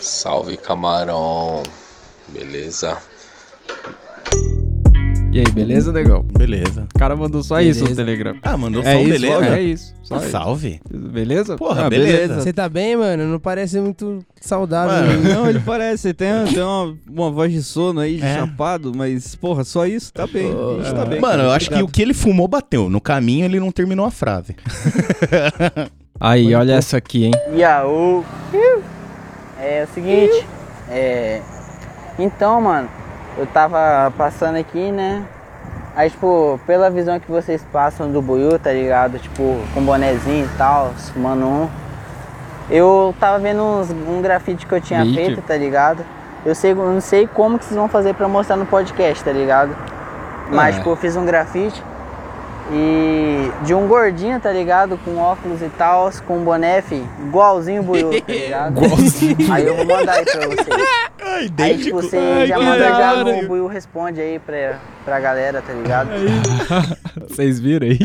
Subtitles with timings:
[0.00, 1.62] Salve camarão,
[2.28, 2.96] beleza?
[5.30, 6.22] E aí, beleza, negão?
[6.22, 6.86] Beleza.
[6.94, 8.36] O cara mandou só isso no Telegram.
[8.42, 9.46] Ah, mandou só É um isso, beleza?
[9.56, 9.94] é isso.
[10.02, 10.30] Só Ah, isso.
[10.30, 10.80] salve.
[10.90, 11.56] Beleza?
[11.56, 12.40] Porra, Ah, beleza.
[12.40, 13.26] Você tá bem, mano?
[13.26, 15.06] Não parece muito saudável.
[15.06, 15.34] Mano, né?
[15.34, 18.36] Não, ele parece, tem, tem uma, uma voz de sono aí, de É.
[18.36, 20.50] chapado, mas, porra, só isso tá bem.
[20.82, 21.20] Gente tá bem.
[21.20, 22.88] Mano, cara, eu acho que o que ele fumou bateu.
[22.88, 24.56] No caminho ele não terminou a frase.
[26.18, 27.32] Aí, olha essa aqui, hein?
[27.54, 28.24] Yaú.
[29.60, 30.46] É o seguinte,
[30.90, 31.40] é.
[32.18, 32.88] Então, mano,
[33.36, 35.24] eu tava passando aqui, né?
[35.96, 39.18] Aí, tipo, pela visão que vocês passam do Buiu, tá ligado?
[39.18, 41.68] Tipo, com bonezinho e tal, fumando um.
[42.70, 46.04] Eu tava vendo uns, um grafite que eu tinha feito, tá ligado?
[46.46, 49.32] Eu, sei, eu não sei como que vocês vão fazer pra mostrar no podcast, tá
[49.32, 49.74] ligado?
[50.50, 50.78] Mas, É.
[50.78, 51.82] tipo, eu fiz um grafite
[52.70, 54.98] e de um gordinho, tá ligado?
[55.04, 58.80] Com óculos e tal, com um boné, fi, igualzinho o Buiu, tá ligado?
[59.50, 61.08] Aí eu vou mandar aí pra vocês.
[61.58, 65.62] Aí tipo, você já que manda da já o Buiu responde aí pra, pra galera,
[65.62, 66.08] tá ligado?
[67.28, 67.98] Vocês viram aí?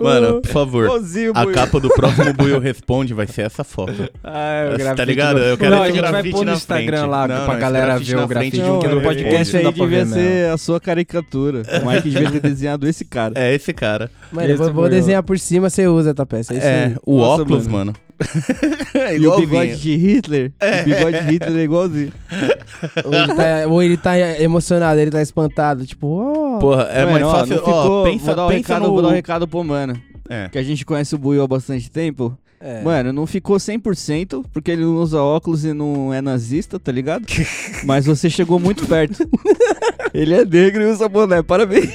[0.00, 0.88] Mano, por favor.
[1.34, 4.08] A capa do próximo Buiu Responde vai ser essa foto.
[4.24, 5.36] Ah, Tá o grafite ligado?
[5.38, 7.10] do- Eu quero Não, a esse gente vai grafite pôr no na Instagram frente.
[7.10, 9.40] lá Não, pra não, galera grafite ver o na grafite, frente, porque no não, podcast
[9.40, 11.62] Esse não aí dá pra devia ver ser a sua caricatura.
[11.82, 13.34] O Mike devia ter desenhado esse cara.
[13.36, 14.10] É esse cara.
[14.32, 16.52] Mano, eu vou, Esse vou foi o- desenhar por cima, você usa, tá peça.
[16.54, 17.92] É isso É, o óculos, mano.
[18.94, 20.52] é E o bigode de Hitler?
[20.60, 22.12] O bigode de Hitler é igualzinho.
[23.02, 25.86] Ou ele, tá, ou ele tá emocionado, ele tá espantado.
[25.86, 26.58] Tipo, ó.
[26.58, 27.48] Porra, é Mano, mais ó, fácil.
[27.56, 28.92] não ficou, ó, pensa, vou, dar um pensa recado, no...
[28.92, 29.89] vou dar um recado pro mano.
[30.30, 30.48] É.
[30.48, 32.38] Que a gente conhece o Buiu há bastante tempo.
[32.60, 32.82] É.
[32.82, 37.26] Mano, não ficou 100% porque ele não usa óculos e não é nazista, tá ligado?
[37.84, 39.28] Mas você chegou muito perto.
[40.14, 41.90] ele é negro e usa boné, parabéns.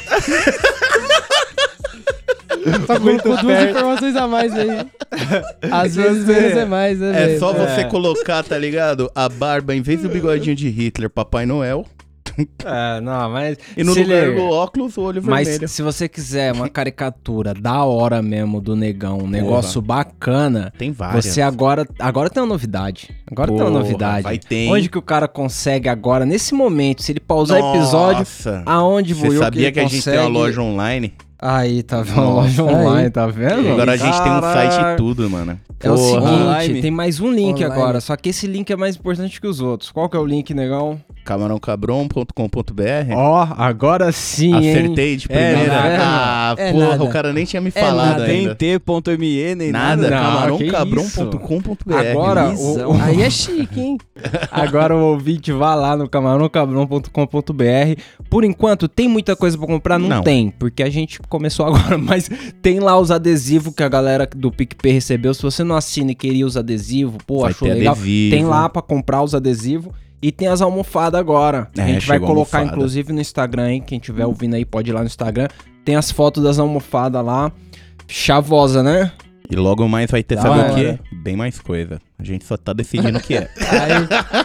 [2.87, 4.87] Tá com, com duas informações a mais aí.
[5.71, 7.35] Às vezes menos é mais, né?
[7.35, 9.09] É só você colocar, tá ligado?
[9.13, 11.85] A barba, em vez do bigodinho de Hitler, Papai Noel.
[12.65, 13.57] É, não, mas.
[13.77, 15.67] E no se lugar do óculos, o olho Mas vermelho.
[15.69, 21.25] se você quiser uma caricatura da hora mesmo do negão, um negócio bacana, Tem várias.
[21.25, 21.87] você agora.
[21.99, 23.09] Agora tem uma novidade.
[23.31, 24.23] Agora tem uma Porra, novidade.
[24.23, 24.69] vai ter?
[24.69, 28.63] Onde que o cara consegue agora, nesse momento, se ele pausar o episódio, Nossa.
[28.65, 31.13] aonde Você sabia ele que a gente tem uma consegue- loja online?
[31.37, 32.15] Aí, tá vendo?
[32.15, 32.31] Nossa.
[32.41, 33.09] loja online, Aí.
[33.11, 33.69] tá vendo?
[33.71, 34.97] Agora a gente tem um site e Caraca.
[34.97, 35.59] tudo, mano.
[35.79, 36.07] É o Porra.
[36.07, 36.81] seguinte, Online.
[36.81, 37.65] tem mais um link Online.
[37.65, 39.91] agora, só que esse link é mais importante que os outros.
[39.91, 40.99] Qual que é o link, negão?
[41.25, 44.69] camarãocabron.com.br Ó, agora sim, hein?
[44.71, 45.81] Acertei de É, primeira.
[45.81, 46.01] vendo?
[46.01, 47.03] ah, É porra, nada.
[47.03, 48.25] o cara nem tinha me É falado nada.
[48.25, 48.55] Tem ainda.
[48.55, 50.57] t.me nem Nada, nada.
[50.57, 51.93] Que camarãocabron.com.br.
[52.11, 53.97] Agora, o, o- Aí é chique, hein?
[54.51, 58.01] agora o ouvinte vá lá no camarãocabrão.com.br.
[58.29, 59.99] Por enquanto, tem muita coisa pra comprar?
[59.99, 60.23] Não, Não.
[60.23, 62.29] tem, porque a gente começou agora, mas
[62.61, 65.33] tem lá os adesivos que a galera do PicPay recebeu.
[65.33, 67.93] Se você não assina e queria os adesivos, pô, Vai achou legal.
[67.93, 68.35] adesivo.
[68.35, 69.93] Tem lá pra comprar os adesivos.
[70.25, 71.69] E tem as almofadas agora.
[71.77, 72.65] a É, gente vai a colocar, almofada.
[72.65, 73.83] inclusive, no Instagram, hein?
[73.85, 75.47] Quem estiver ouvindo aí pode ir lá no Instagram.
[75.85, 77.51] Tem as fotos das almofadas lá.
[78.07, 79.11] Chavosa, né?
[79.51, 80.99] E logo mais vai ter, Da sabe o quê?
[81.23, 82.01] Bem mais coisa.
[82.17, 83.49] A gente só tá decidindo o que é.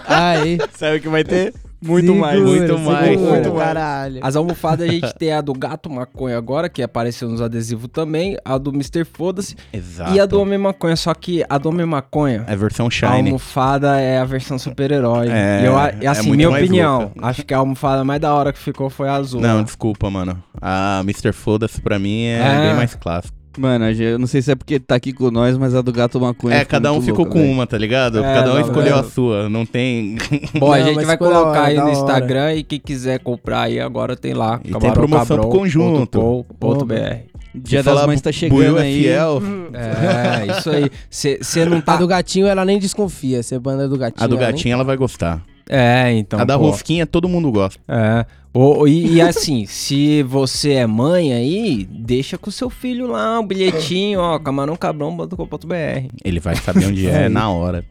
[0.06, 0.58] Aí, aí.
[0.76, 1.54] Sabe o que vai ter?
[1.82, 2.40] Muito Segura, mais.
[2.40, 3.08] Muito mais.
[3.10, 3.64] segura, Muito mais.
[3.66, 4.20] caralho.
[4.22, 8.36] As almofadas a gente tem a do Gato Maconha agora, que apareceu nos adesivos também.
[8.44, 9.04] A do Mr.
[9.04, 9.56] Foda-se.
[9.72, 10.12] Exato.
[10.14, 10.94] E a do Homem Maconha.
[10.96, 13.12] Só que a do Homem Maconha, É versão a Shine.
[13.30, 15.28] almofada é a versão super-herói.
[15.30, 17.26] É, E eu, a- é assim, muito minha mais opinião, louca.
[17.26, 19.40] acho que a almofada mais da hora que ficou foi a azul.
[19.40, 19.62] Não, lá.
[19.62, 20.42] desculpa, mano.
[20.60, 21.32] A Mr.
[21.32, 22.66] Foda-se pra mim é, É.
[22.68, 23.39] bem mais clássico.
[23.58, 25.82] Mano, a gente- eu não sei se é porque tá aqui com nós, mas a
[25.82, 26.54] do gato maconha.
[26.56, 27.52] É, cada um muito ficou louca, com velho.
[27.52, 28.18] uma, tá ligado?
[28.20, 29.00] É, cada um não, escolheu não.
[29.00, 29.48] a sua.
[29.48, 30.16] Não tem.
[30.58, 31.92] Bom, a Não, gente mas vai colocar hora, aí no hora.
[31.92, 34.60] Instagram e quem quiser comprar aí agora tem lá.
[34.64, 36.06] E tem promoção pro conjunto.
[36.10, 37.30] camarãocabrão.com.br.
[37.52, 39.02] Dia Se das Mães tá chegando é aí.
[39.02, 39.42] fiel.
[39.74, 40.88] É, isso aí.
[41.10, 41.96] Você não A tá.
[41.96, 43.42] do gatinho, ela nem desconfia.
[43.42, 44.22] Você banda do gatinho.
[44.24, 45.42] A do ela nem- gatinho ela vai gostar.
[45.72, 46.40] É, então.
[46.40, 46.66] a da pô.
[46.66, 47.80] rosquinha todo mundo gosta.
[47.86, 48.26] É.
[48.52, 53.44] O- e, e assim, se você é mãe aí, deixa com seu filho lá o
[53.44, 56.08] bilhetinho, ó, camarãocabrão.com.br.
[56.24, 57.84] Ele vai saber onde é na hora.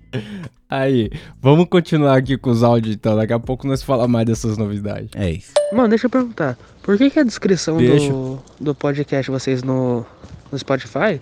[0.70, 1.10] Aí,
[1.42, 3.16] vamos continuar aqui com os áudios então.
[3.16, 5.10] Daqui a pouco nós falamos mais dessas novidades.
[5.16, 5.54] É isso.
[5.72, 6.58] Mano, deixa eu perguntar.
[6.84, 8.12] Por que, que a descrição Deixa.
[8.12, 10.06] do, do podcast vocês no,
[10.52, 11.22] no Spotify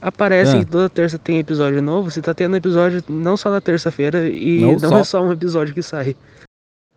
[0.00, 0.58] aparece Ah.
[0.60, 2.10] que toda terça tem episódio novo?
[2.10, 4.98] Você tá tendo episódio não só na terça-feira e Não não, só.
[4.98, 6.16] é só um episódio que sai.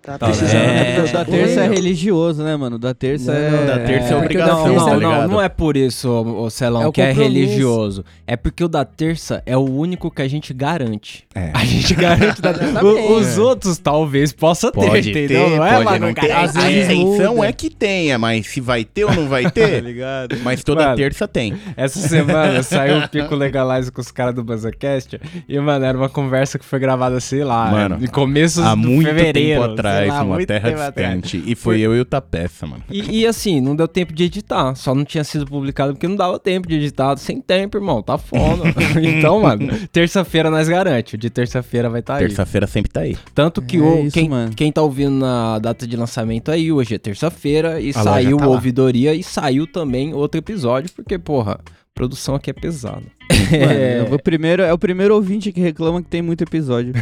[0.01, 0.56] Tá Tá precisando.
[0.56, 1.06] É.
[1.07, 1.74] O da terça é Não.
[1.75, 2.75] religioso, né, mano?
[2.77, 3.65] O da terça Não, é.
[3.68, 6.44] Da terça é É, obrigação, Não, Esse tá não, não, não é por isso, ô,
[6.45, 8.03] ô Celão, É o que é religioso.
[8.25, 11.24] É porque o da terça é o único que a gente garante.
[11.36, 11.51] É.
[11.53, 12.51] A gente garante da.
[12.81, 15.45] O- Os outros talvez possa ter, Pode entendeu?
[15.50, 16.07] ter, não é, mano?
[16.07, 16.31] não ter.
[16.31, 19.51] Às A vezes intenção é que tenha, mas se vai ter ou não vai Tá
[19.51, 20.36] ter, ligado?
[20.44, 20.95] mas toda Mano.
[20.98, 21.53] terça tem.
[21.77, 26.09] Essa semana saiu o Pico Legalize com os caras do BuzzaCast e, mano, era uma
[26.09, 29.62] conversa que foi gravada, sei lá, Mano, em começo Há do muito fevereiro.
[29.62, 31.21] tempo atrás, sei lá, numa terra tempo atrás.
[31.21, 31.43] distante.
[31.51, 32.83] E foi eu e o Tapeça, mano.
[32.89, 34.75] E, e, assim, não deu tempo de editar.
[34.75, 37.15] Só não tinha sido publicado porque não dava tempo de editar.
[37.17, 38.01] Sem tempo, irmão.
[38.01, 38.63] Tá foda.
[39.01, 41.15] então, mano, terça-feira nós garante.
[41.15, 42.27] O de terça-feira vai estar aí.
[42.27, 43.17] Terça-feira sempre tá aí.
[43.33, 44.51] Tanto que É o, isso, quem, mano.
[44.55, 48.45] quem tá ouvindo na data de lançamento aí, hoje é terça-feira, e A saiu tá
[48.45, 48.55] o lá.
[48.55, 51.59] Ouvidoria e saiu também outro episódio, porque, porra,
[51.95, 53.03] produção aqui é pesada.
[53.51, 54.03] Mano, É.
[54.05, 56.93] vou primeiro, é o primeiro ouvinte que reclama que tem muito episódio.
[56.93, 56.99] Que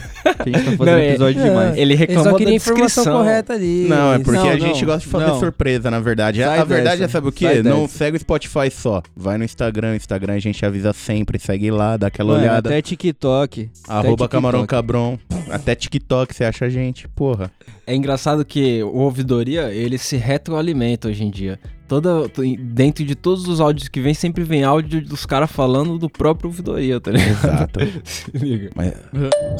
[0.49, 1.71] a gente tá fazendo Não, é- episódio demais.
[1.73, 3.87] Ele Ele reclamou só queria a informação correta ali.
[3.87, 5.39] Não, é porque Não, a não, gente gosta de fazer não.
[5.39, 6.41] surpresa, na verdade.
[6.41, 7.61] Sai a verdade dessa, é, sabe o quê?
[7.63, 7.97] Não dessa.
[7.97, 9.01] segue o Spotify só.
[9.15, 11.39] Vai no Instagram, Instagram a gente avisa sempre.
[11.39, 12.69] Segue lá, dá aquela Mano, olhada.
[12.69, 13.69] até TikTok.
[13.87, 14.31] Arroba TikTok.
[14.31, 15.17] Camarão Cabron.
[15.49, 17.51] Até TikTok você acha a gente, porra.
[17.87, 21.59] É engraçado que o Ouvidoria, ele se retroalimenta hoje em dia.
[21.89, 25.97] Toda, to- dentro de todos os áudios que vem, sempre vem áudio dos caras falando
[25.97, 27.31] do próprio Ouvidoria, tá ligado?
[27.31, 27.79] Exato.
[28.05, 28.69] Se liga.
[28.75, 28.93] Mas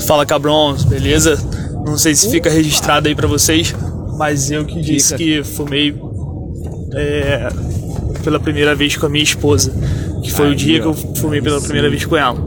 [0.05, 1.35] Fala cabrões, beleza?
[1.85, 3.73] Não sei se fica registrado aí pra vocês,
[4.17, 5.95] mas eu que disse que fumei
[6.93, 7.49] é,
[8.23, 9.73] pela primeira vez com a minha esposa,
[10.23, 12.45] que foi o dia que eu fumei pela primeira vez com ela.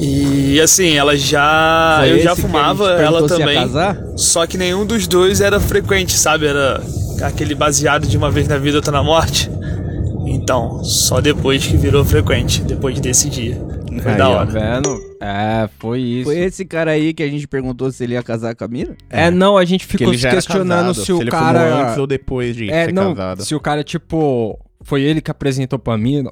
[0.00, 1.98] E assim, ela já.
[2.00, 3.54] Foi eu já fumava, ela também.
[3.54, 3.96] casar?
[4.16, 6.44] Só que nenhum dos dois era frequente, sabe?
[6.46, 6.82] Era
[7.22, 9.50] aquele baseado de uma vez na vida, outra na morte.
[10.26, 13.56] Então, só depois que virou frequente, depois desse dia.
[14.02, 14.44] Foi Aí, da Tá hora.
[14.46, 15.00] vendo?
[15.20, 16.24] É, foi isso.
[16.24, 18.94] Foi esse cara aí que a gente perguntou se ele ia casar com a mina?
[19.08, 21.86] É, não, a gente ficou se questionando casado, se o ele cara.
[21.86, 23.42] antes ou depois de é, ser não, casado.
[23.44, 26.30] se o cara, tipo, foi ele que apresentou pra mina,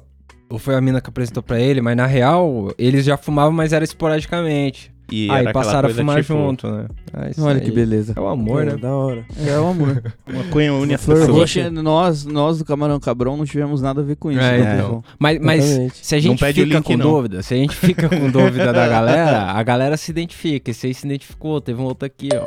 [0.49, 3.73] ou foi a mina que apresentou pra ele, mas na real, eles já fumavam, mas
[3.73, 4.93] era esporadicamente.
[5.11, 6.85] E aí passaram a coisa, fumar tipo, junto, né?
[7.25, 7.61] É isso Olha aí.
[7.65, 8.13] que beleza.
[8.15, 8.75] É o amor, né?
[8.75, 9.23] Da hora.
[9.45, 10.01] É o amor.
[10.27, 11.71] Maconha une as Flor A pessoas.
[11.71, 14.41] nós, nós do Camarão Cabrão não tivemos nada a ver com isso.
[14.41, 15.03] É, né, pessoal?
[15.19, 15.63] Mas, mas
[15.93, 17.11] se a gente fica link, com não.
[17.11, 20.71] dúvida, se a gente fica com dúvida da galera, a galera se identifica.
[20.71, 22.45] Esse aí se identificou, teve um outro aqui, ó.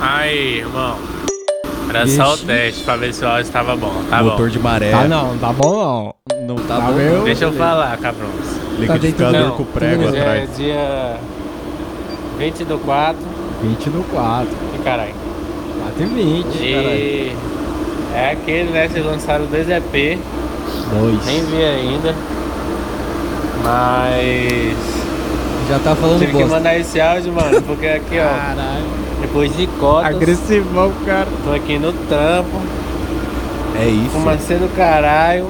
[0.00, 0.96] Aí, irmão.
[1.88, 3.90] Era só o teste pra ver se o áudio tava bom.
[4.10, 4.48] Tá Motor bom.
[4.52, 6.46] de maré, Tá não, tá bom não.
[6.46, 6.92] Não tá, Tá bom.
[6.92, 7.24] meu?
[7.24, 8.30] Deixa eu falar, cabrões.
[8.78, 10.56] liquidificador Não, com prego é atrás.
[10.58, 11.16] dia
[12.38, 13.16] 20 do 4.
[13.62, 14.48] 20 no 4.
[14.74, 15.14] E caralho.
[15.82, 16.88] 4 e 20, caralho.
[16.96, 17.36] E
[18.14, 18.88] é aquele, né?
[18.88, 20.18] Vocês lançaram dois EP.
[20.90, 21.26] Dois.
[21.26, 22.14] Nem vi ainda.
[23.64, 24.76] Mas.
[25.68, 26.56] Já tá falando Tive que bosta.
[26.56, 27.60] mandar esse áudio, mano.
[27.62, 29.20] Porque aqui, ó.
[29.20, 30.14] Depois de cotas.
[30.16, 31.26] Agressivão, cara.
[31.44, 32.56] Tô aqui no trampo.
[33.80, 34.10] É isso.
[34.12, 35.46] Fumacê do caralho.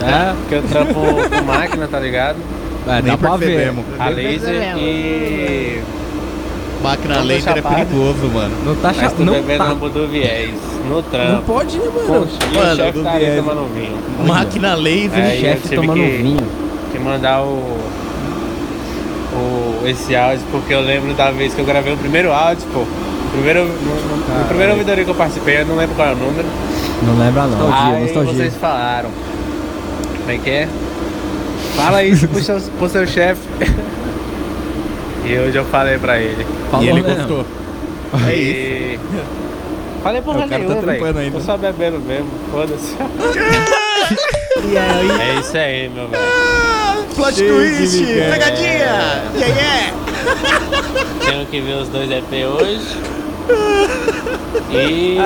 [0.00, 0.36] né?
[0.40, 2.36] Porque eu trampo com máquina, tá ligado?
[2.86, 3.46] É, Nem dá pra ver.
[3.46, 3.84] percebemos.
[3.98, 5.80] A laser e.
[6.82, 7.74] Máquina Não tô laser é chapado.
[7.74, 8.54] perigoso, mano.
[8.64, 9.74] Não tá Mas chato, não bebendo tá.
[9.74, 10.50] no do viés.
[10.88, 11.42] No Não trampo.
[11.42, 12.06] pode, né, mano?
[12.08, 12.08] E
[12.56, 13.36] Mano, o chefe do tá ali viés.
[13.36, 14.26] tomando vinho.
[14.26, 15.24] Máquina laser.
[15.24, 16.46] Aí eu chefe tive tomando que- vinho.
[16.90, 17.78] Que mandar o.
[19.32, 22.84] o esse áudio, porque eu lembro da vez que eu gravei o primeiro áudio, pô.
[23.32, 26.16] Primeiro, no, no- no primeiro ouvidoria que eu participei, eu não lembro qual é o
[26.16, 26.48] número.
[27.02, 27.58] Não lembra não.
[27.58, 28.32] Nostalgia, Aí nostalgia.
[28.34, 29.10] vocês falaram.
[30.18, 30.68] Como é que é?
[31.84, 33.40] Fala isso pro seu, pro seu chefe.
[35.24, 36.46] e hoje eu falei pra ele.
[36.70, 37.16] Falou E ele mesmo.
[37.16, 37.46] gostou.
[38.28, 38.50] É isso.
[38.52, 39.00] E...
[40.02, 41.18] Falei porra O cara tá nenhuma, trampando velho.
[41.18, 41.38] ainda.
[41.38, 42.94] Tô só bebendo mesmo, foda-se.
[44.62, 46.22] É isso aí, meu velho.
[47.14, 49.22] Plot twist, pegadinha.
[49.34, 49.92] Yeah, yeah.
[51.24, 52.98] Tenho que ver os dois EP hoje.
[54.70, 55.16] E.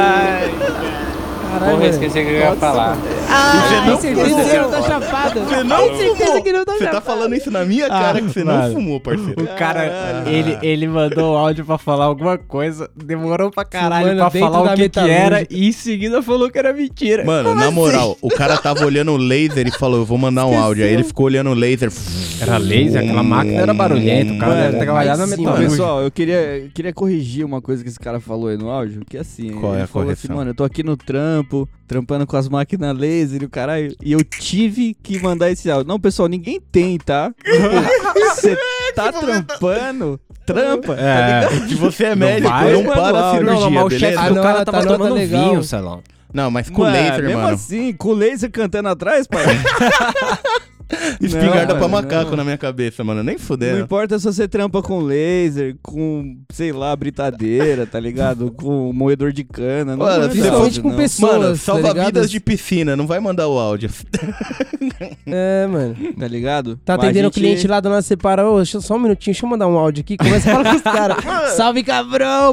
[1.53, 2.97] Caralho, Porra, esqueci o que eu ia falar.
[3.35, 5.41] Você não Tem certeza que não tá chapado.
[5.41, 6.43] Você não Tem certeza fumou.
[6.43, 8.75] que não tá Você tá falando isso na minha cara que você não mano.
[8.75, 9.43] fumou, parceiro.
[9.43, 14.31] O cara, ele, ele mandou o áudio pra falar alguma coisa, demorou pra caralho Fumando
[14.31, 17.25] pra falar o que, que era e em seguida falou que era mentira.
[17.25, 20.59] Mano, na moral, o cara tava olhando o laser e falou, eu vou mandar um
[20.59, 20.85] áudio.
[20.85, 21.91] Aí ele ficou olhando o laser.
[22.41, 25.71] Era laser, aquela máquina era barulhenta, o cara Mano, deve ter trabalhado na metalúrgica.
[25.71, 29.17] pessoal, eu queria, queria corrigir uma coisa que esse cara falou aí no áudio, que
[29.17, 30.31] assim, Qual é ele a falou correção?
[30.31, 33.95] assim, mano, eu tô aqui no trampo, trampando com as máquinas laser e o caralho,
[34.03, 35.87] e eu tive que mandar esse áudio.
[35.89, 37.33] Não, pessoal, ninguém tem, tá?
[38.35, 38.57] Você
[38.95, 41.41] tá trampando, trampa, tá É.
[41.51, 41.69] ligado?
[41.69, 43.89] Se você é Não médico, vai, não mano, para a não, Não, cirurgia, não, o
[43.89, 44.07] beleza?
[44.07, 45.49] chefe Ah, do não, cara tá tava nota tomando legal.
[45.51, 45.99] vinho, lá.
[46.33, 47.55] Não, mas com Mano, laser, mesmo mano.
[47.55, 49.45] assim, com laser cantando atrás, pai.
[51.21, 52.37] Espingarda Não, pra mano, macaco não.
[52.39, 53.23] na minha cabeça, mano.
[53.23, 53.81] Nem Não fudendo.
[53.81, 58.51] importa se você trampa com laser, com, sei lá, britadeira, tá ligado?
[58.57, 59.97] Com moedor de cana.
[59.97, 60.97] Não Mano, principalmente áudio, com não.
[60.97, 61.33] pessoas.
[61.33, 62.07] Mano, tá salva ligado?
[62.07, 63.91] vidas de piscina, não vai mandar o áudio.
[65.27, 65.97] É, mano.
[66.19, 66.77] Tá ligado?
[66.85, 68.49] Tá Mas atendendo o gente- cliente lá, separa.
[68.49, 70.17] Ô, deixa eu- só um minutinho, deixa eu mandar um áudio aqui.
[70.17, 70.83] Começa a falar com os
[71.25, 71.53] caras.
[71.55, 72.53] Salve, cabrão!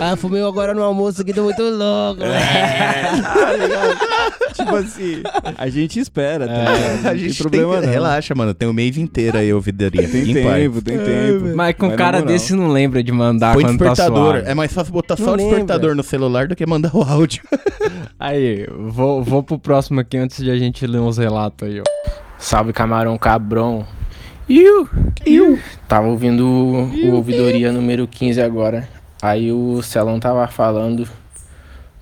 [0.00, 2.20] Ah, fumei agora no almoço aqui, tô muito louco.
[2.20, 3.98] Tá ligado?
[4.54, 5.22] tipo assim,
[5.56, 7.06] a gente espera, tá ligado?
[7.06, 7.92] A Não gente tem problema tem, não.
[7.92, 8.54] Relaxa, mano.
[8.54, 10.08] Tem o mês inteiro aí, ouvidoria.
[10.08, 10.56] Tem Em paz.
[10.62, 11.56] tempo, tem tempo.
[11.56, 12.32] Mas com na cara moral.
[12.32, 14.32] desse não lembra de mandar Põe quando tá despertador.
[14.34, 14.50] suave.
[14.50, 15.50] é mais fácil botar Não só o lembra.
[15.56, 17.42] despertador no celular do que mandar o áudio.
[18.18, 21.84] Aí, vou, vou pro próximo aqui antes de a gente ler uns relatos aí, ó.
[22.38, 23.84] Salve camarão cabrão.
[24.48, 24.88] Iu,
[25.26, 25.58] iu.
[25.88, 28.88] Tava ouvindo o, o ouvidoria número 15 agora.
[29.22, 31.08] Aí o Celão tava falando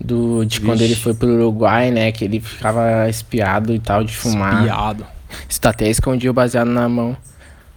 [0.01, 2.11] do, de quando ele foi pro Uruguai, né?
[2.11, 4.65] Que ele ficava espiado e tal de fumar.
[4.65, 5.07] Piado.
[5.47, 7.15] Isso até escondia o baseado na mão.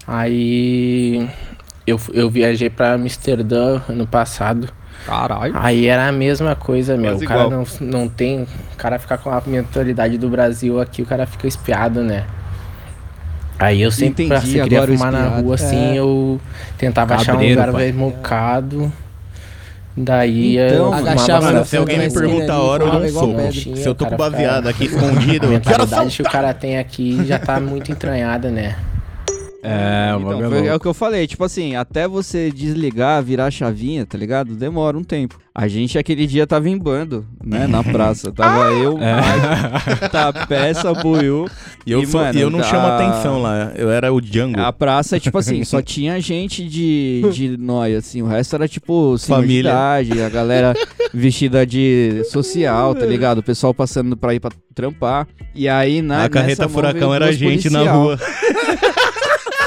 [0.08, 1.30] Aí
[1.86, 4.70] eu, eu viajei pra Amsterdã ano passado.
[5.06, 5.54] Caralho.
[5.58, 7.12] Aí era a mesma coisa, meu.
[7.12, 7.66] Quase o cara igual.
[7.82, 8.44] não, não tem.
[8.44, 12.26] O cara fica com a mentalidade do Brasil aqui, o cara fica espiado, né?
[13.60, 15.44] Aí eu sempre, pra, Entendi se queria agora o fumar na espiado.
[15.44, 15.96] rua, assim, É.
[16.00, 16.42] eu
[16.78, 17.92] tentava achar um Cabreiro, lugar pai.
[17.92, 18.92] mocado.
[19.96, 23.78] Daí Então, eu agachava se alguém me pergunta a hora, eu dou um soco.
[23.78, 26.54] Se eu tô com baseado fica- aqui escondido, A eu quero mentalidade que o cara
[26.54, 28.76] tem aqui já tá muito entranhada, né?
[29.63, 33.46] É, Então, é foi, é o que eu falei, tipo assim, até você desligar, virar
[33.46, 34.55] a chavinha, tá ligado?
[34.55, 35.39] Demora um tempo.
[35.55, 38.32] A gente aquele dia tava em bando, né, na praça.
[38.32, 41.48] Tava eu, Mike, Tapeça, Buiu.
[41.86, 43.72] E eu, E, sou- mano, e eu não a- chamo atenção lá.
[43.75, 44.60] Eu era o Django.
[44.60, 48.22] A praça, tipo assim, só tinha gente de, de nóia, assim.
[48.22, 49.70] O resto era, tipo, Família.
[49.70, 50.74] idade, a galera
[51.13, 53.38] vestida de social, tá ligado?
[53.39, 55.27] O pessoal passando pra ir pra trampar.
[55.53, 58.03] E aí, na a carreta furacão era duas gente na policial.
[58.03, 58.20] rua.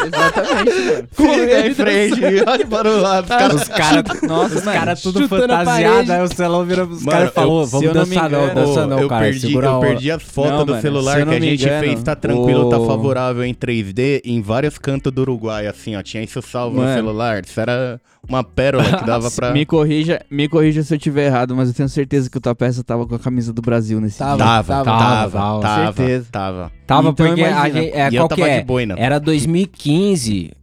[0.07, 1.09] Exatamente, mano.
[1.13, 3.25] Fica em frente, olha para o lado.
[3.25, 7.03] Os caras Os caras Nossa, os cara tudo a fantasiado, aí o celão vira os
[7.03, 8.31] Mano, caras falou, eu- se vamos eu não me dançar
[8.87, 11.65] não, cara, perdi, a eu perdi as fotos Não, do mano, celular que a gente
[11.65, 15.97] engano, fez, tá tranquilo, tá o- favorável em 3D em vários cantos do Uruguai, assim,
[15.97, 16.03] ó.
[16.03, 16.95] Tinha isso salvo no Mano.
[16.95, 17.43] celular.
[17.45, 19.53] Isso era uma pérola que dava pra.
[19.53, 22.83] Me corrija, me corrija se eu tiver errado, mas eu tenho certeza que o Tapeça
[22.85, 24.37] tava com a camisa do Brasil nesse Tava.
[24.37, 24.45] dia.
[24.45, 25.93] Tava, tava, tava, tava, tava.
[25.93, 26.27] Certeza.
[26.31, 26.73] tava.
[26.87, 27.81] Tava Então porque a imagina.
[27.83, 28.59] gente, é, e qual tava é?
[28.61, 28.95] de boina.
[28.97, 29.96] Era 2015,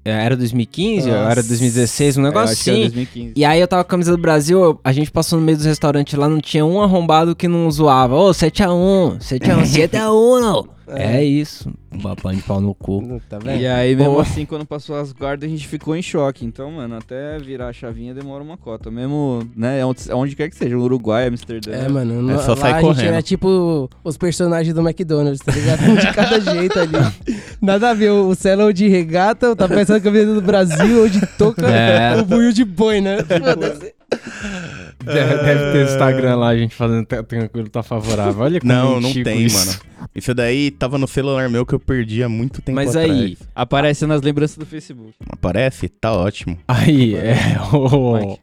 [0.06, 2.82] é, era 2015 ou era 2016, um negócio era assim.
[2.82, 3.34] 2015.
[3.36, 5.66] E aí eu tava com a camisa do Brasil, a gente passou no meio dos
[5.66, 8.16] restaurantes lá, não tinha um arrombado que não zoava.
[8.16, 10.68] Ô, 7x1, 7x1, 7x1, não.
[10.88, 11.72] É isso,
[12.02, 13.22] babando de pau no cu.
[13.30, 13.60] Tá vendo?
[13.62, 14.20] E aí, mesmo Pô.
[14.22, 16.46] assim, quando passou as guardas, a gente ficou em choque.
[16.46, 18.92] Então, mano, até virar a chavinha demora uma cota.
[18.92, 21.72] Mesmo, né, onde, onde quer que seja, no Uruguai, Amsterdã.
[21.72, 25.40] É, mano, É no- só lá sair a gente era tipo os personagens do McDonald's,
[25.40, 25.84] tá ligado?
[25.84, 26.92] Um de cada jeito ali.
[27.62, 31.08] Nada a ver, o Celo de regata, tá pensando que a camisa do Brasil, ou
[31.10, 32.20] de touca, É.
[32.22, 33.18] o buio de boi, né?
[33.24, 33.94] Foda-se.
[35.04, 38.42] Deve, deve ter Instagram lá, a gente fazendo tranquilo, tá favorável.
[38.42, 39.58] Olha como Não, é não tem, isso.
[39.68, 39.80] mano.
[40.16, 43.12] Isso daí tava no celular meu que eu perdi há muito tempo Mas atrás.
[43.12, 45.14] aí, Aparece nas lembranças do Facebook.
[45.30, 45.88] Aparece?
[45.90, 46.58] Tá ótimo.
[46.68, 47.36] aí, é,
[47.74, 48.38] o...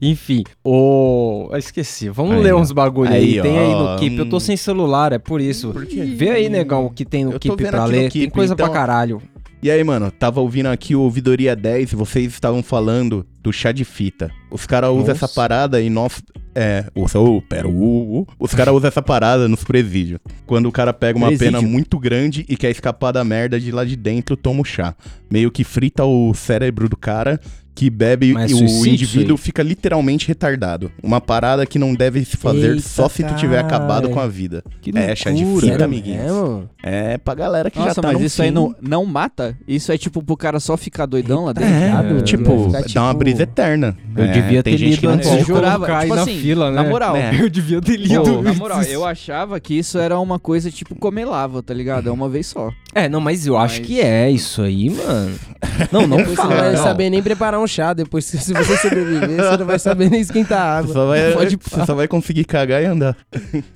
[0.00, 1.48] Enfim, o...
[1.52, 4.40] eu esqueci, vamos Aí, ler uns bagulho aí, Aí, tem aí no Keep, eu tô
[4.40, 5.72] sem celular, é por isso.
[5.72, 6.02] Por quê?
[6.04, 8.64] Vê aí, negão, o que tem no Eu Keep pra ler, tem Keep, coisa pra
[8.64, 9.20] então- caralho.
[9.62, 13.72] E aí, mano, tava ouvindo aqui o Ouvidoria 10 e vocês estavam falando do chá
[13.72, 14.30] de fita.
[14.50, 16.22] Os caras usam essa parada e nós.
[16.54, 18.26] É, usa, oh, pera, uh, uh.
[18.36, 20.18] os caras usam essa parada nos presídios.
[20.44, 21.52] Quando o cara pega uma Presídio.
[21.52, 24.96] pena muito grande e quer escapar da merda de lá de dentro, toma o chá.
[25.30, 27.40] Meio que frita o cérebro do cara
[27.78, 30.90] que bebe Mas e o indivíduo fica literalmente retardado.
[31.00, 34.26] Uma parada que não deve se fazer Eita, só se tu tiver acabado com a
[34.26, 34.64] vida.
[34.82, 35.72] Que É, chá de loucura.
[35.72, 36.24] fita, amiguinhos.
[36.24, 36.68] mesmo?
[36.82, 38.54] É pra galera que já Nossa, tá mas no isso aí fim.
[38.54, 39.56] não, não mata?
[39.66, 41.70] Isso é tipo pro cara só ficar doidão lá dentro?
[41.72, 43.96] É, Vai tipo, ficar, dá uma tipo, brisa eterna.
[44.16, 46.22] Eu É, devia ter gente lido que antes Eu de jurava, colocar aí tipo na
[46.22, 46.82] assim, fila, né?
[46.82, 47.14] na moral.
[47.16, 47.30] É.
[47.40, 50.96] Eu devia ter lido Pô, na moral, eu achava que isso era uma coisa tipo
[50.96, 52.08] comelava, tá ligado?
[52.08, 52.72] É uma vez só.
[52.92, 55.36] É, não, mas eu acho Mas- que é isso aí, mano.
[55.92, 56.56] Não, não fala.
[56.56, 57.92] vai saber nem preparar um chá.
[57.92, 60.92] Depois, se você sobreviver, você não vai saber nem esquentar a água.
[60.92, 63.16] só, vai, Pode você só vai conseguir cagar e andar.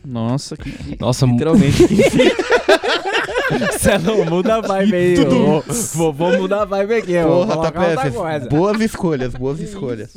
[0.04, 1.86] Nossa, que, que- Nossa, literalmente.
[3.70, 5.14] você não muda a vibe aí.
[5.16, 5.62] Vou,
[5.94, 7.12] vou, vou mudar a vibe aqui.
[7.22, 8.48] Porra, tá.
[8.50, 10.14] Boas escolhas, boas escolhas.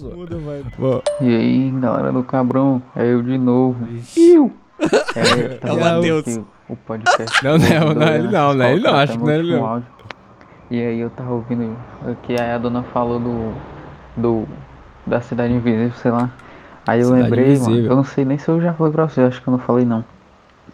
[1.22, 3.77] E aí, galera do Cabrão, é eu de novo.
[4.17, 4.51] Iu!
[5.15, 6.24] É, tá É o Matheus.
[6.25, 7.44] que O podcast.
[7.46, 8.72] Não, não, do não, ele não, né?
[8.74, 9.84] Ele não, acho que não é ele não.
[10.69, 11.75] E aí eu tava ouvindo
[12.24, 13.53] que aí a dona falou do.
[14.17, 14.48] do.
[15.05, 16.29] da cidade invisível, sei lá.
[16.88, 17.91] Aí eu Cidade lembrei, mano, Invisível.
[17.91, 19.86] eu não sei nem se eu já falei pra você, acho que eu não falei
[19.86, 20.03] não.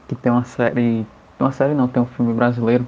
[0.08, 1.06] Que tem uma série.
[1.40, 2.86] Uma série não, tem um filme brasileiro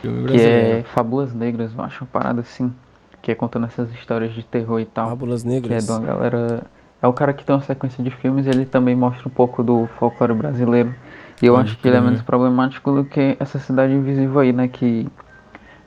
[0.00, 0.78] Filme que brasileiro.
[0.78, 2.72] é Fábulas Negras, eu acho uma parada assim,
[3.20, 5.08] que é contando essas histórias de terror e tal.
[5.08, 5.86] Fábulas Que é Negras.
[5.86, 6.62] de uma galera.
[7.02, 9.62] É o cara que tem uma sequência de filmes e ele também mostra um pouco
[9.62, 10.94] do folclore brasileiro.
[11.42, 14.52] E eu Pode acho que ele é menos problemático do que essa cidade invisível aí,
[14.52, 14.68] né?
[14.68, 15.06] Que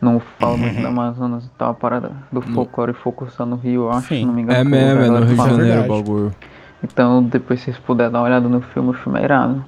[0.02, 3.92] não fala muito da Amazonas e tal, a parada do folclore focusar no Rio, eu
[3.92, 4.20] acho, Sim.
[4.20, 4.60] se não me engano.
[4.60, 5.50] É mesmo, é no Rio de.
[5.50, 6.36] Janeiro o bagulho.
[6.84, 9.66] Então, depois se vocês puderem dar uma olhada no filme, o filme é irado.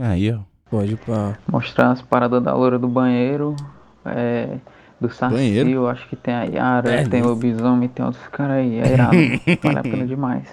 [0.00, 0.38] Aí, ó.
[0.70, 1.34] Pode ir pra...
[1.50, 3.54] Mostrar as paradas da loura do banheiro,
[4.04, 4.58] é,
[5.00, 5.08] do
[5.68, 8.92] eu acho que tem a Yara, É tem o lobisomem, tem outros caras aí, é
[8.92, 9.16] irado,
[9.62, 10.48] vale a pena demais.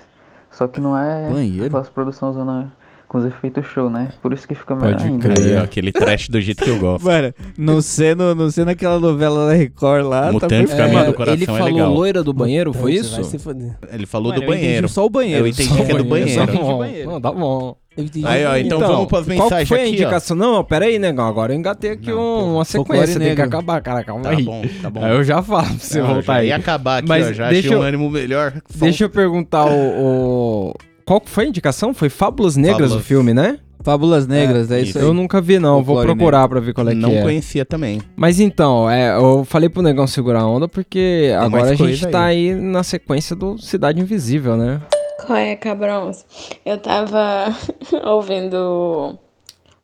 [0.52, 1.66] Só que não é Banheiro?
[1.66, 2.72] aquelas produções zona
[3.14, 4.10] com os efeitos show, né?
[4.24, 5.30] Por isso que fica melhor Pode ainda.
[5.30, 5.46] crer.
[5.48, 7.06] Aí, ó, aquele trash do jeito que eu gosto.
[7.06, 11.06] Mano, não sendo, não sendo aquela novela da Record lá, Mutante tá Caminho perfeito.
[11.06, 11.94] do Coração ele é falou legal.
[11.94, 13.56] loira do banheiro, foi Puta, Vai isso?
[13.92, 14.90] Ele falou Mano, do banheiro.
[14.90, 15.44] Só o banheiro.
[15.46, 16.46] Eu entendi que é do banheiro.
[16.48, 16.78] Tá bom.
[16.80, 17.12] banheiro.
[17.12, 17.76] Não, tá bom.
[17.96, 18.26] Eu entendi.
[18.26, 19.94] Aí, ó, então, vamos pras qual mensagens foi a aqui, ó.
[19.94, 20.36] indicação?
[20.36, 21.28] Não, pera aí, negão.
[21.28, 23.20] Agora eu engatei aqui Não, um- uma sequência.
[23.20, 24.04] Tem que acabar, cara.
[24.04, 24.42] Calma Tá aí.
[24.42, 25.06] bom, tá bom.
[25.06, 26.48] Aí eu já falo pra você Não, voltar aí.
[26.48, 27.34] ia acabar aqui, Mas ó.
[27.34, 28.54] Já deixa achei um eu- ânimo melhor.
[28.76, 30.74] Deixa eu perguntar o, o-
[31.06, 31.94] Qual que foi a indicação?
[31.94, 33.04] Foi Fábulas Negras Fábulas.
[33.04, 33.60] o filme, né?
[33.84, 35.04] Fábulas Negras, é, É, isso isso aí.
[35.04, 35.84] Eu nunca vi, não.
[35.84, 37.22] Vou procurar pra ver qual é Não que é.
[37.22, 38.02] conhecia também.
[38.16, 42.08] Mas então, é, eu falei pro negão segurar a onda porque agora mais a gente
[42.08, 44.82] tá aí na sequência do Cidade Invisível, né?
[45.26, 46.26] Qual é, cabrões?
[46.66, 47.54] Eu tava
[48.06, 49.20] ouvindo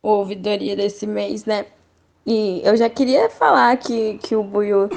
[0.01, 1.65] o ouvidoria desse mês, né?
[2.25, 4.87] E eu já queria falar que, que o Buiu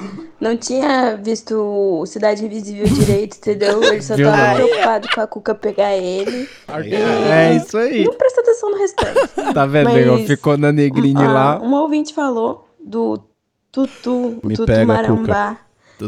[0.41, 3.83] não tinha visto Cidade Invisível direito, entendeu?
[3.83, 6.49] Ele só tava preocupado com a Cuca pegar ele.
[6.69, 8.05] É isso aí.
[8.05, 9.55] Não presta atenção no restante.
[9.55, 10.27] Tá vendo, Mas-?
[10.27, 11.61] Ficou na negrini Ah, lá.
[11.63, 13.19] Um ouvinte falou do
[13.71, 15.59] Tutu, Me Tutu pega, Marambá.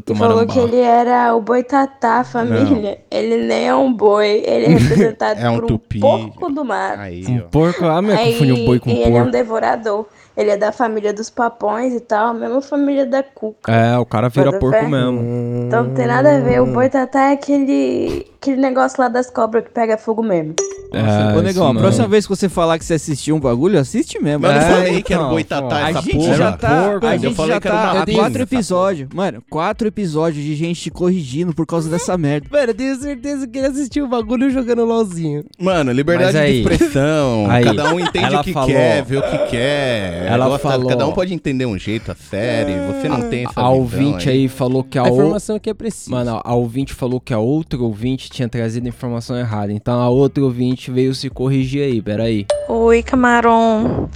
[0.00, 2.98] Do E falou que ele era o boitatá, família.
[3.10, 6.00] Ele nem é um boi, ele é representado É um por um tupi.
[6.00, 6.98] porco do mar.
[6.98, 9.30] Aí, Um porco, ah, mas confundiu um boi com e ele é um porco.
[9.30, 10.06] devorador.
[10.36, 13.70] Ele é da família dos papões e tal, a mesma família da Cuca.
[13.72, 14.82] É, o cara vira porco fé?
[14.88, 15.66] mesmo.
[15.66, 16.60] Então não tem nada a ver.
[16.60, 20.54] O boitatá é aquele, aquele negócio lá das cobras que pega fogo mesmo.
[20.96, 23.78] É, Ô, isso negão, a próxima vez que você falar que você assistiu um bagulho,
[23.78, 24.40] assiste mesmo.
[24.40, 26.34] Mas eu É, falei que era boitatá pô, A essa gente porra.
[26.36, 29.08] já tá, porco, a eu gente falei já que tá há rapina quatro essa episódios.
[29.14, 32.46] Mano, quatro episódios de gente te corrigindo por causa dessa merda.
[32.50, 35.44] Mano, eu tenho certeza que ele assistiu o bagulho jogando LOLzinho.
[35.58, 37.46] Mano, liberdade aí- de expressão.
[37.50, 40.26] aí, cada um entende ela o que falou- quer, vê o que quer.
[40.26, 42.72] Ela gosta- falou- Cada um pode entender um jeito, a série.
[42.92, 46.10] Você não tem essa A ouvinte aí falou que a, A informação aqui é precisa.
[46.10, 49.72] Mano, a ouvinte falou que a outra ouvinte tinha trazido a informação errada.
[49.72, 52.46] Então a outra ouvinte veio se corrigir aí, peraí.
[52.68, 54.08] Oi, Camaron.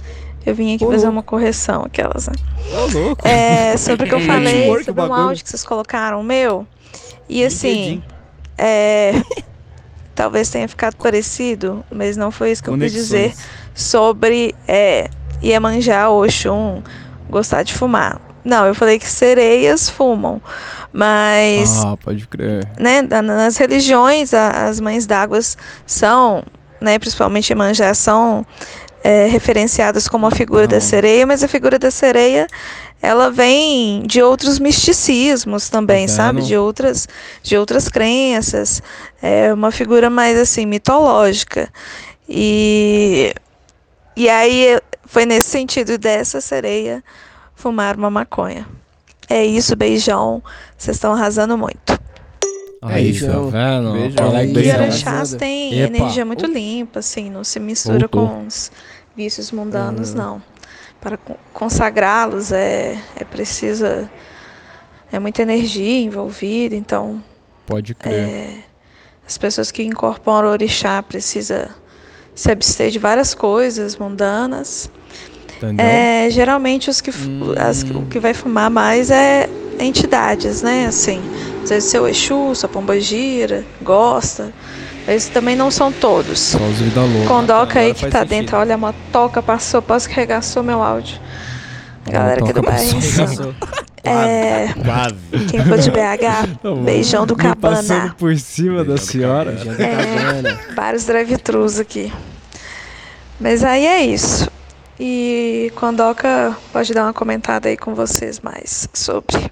[0.45, 1.17] Eu vim aqui Ô, fazer louco.
[1.17, 2.27] uma correção, aquelas.
[2.27, 2.33] né?
[2.73, 3.27] Ô, louco.
[3.27, 6.65] É, sobre o que eu falei, sobre um áudio que vocês colocaram, meu.
[7.27, 8.01] E assim,
[8.57, 9.21] é,
[10.15, 13.47] talvez tenha ficado parecido, mas não foi isso que eu quis dizer Conexões.
[13.75, 15.09] sobre é,
[15.43, 16.81] Iemanjá Oxum
[17.29, 18.19] gostar de fumar.
[18.43, 20.41] Não, eu falei que sereias fumam,
[20.91, 22.67] mas Ah, pode crer.
[22.79, 25.39] né, nas religiões, as mães d'água
[25.85, 26.43] são,
[26.81, 28.45] né, principalmente Iemanjá, são
[29.03, 30.81] é, referenciadas como a figura da Não.
[30.81, 32.47] sereia, mas a figura da sereia,
[33.01, 36.41] ela vem de outros misticismos também, Tá sabe?
[36.41, 37.07] De outras,
[37.41, 38.81] de outras crenças.
[39.21, 41.69] É uma figura mais, assim, mitológica.
[42.27, 43.33] E,
[44.15, 47.03] e aí foi nesse sentido dessa sereia
[47.55, 48.67] fumar uma maconha.
[49.29, 50.43] É isso, beijão.
[50.77, 51.99] Vocês estão arrasando muito.
[52.81, 53.25] Aí, isso.
[53.27, 53.93] tá vendo?
[54.35, 54.71] Aí, aqui, E.
[54.73, 55.97] Orixás tem Epa.
[55.97, 58.27] energia muito limpa, assim, não se mistura Voltou.
[58.27, 58.71] com os
[59.15, 60.41] vícios mundanos, não.
[61.01, 64.09] Para con- consagrá-los é, é precisa.
[65.11, 67.21] É muita energia envolvida, então
[67.65, 68.63] Pode crer.
[69.27, 71.69] as pessoas que incorporam o orixá precisa
[72.35, 74.89] se abster de várias coisas mundanas.
[75.57, 75.85] Entendeu?
[75.85, 80.85] É, geralmente os que, fu- as- o que vai fumar mais é entidades, né?
[80.85, 81.19] Assim,
[81.63, 84.51] às vezes seu Exu, sua pombagira, gosta.
[85.07, 86.39] Mas também não são todos.
[86.39, 87.27] Só os vida louca.
[87.27, 88.29] Condoca aí que tá sentido.
[88.29, 91.19] dentro, olha, a motoca passou, quase que regaçou meu áudio.
[92.07, 92.93] Galera aqui do bairro.
[92.93, 93.55] passou.
[94.01, 95.45] É, Quase.
[95.49, 98.15] quem for de BH, beijão do Me Passando Cabana.
[98.17, 99.51] por cima da senhora.
[99.77, 102.11] É, vários drive-thrus aqui.
[103.39, 104.49] Mas aí é isso.
[104.97, 109.51] E Condoca pode dar uma comentada aí com vocês mais sobre.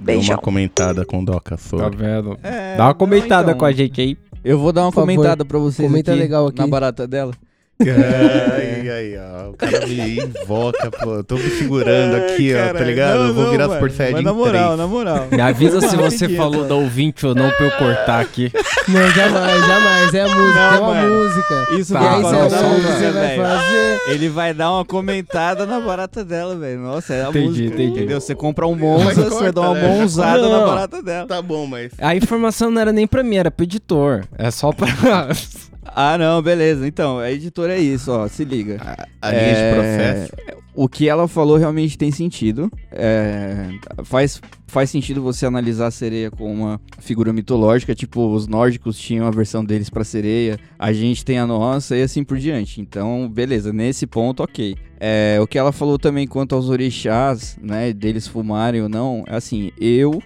[0.00, 1.96] Deu uma comentada com Doca Tá sobre.
[1.96, 2.38] vendo?
[2.42, 3.58] É, Dá uma não, comentada então.
[3.58, 4.16] com a gente aí.
[4.44, 6.58] Eu vou dar uma Por favor, comentada pra vocês comenta aqui, legal aqui.
[6.58, 7.32] na barata dela.
[7.86, 9.50] Ai, ai, ó.
[9.50, 11.14] O cara me invoca, pô.
[11.16, 13.26] Eu tô me segurando aqui, ó, tá ligado?
[13.28, 14.78] eu vou virar Super Saiyajin na moral, 3.
[14.78, 15.28] na moral.
[15.30, 18.50] Me avisa se Não, você falou da ouvinte ou não pra eu cortar aqui.
[18.88, 20.14] Não, jamais, jamais.
[20.14, 21.24] É a música, Não, é uma mano.
[21.24, 21.66] música.
[21.78, 24.00] Isso Tá, aí não, você, só não, uma, você vai fazer.
[24.08, 26.80] Ele vai dar uma comentada na barata dela, velho.
[26.80, 27.66] Nossa, é a Entendi, música.
[27.74, 27.90] entendi.
[27.92, 28.20] Entendeu?
[28.20, 29.88] Você compra um Monza, você corta, dá uma né?
[29.88, 30.66] monzada na Não.
[30.66, 31.26] barata dela.
[31.28, 31.92] Tá bom, mas.
[31.98, 34.24] A informação não era nem pra mim, era pro editor.
[34.36, 34.88] É só pra.
[35.94, 36.86] Ah, não, beleza.
[36.86, 38.28] Então, a editora é isso, ó.
[38.28, 38.80] Se liga.
[39.20, 40.32] A linha de É, processo.
[40.74, 42.70] O que ela falou realmente tem sentido.
[42.92, 43.68] É,
[44.04, 47.94] faz, faz sentido você analisar a sereia como uma figura mitológica.
[47.96, 52.02] Tipo, os nórdicos tinham a versão deles pra sereia, a gente tem a nossa e
[52.02, 52.80] assim por diante.
[52.80, 54.76] Então, beleza, nesse ponto, ok.
[55.00, 59.34] É, o que ela falou também quanto aos orixás, né, deles fumarem ou não, é
[59.36, 60.22] assim, eu,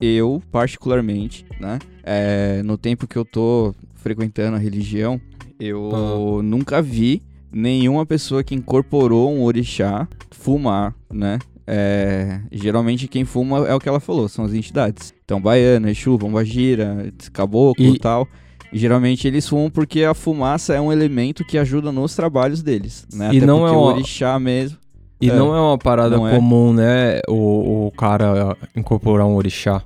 [0.00, 3.74] eu particularmente, né, é, no tempo que eu tô
[4.10, 5.20] frequentando a religião,
[5.58, 11.40] eu nunca vi nenhuma pessoa que incorporou um orixá fumar, né?
[11.66, 15.12] É, geralmente quem fuma é o que ela falou, são as entidades.
[15.24, 18.28] Então, baiano, Exu, Pombagira, caboclo e tal.
[18.72, 23.04] E geralmente eles fumam porque a fumaça é um elemento que ajuda nos trabalhos deles,
[23.12, 23.30] né?
[23.32, 24.78] E Até não é o uma- orixá mesmo.
[25.20, 25.34] E É.
[25.34, 26.18] não é uma parada é.
[26.36, 27.20] comum, né?
[27.28, 29.82] O, o cara incorporar um orixá.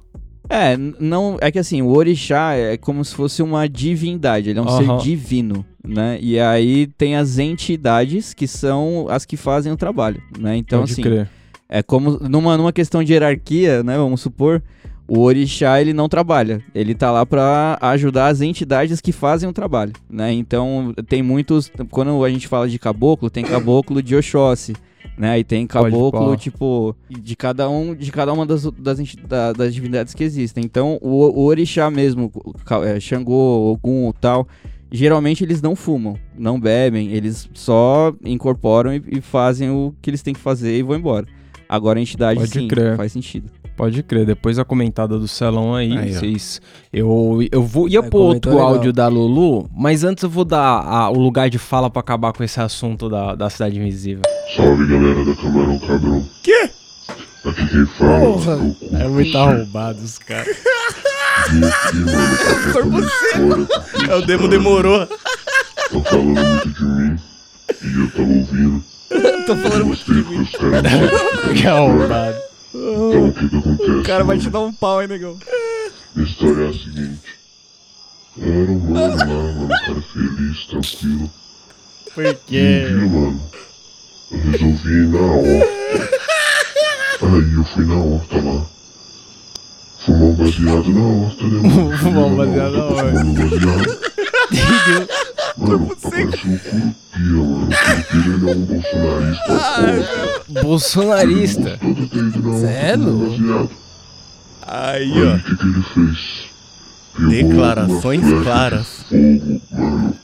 [0.50, 4.62] É, não, é que assim, o orixá é como se fosse uma divindade, ele é
[4.62, 4.98] um Aham.
[4.98, 6.18] ser divino, né?
[6.20, 10.56] E aí tem as entidades que são as que fazem o trabalho, né?
[10.56, 11.28] Então Pode assim, crer.
[11.68, 13.96] é como numa, numa questão de hierarquia, né?
[13.96, 14.60] Vamos supor,
[15.06, 19.52] o orixá ele não trabalha, ele tá lá pra ajudar as entidades que fazem o
[19.52, 20.32] trabalho, né?
[20.32, 24.74] Então tem muitos, quando a gente fala de caboclo, tem caboclo de Oxóssi,
[25.20, 25.38] né?
[25.38, 30.14] E tem caboclo tipo de cada um, de cada uma das das, da- das divindades
[30.14, 30.64] que existem.
[30.64, 32.32] Então o, o orixá mesmo,
[32.86, 34.48] é, Xangô, Ogum, tal,
[34.90, 40.22] geralmente eles não fumam, não bebem, eles só incorporam e, e fazem o que eles
[40.22, 41.26] têm que fazer e vão embora.
[41.68, 42.96] Agora a entidade Pode sim, crer.
[42.96, 43.48] faz sentido.
[43.80, 44.26] Pode crer.
[44.26, 46.60] Depois a comentada do Celão aí, Aí, vocês.
[46.92, 48.66] Eu, eu vou, ia Aí pôr outro legal.
[48.68, 52.30] áudio da Lulu, mas antes eu vou dar a- o lugar de fala pra acabar
[52.34, 54.20] com esse assunto da, da Cidade Invisível.
[54.54, 56.22] Salve galera da Camarão Cabrão.
[56.42, 56.68] Quê?
[57.46, 58.52] Aqui quem fala Porra.
[58.52, 58.96] é o Cuco.
[58.96, 60.56] É muito arrombado os caras.
[64.10, 65.06] É, o demo demorou.
[65.90, 67.16] Tô falando muito de mim
[67.82, 68.84] e eu tava ouvindo.
[69.46, 70.46] Tô falando muito de mim.
[71.56, 72.36] Que arrombado.
[72.74, 73.90] Então o que que acontece?
[73.90, 74.52] O cara vai te mano?
[74.52, 75.36] dar um pau, hein, negão?
[76.14, 77.40] Minha história é a seguinte.
[78.40, 81.30] Era um mano lá, mano, um cara feliz, tranquilo.
[82.14, 83.40] Por E um dia, mano,
[84.32, 86.10] eu resolvi ir na horta.
[87.22, 88.66] Aí eu fui na horta lá.
[90.04, 91.98] Fumar um baseado na horta, né, mano?
[91.98, 93.10] Fumar um baseado na horta.
[93.10, 93.98] Fumando baseado.
[95.56, 96.94] Mano, apareceu o Curupira,
[97.28, 97.62] mano.
[97.62, 100.62] O Curupira, ele é um bolsonarista alcoólatra.
[100.62, 101.78] Bolsonarista.
[102.60, 103.04] Sério?
[103.04, 103.70] fumando baseado.
[104.66, 105.34] Aí, ó.
[105.34, 106.50] o que que ele fez?
[107.16, 108.86] Pegou Declarações claras.
[109.10, 110.16] de fogo, mano.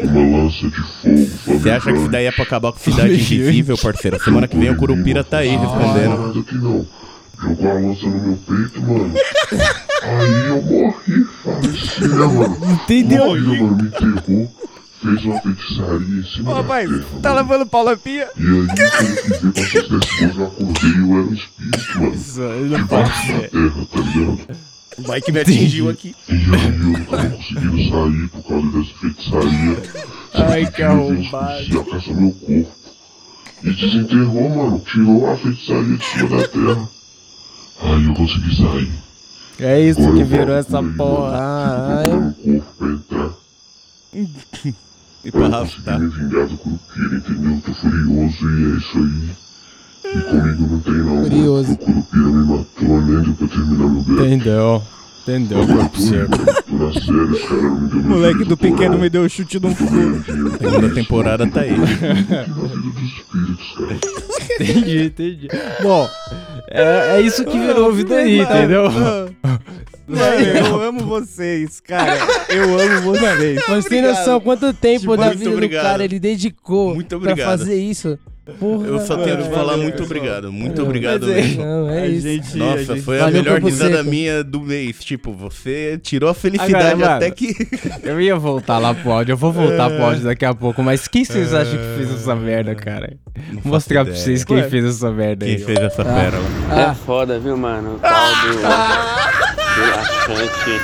[0.00, 3.76] Uma lança de fogo, Você acha que isso daí é pra acabar com Cidade Invisível,
[3.78, 4.22] parceiro?
[4.22, 6.18] Semana que vem o Curupira tá aí respondendo.
[6.18, 6.86] Nada que não.
[7.40, 9.14] Jogou a lança no meu peito, mano.
[10.02, 12.58] Aí eu morri, faleci, né, mano?
[12.72, 13.26] Entendeu?
[13.26, 14.54] Morri, mano, me enterrou.
[15.00, 17.40] Fez uma feitiçaria em cima Ô, da rapaz, terra, tá mano.
[17.52, 18.28] levando pau na pia?
[18.36, 21.34] E aí, quando eu fui ver com essas coisas, eu acordei e eu era um
[21.34, 22.14] espírito, mano.
[22.14, 23.50] Isso não pode Debaixo da ser.
[23.50, 24.58] terra, tá ligado?
[24.98, 26.14] O Mike me atingiu aqui.
[26.28, 29.82] E aí eu não tava conseguindo sair por causa dessa feitiçaria.
[30.34, 31.30] Ai, que arrombado.
[31.30, 32.72] parecia caçar meu corpo.
[33.62, 34.82] E desenterrou, mano.
[34.84, 36.88] Tirou a feitiçaria de cima da terra.
[37.82, 38.92] Aí eu consegui sair.
[39.60, 42.32] É isso que virou essa porra.
[42.78, 43.30] pra entrar.
[45.24, 45.98] E Pra arrastar.
[45.98, 47.60] me vingar do Curupira, entendeu?
[47.66, 49.30] Tô furioso e é isso aí.
[50.14, 51.72] E comigo não tem não, Furioso.
[51.72, 54.24] O Curupira me matou, nem deu pra terminar meu.
[54.26, 54.82] Entendeu?
[55.28, 55.76] Entendeu, meu
[58.02, 59.84] Moleque do pequeno me deu o chute no cu.
[60.58, 61.74] Segunda temporada tá aí.
[61.74, 62.46] Vida.
[64.58, 65.48] Entendi, entendi.
[65.82, 66.08] Bom,
[66.68, 68.90] é, é isso que virou ouvido aí, entendeu?
[70.08, 72.16] Mano, eu amo vocês, cara.
[72.48, 73.60] Eu amo vocês.
[73.68, 77.76] Mas tem noção quanto tempo Tipo, da vida do cara ele dedicou Muito pra fazer
[77.76, 78.18] isso?
[78.58, 80.50] Porra, Eu só tenho que falar muito obrigado.
[80.52, 81.64] Muito Não, obrigado é- mesmo.
[81.64, 82.26] Não, é isso.
[82.28, 84.08] gente- Nossa, gente- foi a Valeu, melhor risada Seco.
[84.10, 84.96] minha do mês.
[85.04, 87.54] Tipo, você tirou a felicidade Agora, até mano, que.
[88.02, 91.06] Eu ia voltar lá pro áudio, eu vou voltar pro áudio daqui a pouco, mas
[91.06, 93.16] quem vocês acham que fez essa merda, cara?
[93.52, 94.24] Não Vou mostrar pra ideia.
[94.24, 94.62] vocês quem Ué.
[94.68, 95.62] fez essa merda Quem aí.
[95.62, 96.04] fez essa Ah.
[96.04, 96.44] pérola?
[96.76, 97.96] É Ah, foda, viu, mano?
[97.96, 98.52] O tal do,
[99.76, 100.80] do laxante.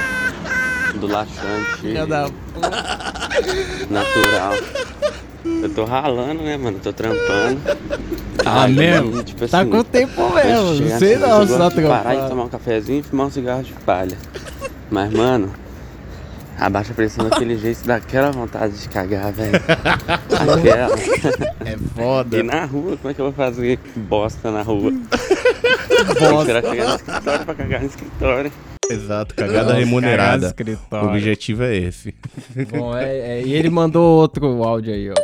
[1.00, 2.29] Do laxante filha da
[3.90, 4.53] natural.
[5.44, 6.78] Eu tô ralando, né, mano?
[6.83, 7.61] Tô trampando.
[8.44, 9.22] Ah, Aí, mesmo?
[9.22, 12.02] tipo Tá assim, com tempo mesmo, não sei assim, não eu se tá de Parar
[12.02, 12.26] trampando.
[12.26, 14.16] e tomar um cafezinho e fumar um cigarro de palha.
[14.90, 15.50] Mas, mano,
[16.59, 19.54] abaixa a pressão daquele jeito, dá aquela vontade de cagar, velho.
[19.57, 20.94] Aquela.
[21.64, 22.37] É foda.
[22.38, 24.92] E na rua, como é que eu vou fazer bosta na rua?
[26.20, 26.44] Bosta.
[26.44, 28.52] Será chegar no escritório pra cagar no escritório?
[28.90, 30.47] Exato, cagada Nossa, remunerada.
[30.47, 31.09] escritório.
[31.09, 32.14] O objetivo é esse.
[32.77, 33.05] Bom, é,
[33.40, 35.14] é, e ele mandou outro áudio aí, ó.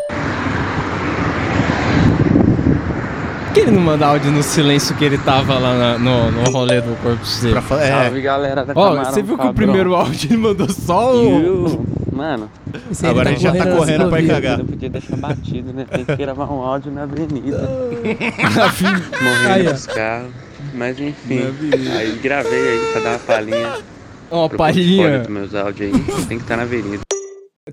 [3.46, 6.50] Por que ele não manda áudio no silêncio que ele tava lá na- no, no
[6.50, 7.52] rolê do corpo seco?
[7.52, 7.90] Pra fa- é.
[8.04, 11.84] Salve, galera da Ó, você viu que o primeiro áudio ele mandou só o...
[12.12, 12.48] Mano.
[12.90, 14.58] Esse aí Agora ele já tá correndo pra ir cagar.
[14.60, 15.84] Eu podia deixar batido, né?
[15.90, 17.58] Tem que gravar um áudio na avenida.
[19.22, 19.72] Morrendo ó.
[19.72, 20.30] dos carros.
[20.74, 21.40] Mas enfim.
[21.96, 23.78] Aí gravei aí pra dar uma palhinha.
[24.30, 25.24] Ó, pro palhinha.
[25.28, 26.02] meus áudios aí.
[26.26, 27.02] Tem que estar na avenida.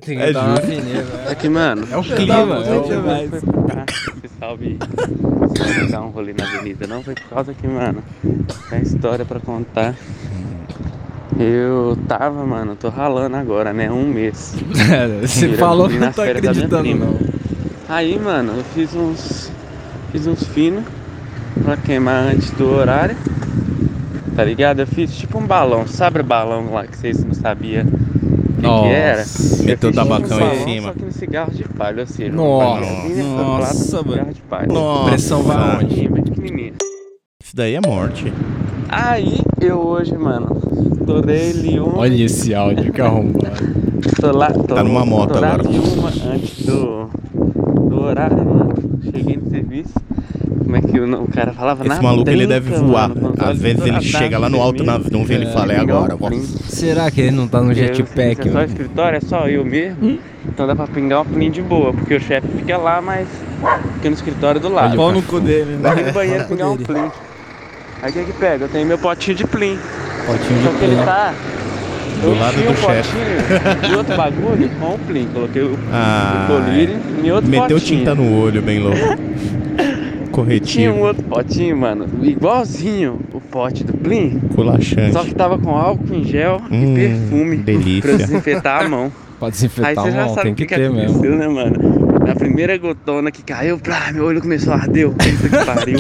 [0.02, 0.66] Tem que É dar uma justo.
[0.66, 1.06] avenida.
[1.30, 1.88] É que, mano.
[1.92, 2.34] É o clima,
[2.66, 3.30] é o...
[3.30, 3.86] Foi por cá.
[4.22, 4.78] Se salve.
[5.56, 8.04] Se dar um rolê na avenida, não foi por causa que, mano,
[8.70, 9.96] tem história pra contar.
[11.40, 13.92] Eu tava, mano, tô ralando agora, né?
[13.92, 14.56] Um mês.
[15.22, 17.20] Você Virando falou, não minha acreditando não.
[17.88, 19.52] Aí, mano, eu fiz uns.
[20.12, 20.84] Fiz uns finos
[21.64, 23.16] pra queimar antes do horário.
[24.36, 24.80] Tá ligado?
[24.82, 25.88] Eu fiz tipo um balão.
[25.88, 29.24] Sabe o balão lá que vocês não sabiam o que, que era?
[29.64, 30.88] Meteu tabacão um em cima.
[30.88, 32.82] Só que no cigarro de palha, ou seja, Nossa.
[32.82, 34.12] Nossa, mano.
[34.12, 34.68] cigarro de palha.
[34.68, 35.10] Nossa.
[35.10, 36.10] Pressão vai aonde?
[37.44, 38.32] Isso daí é morte.
[38.90, 40.58] Aí eu hoje, mano,
[41.00, 42.00] estourei ali uma.
[42.00, 43.88] Olha esse áudio que arrombado.
[44.22, 45.64] Tô lá, tô Tá numa moto agora.
[45.64, 47.08] de uma antes do,
[47.90, 48.74] do horário, mano.
[49.04, 49.94] Cheguei no serviço.
[50.68, 51.86] Como é que o, o cara falava?
[51.86, 53.08] Esse Na maluco ele deve voar.
[53.08, 55.20] mano, Às vezes ele chega lá no alto nas vermelho.
[55.20, 56.16] nuvens e ele fala, é agora.
[56.18, 56.42] vó." plim.
[56.68, 60.20] Será que ele não tá no jetpack, é só escritório, é só eu mesmo.
[60.46, 63.28] Então dá pra pingar um plim de boa, porque o chefe fica lá, mas
[63.96, 64.98] fica no escritório do lado.
[64.98, 65.80] Pau no cu dele, né?
[65.94, 67.10] Vai no banheiro pingar um plim.
[68.02, 68.66] Aí o que que pega?
[68.66, 69.80] Eu tenho meu potinho de plim.
[70.26, 71.06] Potinho Só de que ele plim.
[71.06, 71.34] tá.
[72.22, 73.10] Do eu lado do um chefe.
[73.16, 75.28] potinho de outro bagulho com um plim.
[75.34, 78.00] Coloquei o, Ah, o colírio em outro Meteu potinho.
[78.00, 78.98] tinta no olho, bem louco.
[80.38, 80.94] Tinha Corretivo.
[80.96, 84.40] um outro potinho, mano, igualzinho o pote do plim.
[84.56, 85.14] Culachante.
[85.14, 88.02] Só que tava com álcool em gel Hum, e perfume delícia.
[88.02, 89.12] pra desinfetar a mão.
[89.38, 91.10] Pra Aí desinfetar você a já mão, sabe tem o que que, que ter mesmo.
[91.20, 91.97] aconteceu, né, mano?
[92.28, 95.10] Na primeira gotona que caiu, plá, meu olho começou a arder.
[95.10, 96.00] Puta que pariu.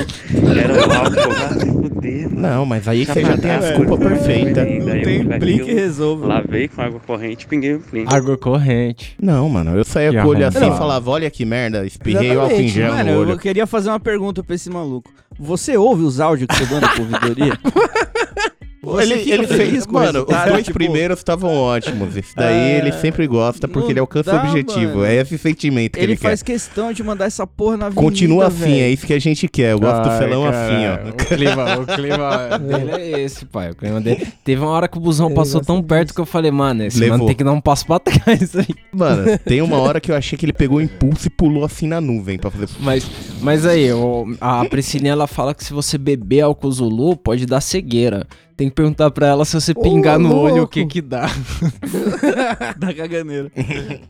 [0.61, 2.41] Era o álcool, vai se fuder, mano.
[2.41, 4.09] Não, mas aí você já tem a desculpa mano.
[4.09, 4.65] perfeita.
[4.65, 6.27] Não eu tem plim que resolva.
[6.27, 8.03] Lavei com água corrente e pinguei o plim.
[8.07, 9.15] Água corrente.
[9.21, 12.35] Não, mano, eu saía Que com o olho assim e falava, olha que merda, espirrei
[12.35, 12.73] o álcool em Exatamente.
[12.73, 13.37] gel Mano, no eu olho.
[13.39, 15.09] queria fazer uma pergunta pra esse maluco.
[15.39, 17.57] Você ouve os áudios que você manda pro ouvidoria?
[18.91, 22.15] Você Ele, ele fez, com o mano, os dois tipo, primeiros estavam ótimos.
[22.15, 24.91] Esse daí É, ele sempre gosta porque não ele alcança dá, o objetivo.
[24.97, 25.05] mano.
[25.05, 26.53] É esse sentimento que Ele ele, faz quer.
[26.53, 28.81] questão de mandar essa porra na avenida, Continua assim, velho.
[28.83, 29.71] é isso que a gente quer.
[29.73, 31.09] Eu gosto do Ai, felão cara, assim, ó.
[31.09, 33.71] O clima, o clima dele é esse, pai.
[33.71, 34.27] O clima dele.
[34.43, 36.99] Teve uma hora que o busão Ele passou tão perto que eu falei, mano, esse
[36.99, 37.17] Levou.
[37.17, 38.67] mano tem que dar um passo pra trás aí.
[38.93, 41.87] Mano, tem uma hora que eu achei que ele pegou o impulso e pulou assim
[41.87, 42.67] na nuvem pra fazer.
[42.79, 43.05] Mas,
[43.41, 43.87] mas aí,
[44.41, 48.25] a Priscilinha ela fala que se você beber álcool Zulu, pode dar cegueira.
[48.57, 51.27] Tem que perguntar pra ela se você pingar no olho o que que dá.
[52.77, 53.51] da caganeira.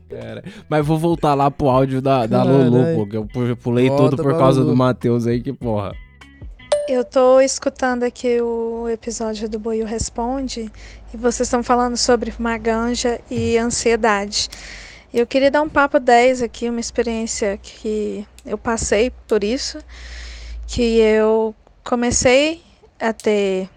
[0.09, 2.69] Cara, Mas vou voltar lá pro áudio da, da Caralho.
[2.69, 4.71] Lulu, pô, que eu pu- pulei Volta tudo por pra causa Lulu.
[4.71, 5.93] do Matheus aí, que porra.
[6.87, 10.71] Eu tô escutando aqui o episódio do Boio Responde
[11.13, 14.47] e vocês estão falando sobre maganja e ansiedade.
[15.13, 19.79] Eu queria dar um papo 10 aqui, uma experiência que eu passei por isso,
[20.65, 22.61] que eu comecei
[22.99, 23.67] a ter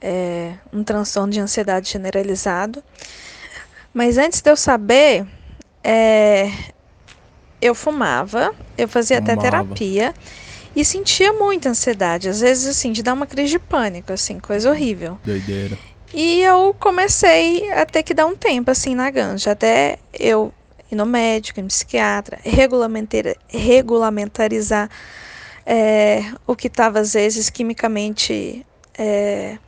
[0.00, 2.82] é, um transtorno de ansiedade generalizado.
[3.92, 5.26] Mas antes de eu saber,
[5.82, 6.50] é,
[7.60, 9.50] eu fumava, eu fazia até Fumava.
[9.50, 10.14] terapia
[10.74, 14.70] e sentia muita ansiedade, às vezes assim, de dar uma crise de pânico, assim, coisa
[14.70, 15.18] horrível.
[15.24, 15.76] Doideira.
[16.12, 20.52] E eu comecei a ter que dar um tempo assim na ganja, até eu
[20.90, 24.88] ir no médico, ir no psiquiatra, regulamentar, regulamentarizar
[25.66, 28.64] é, o que estava às vezes quimicamente
[28.96, 29.58] é,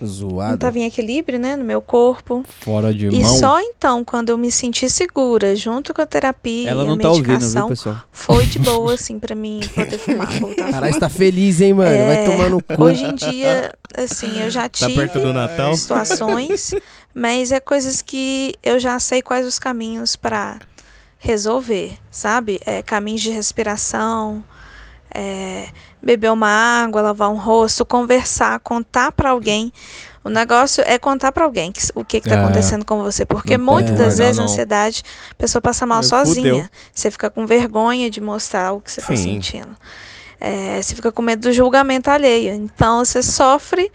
[0.00, 0.54] não Zoado.
[0.54, 2.42] estava em equilíbrio, né, no meu corpo.
[2.60, 3.36] Fora de E mão.
[3.38, 6.98] só então, quando eu me senti segura, junto com a terapia Ela e não a
[6.98, 7.96] tá ouvindo, viu, medicação, pessoal?
[8.12, 10.70] foi de boa, assim, pra mim poder fumar, voltar a fumar.
[10.72, 11.90] Caralho, você tá feliz, hein, mano?
[12.06, 12.82] Vai É, tomar no cu.
[12.84, 15.76] Hoje em dia, assim, eu já Tá tive perto do Natal?
[15.76, 16.74] situações,
[17.14, 20.58] mas é coisas que eu já sei quais os caminhos para
[21.18, 22.60] resolver, sabe?
[22.64, 24.42] É, caminhos de respiração,
[25.14, 25.68] é,
[26.02, 29.72] beber uma água, lavar um rosto, conversar, contar para alguém.
[30.24, 32.44] negócio é contar pra alguém que- o que, que tá É.
[32.44, 33.24] acontecendo com você.
[33.24, 34.50] Porque muitas das vezes a não.
[34.50, 36.52] ansiedade, a pessoa passa mal sozinha.
[36.54, 36.68] fudeu.
[36.94, 39.16] Você fica com vergonha de mostrar o que você tá Sim.
[39.16, 39.76] sentindo.
[40.38, 42.52] É, você fica com medo do julgamento alheio.
[42.54, 43.90] Então você sofre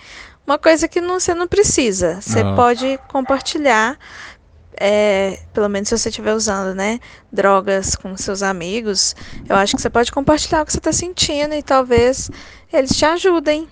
[0.47, 2.19] uma coisa que não, você não precisa.
[2.21, 2.53] Você Ah.
[2.55, 3.97] pode compartilhar.
[4.79, 6.99] É, pelo menos se você estiver usando, né,
[7.31, 9.15] drogas com seus amigos,
[9.47, 12.29] eu acho que você pode compartilhar o que você tá sentindo e talvez
[12.71, 13.67] eles te ajudem.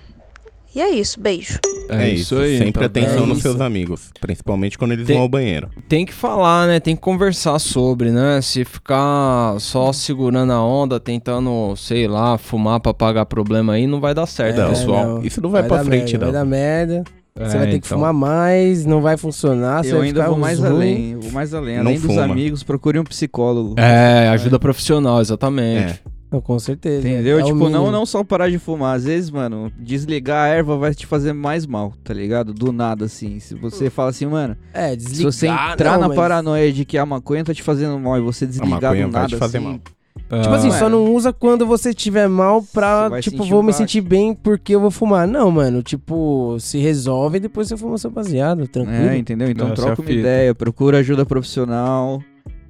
[0.76, 1.60] E é isso, beijo.
[1.88, 3.42] É, isso, sempre então, atenção é nos isso.
[3.48, 5.70] seus amigos, principalmente quando eles Tem- vão ao banheiro.
[5.88, 6.80] Tem que falar, né?
[6.80, 8.42] Tem que conversar sobre, né?
[8.42, 14.00] Se ficar só segurando a onda, tentando, sei lá, fumar pra pagar problema aí, não
[14.02, 15.06] vai dar certo, Não, pessoal.
[15.06, 15.24] não.
[15.24, 16.32] Isso não vai pra dar frente, merda, não.
[16.32, 17.04] Vai dar merda.
[17.36, 17.98] É, você vai ter que então.
[17.98, 19.84] fumar mais, não vai funcionar.
[19.84, 20.69] você Eu vai ainda ficar vou mais ruim.
[20.69, 21.76] além, vou mais além.
[21.78, 22.24] Não Além dos fuma.
[22.24, 23.74] amigos, procure um psicólogo.
[23.80, 26.02] É, ajuda profissional, exatamente.
[26.32, 27.08] Não, com certeza.
[27.08, 27.39] Entendeu?
[27.39, 28.96] É tipo, não, não só parar de fumar.
[28.96, 32.54] Às vezes, mano, desligar a erva vai te fazer mais mal, tá ligado?
[32.54, 33.39] Do nada, assim.
[33.39, 34.58] Se você fala assim, mano.
[34.74, 35.32] É, Se desligar.
[35.32, 38.22] você entrar não, na mas- paranoia de que a maconha tá te fazendo mal e
[38.22, 39.80] você desligar do vai nada, te fazer assim, mal.
[40.15, 43.78] Tipo assim, Ah, só não usa quando você estiver mal pra, tipo, vou me baque.
[43.78, 45.28] sentir bem porque eu vou fumar.
[45.28, 49.10] Não, mano, tipo, se resolve e depois você fuma seu baseado, tranquilo.
[49.10, 49.49] É, entendeu?
[49.49, 50.12] Então troca uma fita.
[50.19, 52.21] ideia, procura ajuda profissional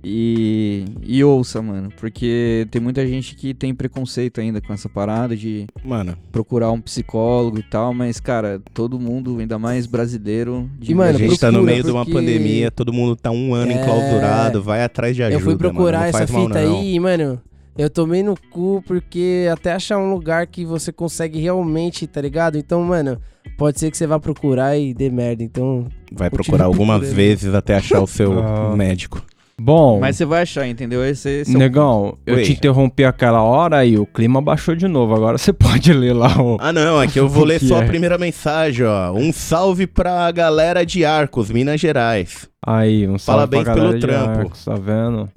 [0.04, 1.90] e, e ouça, mano.
[2.00, 6.82] Porque tem muita gente que tem preconceito ainda com essa parada de Mano, procurar um
[6.82, 11.40] psicólogo e tal, mas, cara, todo mundo, ainda mais brasileiro, de E, mano, a gente
[11.40, 13.76] tá no meio de uma porque- pandemia, todo mundo tá um ano É.
[13.82, 15.40] enclausurado, vai atrás de ajuda.
[15.40, 16.80] eu fui procurar mano, essa mal, fita não.
[16.80, 17.42] aí, mano.
[17.76, 22.56] Eu tomei no cu porque até achar um lugar que você consegue realmente, tá ligado?
[22.56, 23.18] Então, mano,
[23.58, 25.42] pode ser que você vá procurar e dê merda.
[25.42, 27.16] Então, Vai procurar algumas procurando.
[27.16, 28.76] vezes até achar o seu Ah.
[28.76, 29.26] médico.
[29.60, 31.06] Bom, Mas você vai achar, entendeu?
[31.06, 32.44] Esse, esse é o negão, eu Oi.
[32.44, 35.14] te interrompi aquela hora e o clima baixou de novo.
[35.14, 36.58] Agora você pode ler lá o.
[36.60, 37.84] Ah, não, é que eu vou ler só é?
[37.84, 39.12] a primeira mensagem, ó.
[39.14, 42.50] Um salve pra galera de Arcos, Minas Gerais.
[42.66, 44.40] Aí, um salve Parabéns pra galera pelo de trampo.
[44.40, 45.30] Arcos, tá vendo?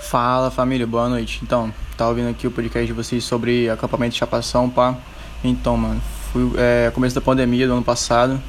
[0.00, 1.40] Fala família, boa noite.
[1.42, 4.96] Então, tá ouvindo aqui o podcast de vocês sobre acampamento de chapação, pá.
[5.42, 8.40] Então, mano, fui é, começo da pandemia do ano passado,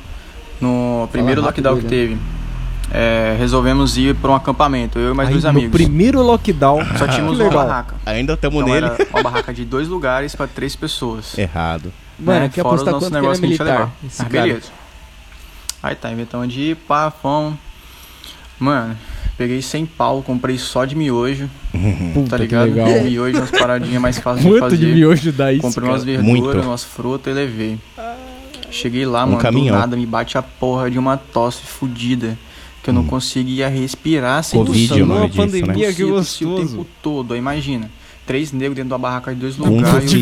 [0.60, 2.18] no primeiro lockdown que né?
[2.92, 5.72] É, resolvemos ir pra um acampamento, eu e mais Aí, dois no amigos.
[5.72, 6.80] primeiro lockdown.
[6.98, 7.96] Só tínhamos Que uma barraca.
[8.06, 8.86] Ainda estamos Então nele.
[8.88, 11.38] era uma barraca de dois lugares pra três pessoas.
[11.38, 11.92] Errado.
[12.18, 12.50] Mano, né?
[12.50, 14.30] os apostar quanto que ele é negócios que a gente ia militar, Mas cara?
[14.30, 14.68] beleza.
[15.84, 17.56] Aí tá, inventamos de ir, pá, fomos.
[18.58, 18.98] Mano,
[19.38, 21.50] peguei 100 pau, comprei só de miojo.
[22.14, 22.66] Puta, tá que ligado?
[22.70, 22.88] legal.
[23.04, 24.78] Miojo, umas paradinhas mais fáceis de fazer.
[24.78, 25.62] de miojo dá isso?
[25.62, 25.94] Comprei cara?
[25.94, 26.62] umas verduras, Muito.
[26.68, 27.78] umas frutas e levei.
[28.72, 29.76] Cheguei lá, Um mano, caminhão.
[29.76, 32.38] do nada me bate a porra de uma tosse fudida.
[32.86, 35.04] Que eu não conseguia respirar sem Covid, tossir.
[35.04, 35.46] o nome Numa disso, né?
[35.48, 36.78] pandemia, que Tossia, tossia o gostoso.
[36.78, 37.90] tempo todo, aí imagina.
[38.28, 40.14] Três negros dentro de uma barraca de dois Com um lugares.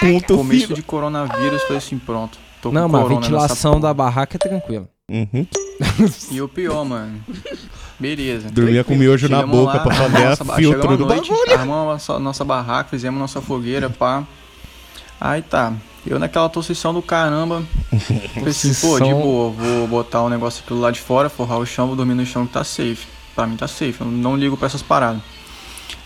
[0.00, 0.36] Com um tossido.
[0.38, 2.38] Começo de coronavírus, falei assim, pronto.
[2.62, 4.88] Tô com Não, mas a ventilação da barraca é tranquila.
[5.10, 5.46] Uhum.
[6.30, 7.20] E o pior, mano.
[8.00, 8.50] Beleza.
[8.50, 11.30] Dormia com miojo na boca lá, pra fazer a nossa filtro chegamos do à noite,
[11.30, 11.52] bagulho.
[11.52, 14.24] Armamos a nossa, nossa barraca, fizemos nossa fogueira, pá.
[15.20, 15.74] Aí tá.
[16.06, 17.62] Eu naquela tossição do caramba.
[18.34, 21.66] Falei assim, pô, de boa, vou botar o negócio aquilo lá de fora, forrar o
[21.66, 23.06] chão, vou dormir no chão que tá safe.
[23.34, 25.22] Pra mim tá safe, eu não ligo pra essas paradas.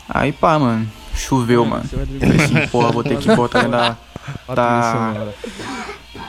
[0.08, 0.86] Aí pá, mano.
[1.14, 1.84] Choveu, mano.
[1.88, 3.72] Falei assim, porra, vou ter que botar dentro
[4.46, 4.54] da.
[4.54, 5.26] da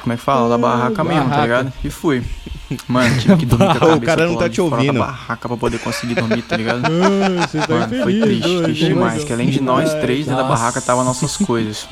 [0.02, 0.48] como é que fala?
[0.50, 1.44] Da barraca mesmo, tá Barraca.
[1.44, 1.74] ligado?
[1.84, 2.24] E fui.
[2.88, 4.94] Mano, tive que dormir com a O cabeça cara não tá te ouvindo.
[4.94, 6.82] Da barraca pra poder conseguir dormir, tá ligado?
[7.42, 9.24] Você tá Mano, foi triste, triste demais.
[9.24, 10.56] Que além de nós três, dentro da Nossa.
[10.62, 11.88] barraca tava nossas coisas.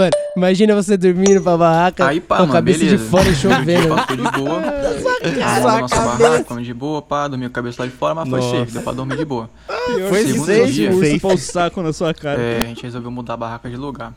[0.00, 2.96] Mano, imagina você dormindo pra barraca Aí pá, com a mano, cabeça beleza.
[2.96, 3.88] de fora e chovendo.
[3.94, 4.60] Passou de boa.
[5.80, 8.58] Nossa barraca, de boa, pá, dormi com a cabeça lá de fora, mas foi Nossa.
[8.60, 9.50] safe, deu pra dormir de boa.
[10.08, 10.90] Foi Segundo seis dia.
[10.90, 12.40] urso o saco na sua cara.
[12.40, 14.12] É, a gente resolveu mudar a barraca de lugar.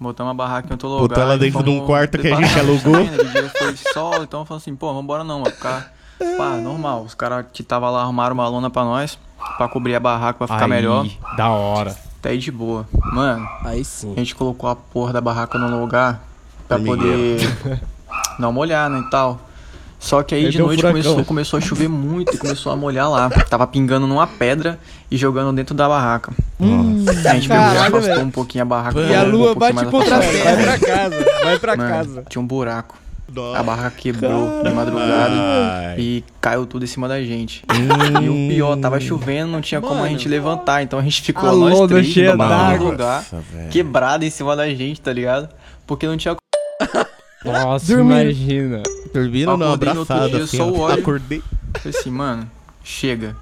[0.00, 1.08] Botamos a barraca em outro lugar.
[1.08, 2.44] Botou ela e dentro de um fomos quarto que a preparar.
[2.48, 3.04] gente alugou.
[3.04, 5.50] Dia foi sol, então falou assim, pô, vambora não, mano.
[5.54, 5.92] Ficar,
[6.36, 7.02] pá, normal.
[7.02, 9.16] Os caras que tava lá arrumaram uma lona pra nós,
[9.58, 11.06] pra cobrir a barraca, pra ficar Aí, melhor.
[11.36, 11.94] Da hora.
[12.22, 12.86] Até aí de boa.
[13.12, 14.12] Mano, Aí sim.
[14.14, 16.22] a gente colocou a porra da barraca no lugar
[16.68, 17.40] pra poder
[18.38, 19.40] dar uma olhada e tal.
[19.98, 21.02] Só que aí Aí de um noite furacão.
[21.02, 23.28] começou, começou a chover muito e começou a molhar lá.
[23.28, 24.78] Tava pingando numa pedra
[25.10, 26.32] e jogando dentro da barraca.
[26.60, 28.20] a gente pegou e afastou velho.
[28.24, 29.00] um pouquinho a barraca.
[29.00, 30.20] E a um lua bate mais contra a.
[30.20, 32.24] Vai pra casa, vai pra Mano, casa.
[32.28, 32.96] Tinha um buraco.
[33.34, 33.58] Nossa.
[33.60, 37.64] A barraca quebrou de madrugada e caiu tudo em cima da gente.
[37.70, 38.22] Hum.
[38.22, 40.82] E o pior, tava chovendo, não tinha como a gente levantar.
[40.82, 42.90] Então a gente ficou A nós três no d'água.
[42.90, 43.24] lugar,
[43.70, 45.48] quebrado em cima da gente, tá ligado?
[45.86, 46.36] Porque não tinha
[47.44, 48.20] Nossa, Dormindo.
[48.20, 48.82] imagina.
[49.12, 50.70] Dormindo não, abraçado dia, assim, só ó.
[50.70, 51.00] o óleo.
[51.00, 51.42] Acordei.
[51.78, 52.50] Falei assim, mano,
[52.84, 53.36] chega.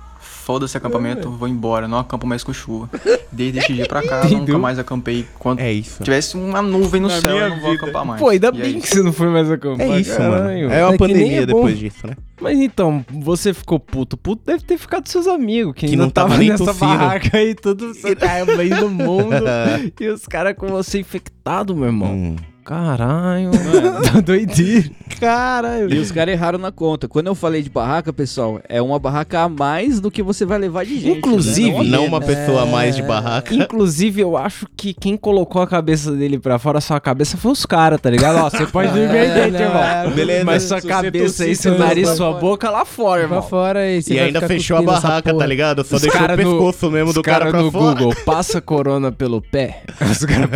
[0.50, 2.90] Foda-se acampamento, vou embora, não acampo mais com chuva.
[3.30, 5.24] Desde esse dia pra cá, nunca mais acampei.
[5.38, 6.02] Quando É isso.
[6.02, 7.84] tivesse uma nuvem no Na céu, eu não vou vida.
[7.84, 8.20] acampar mais.
[8.20, 9.86] Pô, ainda E é bem que você não foi mais acampar.
[9.86, 10.64] É isso, caralho.
[10.68, 10.72] mano.
[10.74, 11.54] É uma É pandemia é bom.
[11.54, 12.16] depois disso, né?
[12.40, 14.16] Mas então, você ficou puto.
[14.16, 16.86] Puto deve ter ficado seus amigos, que, Que ainda não tava tava nem nessa tossindo.
[16.86, 18.44] barraca aí, tudo tá
[18.80, 19.44] no mundo.
[20.00, 22.10] e os caras com você infectado, meu irmão.
[22.12, 22.36] Hum.
[22.74, 24.00] Caralho, mano.
[24.12, 24.90] Tá doidinho.
[25.20, 25.92] Caralho.
[25.92, 27.08] E os caras erraram na conta.
[27.08, 30.56] Quando eu falei de barraca, pessoal, é uma barraca a mais do que você vai
[30.58, 31.18] levar de gente.
[31.18, 31.84] Inclusive, né?
[31.84, 33.52] Não uma pessoa a mais de barraca.
[33.52, 37.66] Inclusive, eu acho que quem colocou a cabeça dele pra fora, sua cabeça, foi os
[37.66, 38.36] caras, tá ligado?
[38.38, 39.82] Ó, você pode dormir aí dentro, não, irmão.
[39.82, 40.44] é, beleza.
[40.44, 43.40] Mas sua cabeça aí, seu você nariz, sua boca lá fora, irmão.
[43.40, 44.00] Pra fora aí.
[44.08, 45.84] E ainda fechou a barraca, tá ligado?
[45.84, 47.94] Só Os deixou o cara no- pescoço mesmo do cara cara pra no fora.
[47.98, 49.82] Google, passa corona pelo pé.
[50.10, 50.48] Os cara...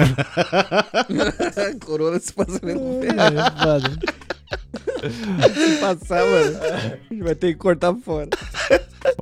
[1.85, 3.09] Corona se passa pelo pé.
[3.09, 3.91] É, foda.
[5.55, 6.79] Se passar, mano, a
[7.13, 8.29] gente vai ter que cortar fora.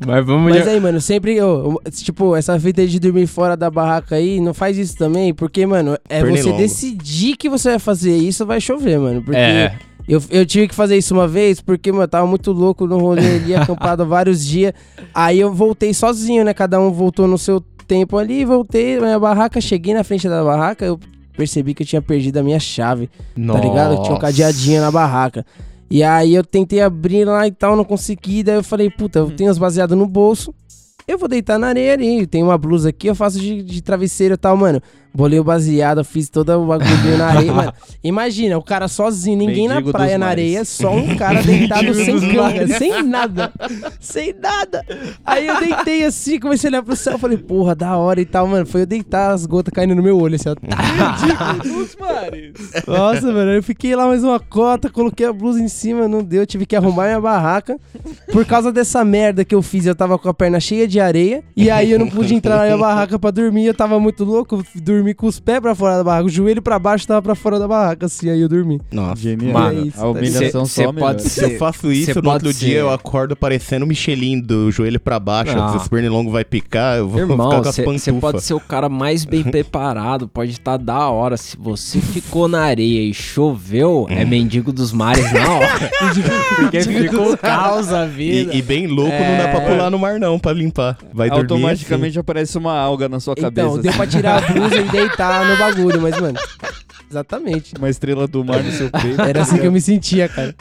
[0.07, 3.71] Mas vamos Mas já- aí, mano, sempre, ô, tipo, essa fita de dormir fora da
[3.71, 6.59] barraca aí, não faz isso também, porque, mano, é você Pernilongo.
[6.59, 9.23] decidir que você vai fazer isso, vai chover, mano.
[9.23, 9.77] Porque É.
[10.07, 12.99] eu, eu tive que fazer isso uma vez, porque, mano, eu tava muito louco no
[12.99, 14.73] rolê ali, acampado há vários dias.
[15.13, 16.55] Aí eu voltei sozinho, né?
[16.55, 20.45] Cada um voltou no seu tempo ali, voltei na minha barraca, cheguei na frente da
[20.45, 20.99] barraca, eu
[21.37, 23.95] percebi que eu tinha perdido a minha chave, tá ligado?
[23.95, 24.21] Eu tinha um Nossa.
[24.21, 25.45] cadeadinho na barraca.
[25.91, 28.43] E aí eu tentei abrir lá e tal, não consegui.
[28.43, 30.55] Daí eu falei, puta, eu tenho as baseadas no bolso.
[31.07, 32.27] Eu vou deitar na areia ali.
[32.27, 34.81] Tem uma blusa aqui, eu faço de, de travesseiro e tal, mano.
[35.15, 37.73] Bolei o baseado, fiz todo o bagulho na areia, mano.
[38.03, 42.19] Imagina, o cara sozinho, ninguém Mendigo na praia, na areia, só um cara deitado sem
[42.33, 43.53] canga, sem nada.
[44.01, 44.83] Sem nada.
[45.23, 48.47] Aí eu deitei assim, comecei a olhar pro céu, falei, porra, da hora e tal,
[48.47, 48.65] mano.
[48.65, 50.55] Foi eu deitar, as gotas caindo no meu olho, assim, ó.
[51.63, 52.55] Dos mares.
[52.87, 56.47] Nossa, mano, eu fiquei lá mais uma cota, coloquei a blusa em cima, não deu,
[56.47, 57.79] tive que arrumar minha barraca.
[58.33, 61.43] Por causa dessa merda que eu fiz, eu tava com a perna cheia de areia,
[61.57, 64.63] e aí eu não pude entrar na minha barraca pra dormir, eu tava muito louco,
[64.75, 67.59] dormi com os pés pra fora da barraca, o joelho pra baixo tava pra fora
[67.59, 68.81] da barraca, assim, aí eu dormi.
[68.91, 69.21] Nossa.
[69.23, 69.53] Genial.
[69.53, 71.19] Mano, Mano, isso, a humilhação cê- cê só pode melhora.
[71.19, 74.41] ser- Eu faço Cê isso, no pode outro ser- dia eu acordo parecendo o Michelin
[74.41, 75.57] do joelho pra baixo.
[75.59, 75.71] Ah.
[75.71, 78.21] Se esse pernilongo vai picar, eu vou Irmão, ficar com as você pantufas.
[78.21, 81.37] pode ser o cara mais bem preparado, pode estar da hora.
[81.37, 85.69] Se você ficou na areia e choveu, é mendigo dos mares na hora.
[86.57, 88.55] Porque ficou caos a vida.
[88.55, 90.82] E, e bem louco, não dá pra pular no mar não, pra limpar.
[91.13, 91.55] Vai dormir assim.
[91.55, 93.69] Automaticamente aparece uma alga na sua cabeça.
[93.69, 96.39] Então, deu pra tirar a blusa e deitar no bagulho, mas, mano,
[97.11, 97.75] exatamente.
[97.79, 99.21] Uma estrela do mar no seu peito.
[99.21, 100.55] Era assim que eu me sentia, cara.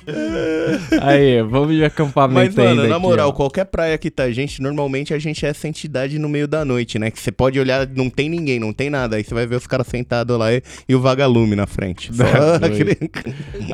[1.02, 3.32] Aí, vamos de acampamento Mas, mano, ainda na moral, ó.
[3.32, 6.98] qualquer praia que tá gente, normalmente a gente é essa entidade no meio da noite,
[7.00, 7.10] né?
[7.12, 9.16] Que você pode olhar, não tem ninguém, não tem nada.
[9.16, 12.12] Aí você vai ver os caras sentados lá e, e o vagalume na frente.
[12.16, 12.24] Só
[12.66, 12.98] aquele-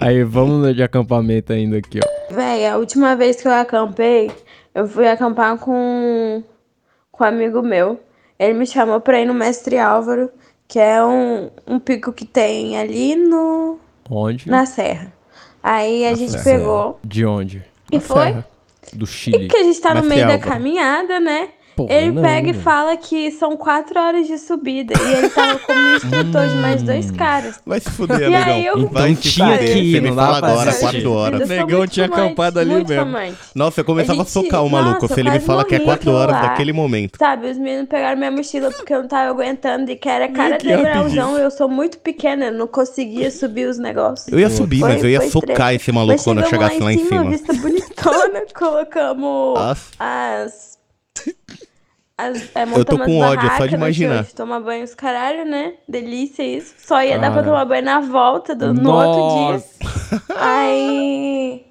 [0.02, 2.34] Aí, vamos de acampamento ainda aqui, ó.
[2.34, 4.30] Véi, a última vez que eu acampei,
[4.78, 6.44] eu fui acampar com,
[7.12, 8.00] com um amigo meu.
[8.38, 10.30] Ele me chamou pra ir no Mestre Álvaro,
[10.68, 14.50] que é um, um pico que tem ali no, Onde?
[14.50, 15.12] na serra.
[15.64, 16.44] Aí a Na gente serra.
[16.44, 17.66] pegou De onde?
[17.92, 18.44] e foi.
[18.94, 19.48] Do E Chile.
[19.48, 20.52] que a gente tá no Mestre meio da Álvaro.
[20.52, 21.50] caminhada, né?
[21.78, 24.96] Porra, ele não, pega e fala que são quatro horas de subida.
[25.00, 27.60] E ele tava como um instrutor de mais dois caras.
[27.64, 28.56] Vai se fuder, E amigão.
[28.56, 29.74] aí eu Então tinha fuder.
[29.74, 30.82] que ir, Você me fala agora, assistir.
[31.04, 31.42] quatro horas.
[31.42, 33.06] Eu sou Negão tinha fumante, acampado ali mesmo.
[33.06, 33.38] fumante.
[33.54, 35.76] Nossa, eu começava a, gente- socar o nossa, maluco eu se ele quase fala que
[35.76, 36.42] é quatro horas lá.
[36.48, 37.18] daquele momento.
[37.20, 40.58] Sabe, os meninos pegaram minha mochila porque eu não tava aguentando e que era cara
[40.58, 41.38] de rapidinho.
[41.38, 44.28] Eu sou muito pequena, eu não conseguia subir os negócios.
[44.34, 47.06] Eu ia subir, Foi- mas eu ia socar esse maluco quando eu chegasse lá em
[47.06, 47.30] cima.
[47.30, 49.86] vista bonitona, colocamos Nossa.
[50.00, 50.76] as...
[52.18, 54.26] as é, Eu tô com ódio só de imaginar.
[54.26, 55.76] Tomar banho os caralho, né?
[55.88, 56.74] Delícia isso.
[56.80, 60.20] Só ia dar pra tomar banho na volta, do, no outro dia.
[60.36, 61.68] Aí...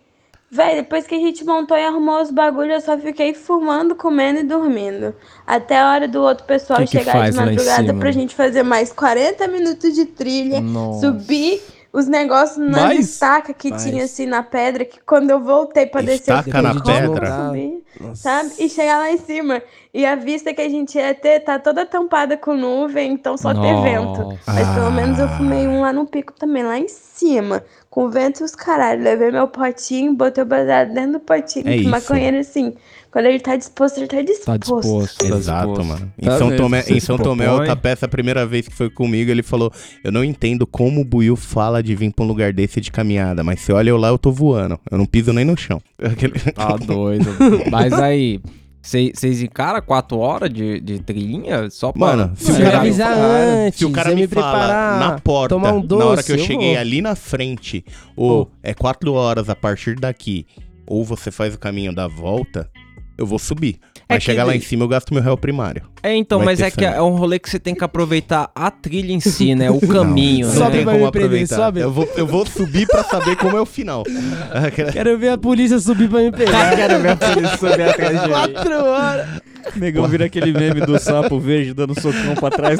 [0.49, 4.38] Véi, depois que a gente montou e arrumou os bagulhos, eu só fiquei fumando, comendo
[4.38, 5.12] e dormindo.
[5.44, 8.62] Até a hora do outro pessoal Que que chegar faz de madrugada pra gente fazer
[8.62, 11.01] mais 40 minutos de trilha, Nossa.
[11.01, 11.61] subir
[11.97, 13.09] os negócios nas Mais?
[13.11, 13.82] estacas que Mais.
[13.82, 16.84] tinha assim na pedra, que quando eu voltei pra descer, eu Estaca fiquei na como
[16.84, 17.47] pedra?
[17.47, 17.84] subir,
[18.14, 18.51] sabe?
[18.59, 19.62] E chegar lá em cima.
[19.94, 23.55] E a vista que a gente ia ter tá toda tampada com nuvem, então só
[23.55, 24.20] ter vento.
[24.24, 24.53] Nossa.
[24.53, 27.64] Mas pelo menos eu fumei um lá no pico também, lá em cima.
[27.88, 29.03] Com vento e os caralho.
[29.03, 31.66] Levei meu potinho, botei o baseado dentro do potinho.
[31.66, 31.88] É que isso.
[31.88, 32.74] maconheiro assim.
[33.17, 34.45] Quando ele tá disposto, ele tá disposto.
[34.45, 35.19] Tá disposto.
[35.27, 35.85] tá Exato, disposto.
[35.87, 36.12] mano.
[36.21, 36.62] Em Tá São mesmo.
[36.62, 37.64] Tomé, em São Tomé, o?
[37.64, 39.73] Tapeça, a primeira vez que foi comigo, ele falou:
[40.05, 43.43] Eu não entendo como o Buiu fala de vir pra um lugar desse de caminhada,
[43.43, 44.79] mas se olha eu lá, eu tô voando.
[44.91, 45.81] Eu não piso nem no chão.
[46.55, 47.25] Tá doido.
[47.71, 48.39] Mas aí,
[48.83, 52.01] vocês encaram quatro horas de, de trilhinha só pra...
[52.01, 55.19] Mano, se o cara, avisar me, antes, se o cara me, me fala preparar, na
[55.19, 56.81] porta, tomar um na hora que eu doce, eu cheguei vou.
[56.81, 57.83] ali na frente,
[58.14, 60.47] ou é quatro horas a partir daqui,
[60.87, 62.71] ou você faz o caminho da volta,
[63.19, 63.79] eu vou subir.
[64.09, 65.83] É Mas chegar lá em cima, eu gasto meu réu primário.
[66.01, 68.71] É, então, Vai mas é que é um rolê que você tem que aproveitar a
[68.71, 69.69] trilha em si, né?
[69.69, 70.61] O caminho, Não, né?
[70.61, 71.57] não tem vai como me prender, aproveitar.
[71.57, 71.81] sobe.
[71.81, 74.05] Eu vou, eu vou subir pra saber como é o final.
[74.93, 76.75] Quero ver a polícia subir pra me pegar.
[76.77, 78.33] Quero ver a polícia subir atrás de mim.
[78.33, 79.27] Quatro horas.
[79.75, 82.79] Negão vira aquele meme do sapo verde dando socão pra trás.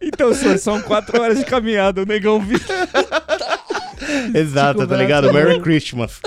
[0.00, 2.02] então, senhor, são quatro horas de caminhada.
[2.02, 2.62] O negão vira.
[4.32, 5.32] Exato, tá ligado?
[5.32, 6.20] Merry Christmas.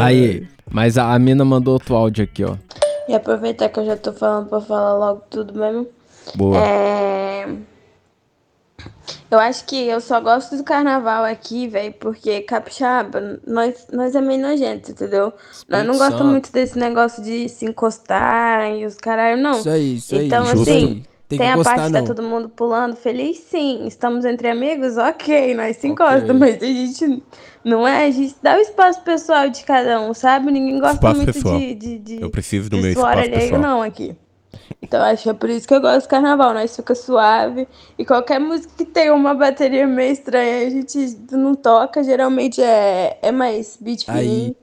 [0.00, 2.56] Aí, mas a, a mina mandou outro áudio aqui, ó.
[3.08, 5.86] E aproveitar que eu já tô falando pra falar logo tudo mesmo.
[6.34, 6.58] Boa.
[6.58, 7.46] É...
[9.30, 14.20] Eu acho que eu só gosto do carnaval aqui, velho, porque capixaba, nós, nós é
[14.20, 15.32] meio nojento, entendeu?
[15.68, 19.58] nós não Espírito gostamos muito desse negócio de se encostar e os caralho, não.
[19.58, 21.02] Isso aí, isso aí, Então, justo.
[21.28, 23.84] Tem tem, que a encostar, parte que tá todo mundo pulando feliz, sim.
[23.86, 27.22] Estamos entre amigos, ok, nós se encosta, mas a gente
[27.64, 30.52] não é, a gente dá o espaço pessoal de cada um, sabe?
[30.52, 31.58] Ninguém gosta Espaço muito pessoal.
[31.58, 33.60] de, de, de, Eu preciso do de meu suor espaço alheio, pessoal.
[33.60, 34.16] não, aqui.
[34.80, 37.66] Então acho que é por isso que eu gosto do carnaval, nós fica suave.
[37.98, 43.18] E qualquer música que tem uma bateria meio estranha, a gente não toca, geralmente é,
[43.20, 44.16] é mais beat Aí.
[44.16, 44.56] feeling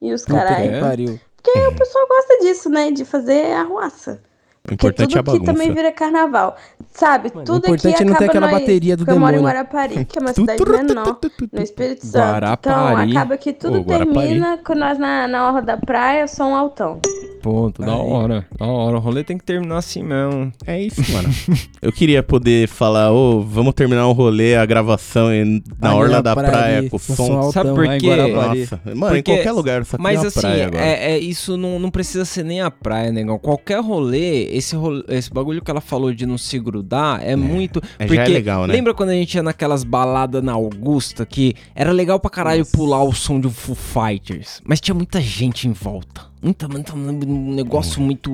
[0.00, 0.80] e os caralho.
[0.80, 1.20] pariu.
[1.36, 2.90] Porque o pessoal gosta disso, né?
[2.90, 4.22] De fazer arruaça.
[4.68, 6.56] O Porque importante é a tudo aqui também vira carnaval.
[6.90, 7.30] Sabe?
[7.30, 9.20] Mano, o tudo importante aqui é não ter acaba aquela nós, bateria do porque Eu
[9.20, 9.56] moro em demônio.
[9.56, 11.18] Guarapari, que é uma cidade menor,
[11.52, 12.22] no Espírito Santo.
[12.22, 13.10] Guarapari.
[13.10, 17.00] Então acaba que tudo Ô, termina com nós na, na orla da praia, som altão.
[17.40, 17.98] Ponto, da Aí.
[18.00, 18.46] hora.
[18.58, 18.96] Da hora.
[18.96, 20.52] O rolê tem que terminar assim mesmo.
[20.66, 21.28] É isso, mano.
[21.80, 26.12] Eu queria poder falar, ô, vamos terminar o rolê, a gravação em- na Ali orla
[26.16, 27.32] na da praia praia, ali, com no som.
[27.32, 27.52] altão.
[27.52, 28.06] Sabe por Lá em quê?
[28.08, 28.60] Guarapari.
[28.60, 30.84] Nossa, mano, em Porque- qualquer lugar, só que Mas na assim, praia agora.
[30.84, 33.38] é, é isso não, não precisa ser nem a praia, negão.
[33.38, 37.80] Qualquer rolê, esse, rolê, esse bagulho que ela falou de não se grudar é, muito.
[37.98, 38.74] é, já porque é legal, né?
[38.74, 43.02] Lembra quando a gente ia naquelas baladas na Augusta que era legal pra caralho pular
[43.04, 46.26] o som de um Foo Fighters, mas tinha muita gente em volta.
[46.42, 48.30] Muita, muita- um negócio muito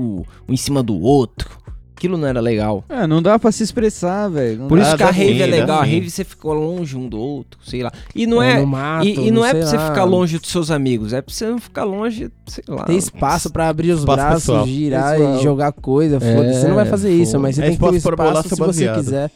[0.49, 1.51] um em cima do outro.
[1.97, 2.85] Aquilo não era legal.
[2.89, 4.59] Ah, não dá pra se expressar, velho.
[4.59, 4.89] Não Por dá.
[4.89, 5.81] isso que a rave é legal.
[5.81, 7.91] A rave você ficou longe um do outro, sei lá.
[8.15, 8.61] E não Ou é.
[8.61, 9.89] no mato, e, e no não é pra você lá.
[9.89, 12.83] ficar longe dos seus amigos, é pra você não ficar longe, sei lá.
[12.85, 14.67] Tem espaço pra abrir os Espaço braços, pessoal.
[14.67, 15.39] girar Pessoal.
[15.39, 16.61] e jogar coisa, É, foda-se.
[16.61, 18.93] Você não vai fazer isso, mas você É tem que ter o espaço se você
[18.93, 19.31] quiser.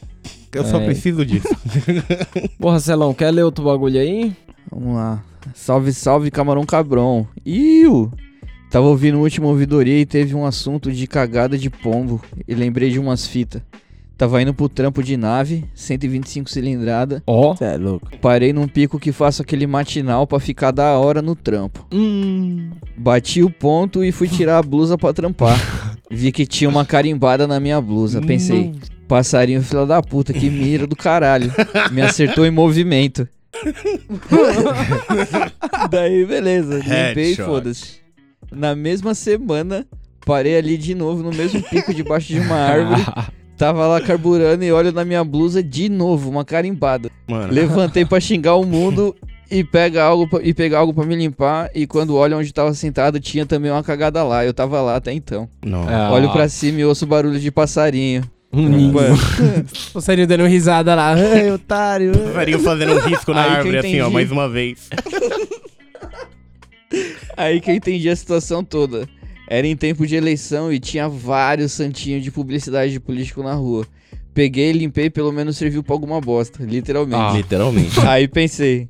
[0.53, 0.85] Eu só É.
[0.85, 1.47] preciso disso.
[2.59, 4.33] Porra, Celão, quer ler outro bagulho aí?
[4.69, 5.23] Vamos lá.
[5.55, 7.25] Salve, salve, camarão cabrão.
[7.45, 8.11] Iu!
[8.69, 12.21] Tava ouvindo o último ouvidoria e teve um assunto de cagada de pombo.
[12.47, 13.61] E lembrei de umas fitas.
[14.15, 17.23] Tava indo pro trampo de nave, 125 cilindrada.
[17.25, 17.55] Ó.
[17.55, 18.09] Você é louco.
[18.21, 21.87] Parei num pico que faço aquele matinal pra ficar da hora no trampo.
[21.91, 22.69] Hum.
[22.97, 25.57] Bati o ponto e fui tirar a blusa pra trampar.
[26.11, 28.21] Vi que tinha uma carimbada na minha blusa.
[28.21, 28.73] Pensei,
[29.07, 31.51] passarinho fila da puta, que mira do caralho.
[31.91, 33.27] Me acertou em movimento.
[35.89, 37.99] Daí, beleza, limpei e foda-se.
[38.51, 39.85] Na mesma semana,
[40.25, 43.05] parei ali de novo no mesmo pico debaixo de uma árvore.
[43.57, 47.09] Tava lá carburando e olho na minha blusa de novo, uma carimbada.
[47.27, 47.51] Mano.
[47.51, 49.13] Levantei pra xingar o mundo
[49.51, 52.73] e pega algo pra, e pegar algo para me limpar e quando olho onde tava
[52.73, 54.45] sentado tinha também uma cagada lá.
[54.45, 55.49] Eu tava lá até então.
[55.65, 55.85] Não.
[55.89, 56.09] Ah.
[56.13, 58.23] Olho pra cima e ouço barulho de passarinho.
[58.51, 58.91] Hum.
[58.91, 59.15] Mano,
[59.93, 61.13] O Serinho dando risada lá.
[61.13, 62.11] Ai, otário.
[62.11, 64.89] O Varinho fazendo um risco na Aí árvore, assim, ó, mais uma vez.
[67.37, 69.07] Aí que eu entendi a situação toda.
[69.47, 73.87] Era em tempo de eleição e tinha vários santinhos de publicidade de político na rua.
[74.33, 77.21] Peguei, limpei, pelo menos serviu pra alguma bosta, literalmente.
[77.21, 77.33] Ah.
[77.35, 77.99] Literalmente.
[78.07, 78.87] Aí pensei,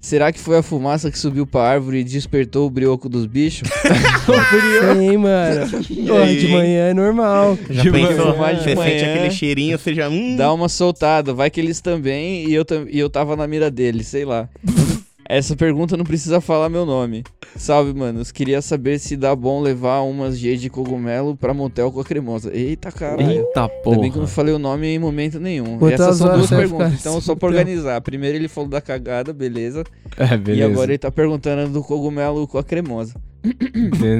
[0.00, 3.68] será que foi a fumaça que subiu pra árvore e despertou o brioco dos bichos?
[4.98, 5.70] Sim, mano.
[5.70, 7.58] Pô, de manhã é normal.
[7.70, 8.36] Já De pensou?
[8.36, 9.14] manhã, de Você sente manhã.
[9.14, 10.08] aquele cheirinho, você já...
[10.10, 13.70] Hum, Dá uma soltada, vai que eles também e eu, e eu tava na mira
[13.70, 14.46] deles, sei lá.
[15.28, 17.24] Essa pergunta não precisa falar meu nome.
[17.56, 18.32] Salve, manos.
[18.32, 22.54] Queria saber se dá bom levar umas G de cogumelo pra motel com a cremosa.
[22.54, 23.30] Eita, caralho.
[23.30, 24.26] Eita Ainda bem que eu não porra.
[24.26, 25.78] falei o nome em momento nenhum.
[25.78, 28.00] Quantas essas são duas perguntas, ficar então só pra organizar.
[28.00, 29.84] Primeiro ele falou da cagada, beleza.
[30.16, 30.68] É, beleza.
[30.68, 33.14] E agora ele tá perguntando do cogumelo com a cremosa.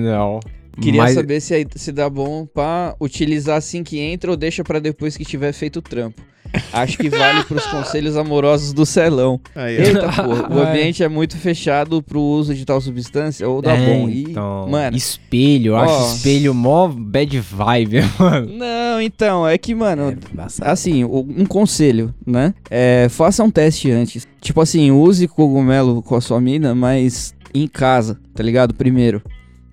[0.02, 0.40] Não.
[0.80, 4.64] Queria Mas- saber se, aí- se dá bom pra utilizar assim que entra ou deixa
[4.64, 6.22] pra depois que tiver feito o trampo.
[6.70, 9.40] Acho que vale pros conselhos amorosos do celão.
[9.54, 9.82] Aí, ó.
[9.84, 10.48] Eita, porra.
[10.52, 14.06] O ambiente é muito fechado pro uso de tal substância ou dá É, bom.
[14.08, 15.80] E, então, mano, espelho, eu Ó.
[15.80, 18.52] acho espelho mó bad vibe, mano.
[18.54, 20.70] Não, então, é que, mano, embaçado.
[20.70, 22.52] assim, um conselho, né?
[22.70, 24.26] É, faça um teste antes.
[24.40, 28.74] Tipo assim, use cogumelo com a sua mina, mas em casa, tá ligado?
[28.74, 29.22] Primeiro.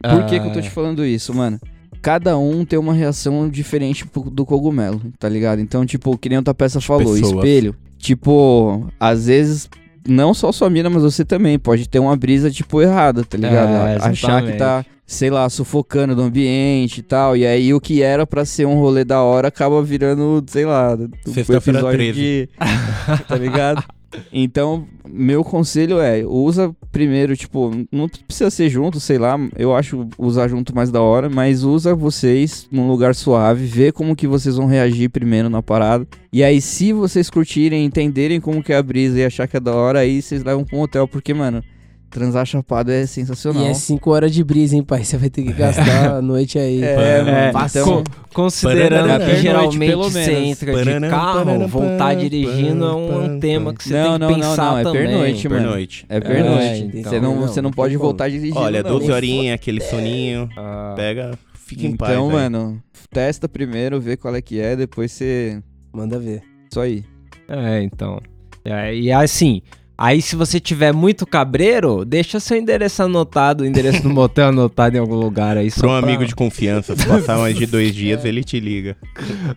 [0.02, 0.62] Por que, que eu tô Ah.
[0.62, 1.60] te falando isso, mano?
[2.02, 5.60] Cada um tem uma reação diferente do cogumelo, tá ligado?
[5.60, 7.32] Então, tipo, que nem outra peça falou, pessoas.
[7.34, 7.76] espelho.
[7.97, 9.70] Tipo, às vezes
[10.08, 13.70] não só sua mina, mas você também pode ter uma brisa, tipo, errada, tá ligado?
[13.88, 17.36] É, Achar que tá, sei lá, sufocando no ambiente e tal.
[17.36, 20.97] E aí o que era pra ser um rolê da hora acaba virando, sei lá,
[21.26, 22.14] Sexta-feira episódio 13.
[22.14, 22.50] de.
[23.28, 23.84] tá ligado?
[24.32, 30.07] Então, meu conselho é, usa primeiro, tipo, não precisa ser junto, sei lá, eu acho
[30.18, 34.55] usar junto mais da hora, mas usa vocês num lugar suave, vê como que vocês
[34.55, 36.07] vão reagir primeiro na parada.
[36.32, 39.60] E aí, se vocês curtirem, entenderem como que é a brisa e achar que é
[39.60, 41.64] da hora, aí vocês levam pra um hotel, porque, mano,
[42.10, 43.64] transar chapado é sensacional.
[43.64, 45.03] E é 5 horas de brisa, hein, pai?
[45.03, 46.82] Você vai ter que gastar a noite aí.
[46.84, 48.03] É, mano, É, então- con-
[48.34, 50.62] considerando que pernoite, geralmente pelo você menos.
[50.64, 54.34] entra de carro, voltar pam, dirigindo é um tema que você não, tem que não,
[54.36, 55.07] pensar não, não, é também.
[55.07, 55.62] pernoite, mano.
[55.62, 56.05] Pernoite.
[56.10, 56.64] É pernoite.
[56.64, 58.60] É, então, você não, não, você não pode voltar dirigindo.
[58.60, 58.89] Olha, não.
[58.91, 60.49] 12 horinhas, aquele soninho.
[60.95, 62.12] Pega, fica em paz.
[62.12, 62.82] Então, mano,
[63.12, 65.62] testa primeiro, vê qual é que é, depois você.
[65.93, 66.41] Manda ver.
[66.70, 67.03] Isso aí.
[67.47, 68.20] É, então.
[68.64, 69.62] É, e assim,
[70.00, 74.95] aí se você tiver muito cabreiro, deixa seu endereço anotado, o endereço do motel anotado
[74.95, 75.70] em algum lugar aí.
[75.70, 78.95] Pra um pra- amigo de confiança, se passar mais de dois dias, ele te liga.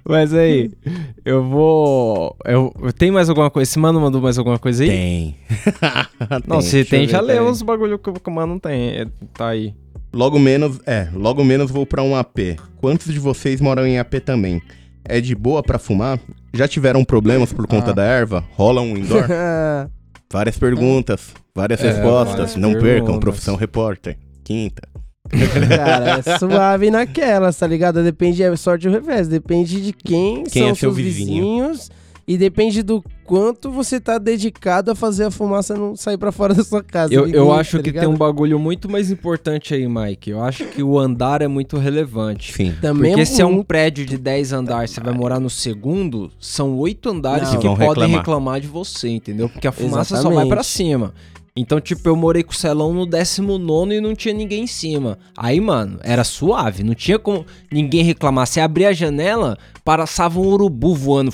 [0.06, 0.70] Mas aí,
[1.24, 2.36] eu vou.
[2.44, 3.70] Eu, tem mais alguma coisa?
[3.70, 4.88] Esse mano mandou mais alguma coisa aí?
[4.90, 5.36] Tem.
[6.46, 8.88] Não, Tem, se deixa tem, já leu os bagulho que o mano tem.
[8.98, 9.74] é, Tá aí.
[10.12, 12.56] Logo menos, é, logo menos vou pra um AP.
[12.78, 14.60] Quantos de vocês moram em AP também?
[15.04, 16.20] É de boa pra fumar?
[16.52, 17.94] Já tiveram problemas por conta Ah.
[17.94, 18.44] da erva?
[18.52, 19.24] Rola um indoor?
[20.32, 22.36] Várias perguntas, várias É, respostas.
[22.36, 23.20] várias Não percam, perguntas.
[23.20, 24.16] profissão repórter.
[24.42, 24.82] Quinta.
[25.68, 28.02] Cara, é suave naquelas, tá ligado?
[28.02, 29.28] Depende, é sorte ou revés.
[29.28, 31.26] Depende de quem, Quem são é seu seus vizinho.
[31.66, 31.90] vizinhos.
[32.32, 36.54] E depende do quanto você tá dedicado a fazer a fumaça não sair pra fora
[36.54, 37.12] da sua casa.
[37.12, 38.04] Eu, eu acho tá que ligado?
[38.04, 40.30] tem um bagulho muito mais importante aí, Mike.
[40.30, 42.52] Eu acho que o andar é muito relevante.
[42.54, 42.74] Sim.
[42.80, 46.30] Também Porque é se é um prédio de 10 andares, você vai morar no segundo,
[46.40, 47.60] são oito andares Não.
[47.60, 48.18] que Vão podem reclamar.
[48.20, 48.60] reclamar.
[48.62, 49.48] de você, entendeu?
[49.50, 50.48] Porque a fumaça só vai Exatamente.
[50.48, 51.14] pra cima.
[51.54, 55.18] Então, tipo, eu morei com o Celão no 19 e não tinha ninguém em cima.
[55.36, 56.82] Aí, mano, era suave.
[56.82, 58.46] Não tinha como ninguém reclamar.
[58.46, 61.30] Você abria a janela, passava um urubu voando.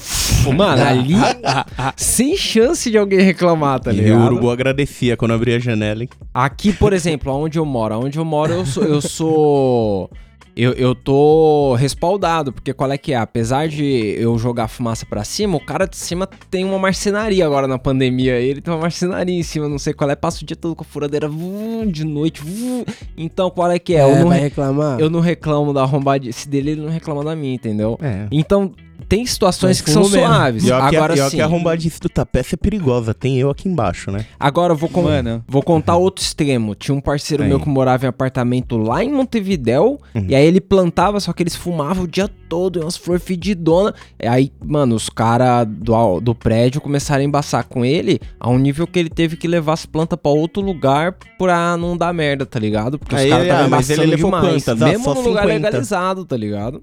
[0.57, 1.15] Mano, ali,
[1.97, 4.21] sem chance de alguém reclamar, tá e ligado?
[4.21, 6.09] o urubu agradecia quando abria a janela, hein?
[6.35, 8.83] Aqui, por exemplo, onde eu moro, onde eu moro, eu sou.
[8.83, 10.11] Eu, sou
[10.59, 13.17] eu, eu tô respaldado, porque qual é que é?
[13.17, 17.69] Apesar de eu jogar fumaça pra cima, o cara de cima tem uma marcenaria agora
[17.69, 18.41] na pandemia.
[18.41, 20.83] Ele tem uma marcenaria em cima, não sei qual é, passa o dia todo com
[20.83, 22.43] a furadeira vum, de noite.
[22.43, 22.85] vum.
[23.17, 23.99] Então, qual é que é?
[24.01, 24.99] É, eu, não, reclamar?
[24.99, 27.97] eu não reclamo da arrombadice dele, ele não reclama da minha, entendeu?
[28.03, 28.27] É.
[28.33, 28.73] Então,
[29.09, 30.19] tem situações que são mesmo.
[30.19, 30.63] suaves.
[30.65, 31.37] E que, Agora e ó sim.
[31.37, 33.13] que a arrombadice do tapete é perigosa.
[33.15, 34.25] Tem eu aqui embaixo, né?
[34.39, 35.45] Agora eu vou, con- Mano.
[35.47, 36.75] vou contar outro extremo.
[36.75, 37.49] Tinha um parceiro Aí.
[37.49, 40.01] meu que morava em apartamento lá em Montevidéu.
[40.29, 43.93] E aí ele plantava, só que eles fumavam o dia todo, e umas flores fedidonas.
[44.21, 48.59] E Aí, mano, os caras do, do prédio começaram a embaçar com ele a um
[48.59, 52.45] nível que ele teve que levar as plantas pra outro lugar pra não dar merda,
[52.47, 52.99] tá ligado?
[52.99, 54.65] Porque Aí, os caras ah, estavam mas ele embaçando levou demais.
[54.65, 54.83] quantas?
[54.83, 55.55] Ah, Mesmo só no lugar 50.
[55.55, 56.81] legalizado, tá ligado?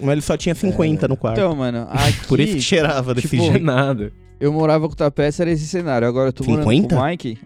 [0.00, 1.38] Mas ele só tinha 50 no quarto.
[1.38, 3.64] Então, mano, aqui, Por isso que cheirava desse tipo, jeito.
[3.64, 4.12] Nada.
[4.40, 6.06] eu morava com o Tapete, era esse cenário.
[6.06, 6.94] Agora eu tô morando 50?
[6.94, 7.38] com o Mike.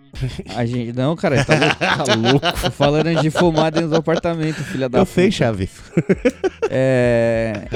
[0.57, 0.93] A gente.
[0.93, 1.77] Não, cara, tá louco.
[2.07, 2.71] Tá louco.
[2.73, 5.15] Falando de fumar dentro do apartamento, filha da Eu puta.
[5.15, 5.71] sei, Chaves.
[6.71, 7.69] É.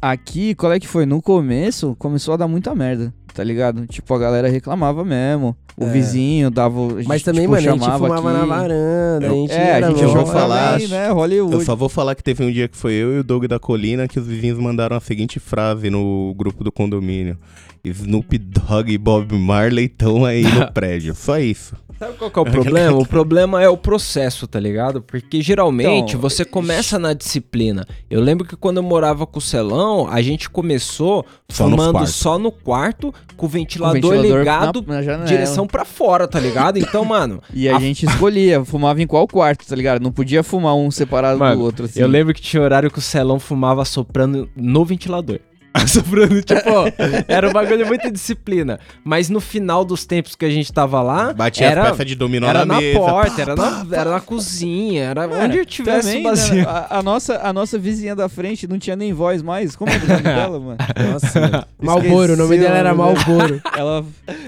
[0.00, 1.06] Aqui, qual é que foi?
[1.06, 3.86] No começo, começou a dar muita merda, tá ligado?
[3.86, 5.54] Tipo, a galera reclamava mesmo.
[5.76, 5.90] O É.
[5.90, 6.80] vizinho dava.
[7.06, 8.38] Mas gente, também, tipo, mano, a gente chamava fumava aqui.
[8.38, 11.10] na varanda, a gente É, a gente eu vou falar, também, né?
[11.10, 11.54] Hollywood.
[11.54, 13.58] Eu só vou falar que teve um dia que foi eu e o Doug da
[13.58, 17.36] Colina que os vizinhos mandaram a seguinte frase no grupo do condomínio.
[17.84, 21.14] Snoop Dogg e Bob Marley estão aí no prédio.
[21.14, 21.76] Só isso.
[21.98, 22.98] Sabe qual que é o problema?
[22.98, 25.00] o problema é o processo, tá ligado?
[25.00, 27.86] Porque geralmente Então, você começa na disciplina.
[28.10, 32.14] Eu lembro que quando eu morava com o Celão, a gente começou Só fumando quartos.
[32.14, 36.78] só no quarto, com o ventilador, ventilador ligado, na- na direção pra fora, tá ligado?
[36.78, 37.42] Então, mano.
[37.54, 40.02] E a, gente escolhia, fumava em qual quarto, tá ligado?
[40.02, 42.00] Não podia fumar um separado Mano, do outro, assim.
[42.00, 45.38] Eu lembro que tinha horário que o Celão fumava soprando no ventilador.
[45.86, 46.70] soprando, tipo,
[47.28, 48.78] era um bagulho muito disciplina.
[49.04, 51.32] Mas no final dos tempos que a gente tava lá.
[51.32, 52.98] Batia era, as peças de dominó era na na mesa.
[52.98, 56.54] porta, era, na, era na cozinha, era Cara, onde eu tivesse também, vazio.
[56.56, 59.74] né, a, a nossa, a nossa vizinha da frente não tinha nem voz mais.
[59.76, 60.78] Como é o nome dela, mano?
[61.12, 61.68] Nossa.
[61.80, 62.94] Malboro, o nome dela era dela.
[62.94, 63.60] Malboro.
[63.76, 64.04] Ela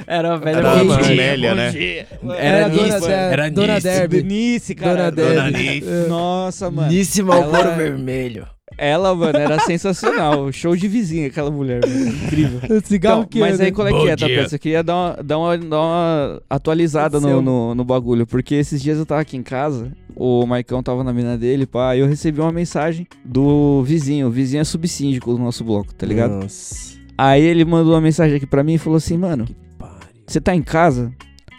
[0.06, 1.04] Era a velha Era a mamãe.
[1.12, 1.72] Amélia, né?
[2.38, 3.88] Era a dona, Nice, da- era dona Nice.
[3.88, 4.22] Derby.
[4.22, 5.10] Nice, cara.
[5.10, 5.80] Dona Dona Derby.
[5.80, 6.08] Nice.
[6.08, 6.88] Nossa, mano.
[6.92, 8.46] Nice Malboro Ela- Vermelho.
[8.76, 10.50] Ela, mano, era sensacional.
[10.52, 12.08] Show de vizinha, aquela mulher, mano.
[12.08, 12.60] Incrível.
[12.84, 13.74] Cigarro Então, que mas é, aí né?
[13.74, 14.48] qual é Bom que é, tá?
[14.48, 18.82] Você queria dar uma, dar uma, dar uma atualizada no, no, no bagulho, porque esses
[18.82, 22.06] dias eu tava aqui em casa, o Maicão tava na mina dele, pá, e eu
[22.06, 24.28] recebi uma mensagem do vizinho.
[24.28, 26.32] O vizinho é subsíndico do nosso bloco, tá ligado?
[26.32, 26.98] Nossa.
[27.16, 29.46] Aí ele mandou uma mensagem aqui pra mim e falou assim, mano,
[30.26, 31.12] você tá em casa?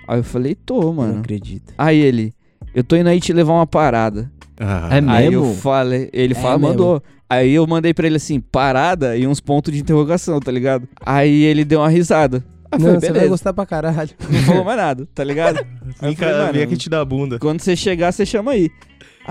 [0.07, 1.14] Aí eu falei, tô, mano.
[1.14, 1.74] Não acredito.
[1.78, 2.34] Aí ele,
[2.74, 4.32] eu tô indo aí te levar uma parada.
[4.60, 5.55] Ah, É Aí eu mesmo?
[5.55, 6.68] falei, ele É fala, mesmo.
[6.70, 7.03] mandou.
[7.30, 10.88] Aí eu mandei pra ele assim, parada e uns pontos de interrogação, tá ligado?
[11.05, 12.43] Aí ele deu uma risada.
[12.72, 14.10] Eu Não, falei, você vai gostar pra caralho.
[14.30, 15.57] Não falou mais nada, tá ligado?
[16.01, 17.39] Aí Vem eu falei, cá, mano, vem aqui te dar bunda.
[17.39, 18.70] Quando você chegar, você chama aí.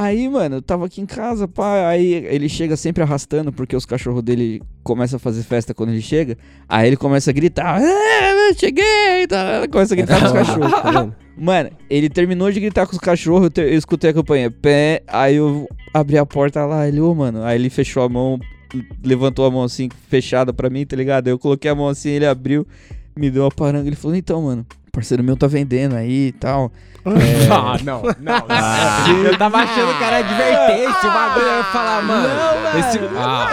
[0.00, 3.84] Aí, mano, eu tava aqui em casa, pá, aí ele chega sempre arrastando, porque os
[3.84, 6.38] cachorros dele começam a fazer festa quando ele chega.
[6.68, 9.66] Aí ele começa a gritar, é, eu cheguei, tá?
[9.68, 10.70] começa a gritar com os cachorros.
[10.70, 11.12] Tá?
[11.36, 15.02] Mano, ele terminou de gritar com os cachorros, eu, te- eu escutei a campanha, pé,
[15.08, 18.38] aí eu abri a porta lá, ele, ô, mano, aí ele fechou a mão,
[19.02, 21.26] levantou a mão assim, fechada pra mim, tá ligado?
[21.26, 22.64] Aí eu coloquei a mão assim, ele abriu,
[23.16, 26.70] me deu uma paranga, ele falou, então, mano, parceiro meu tá vendendo aí e tal.
[27.16, 29.24] É, Ah, não, não.
[29.24, 32.28] Eu tava achando que era advertência, o bagulho ia falar, mano.
[32.78, 32.98] esse...
[33.16, 33.48] Ah.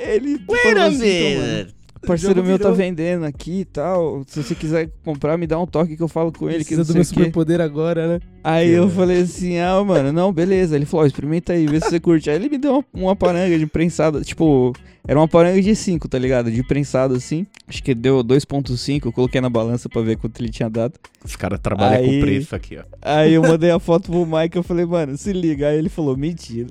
[0.00, 1.74] Ele Wait falou a assim, então, minute.
[2.06, 2.74] Parceiro meu tá virou.
[2.74, 4.22] vendendo aqui e tal.
[4.26, 6.58] Se você quiser comprar, me dá um toque que eu falo com ele.
[6.64, 8.20] Que Precisa não do meu superpoder agora, né?
[8.44, 10.74] Aí eu falei assim, ah, mano, não, beleza.
[10.74, 12.28] Ele falou, ó, experimenta aí, vê se você curte.
[12.28, 14.72] Aí ele me deu uma, uma paranga de prensado, tipo,
[15.06, 16.50] era uma paranga de 5, tá ligado?
[16.50, 17.46] De prensado assim.
[17.68, 20.94] Acho que deu 2.5, eu coloquei na balança pra ver quanto ele tinha dado.
[21.24, 22.82] Os caras trabalham Aí- com preço aqui, ó.
[23.00, 25.68] Aí eu mandei a foto pro Mike, eu falei, mano, se liga.
[25.68, 26.68] Aí ele falou, mentira.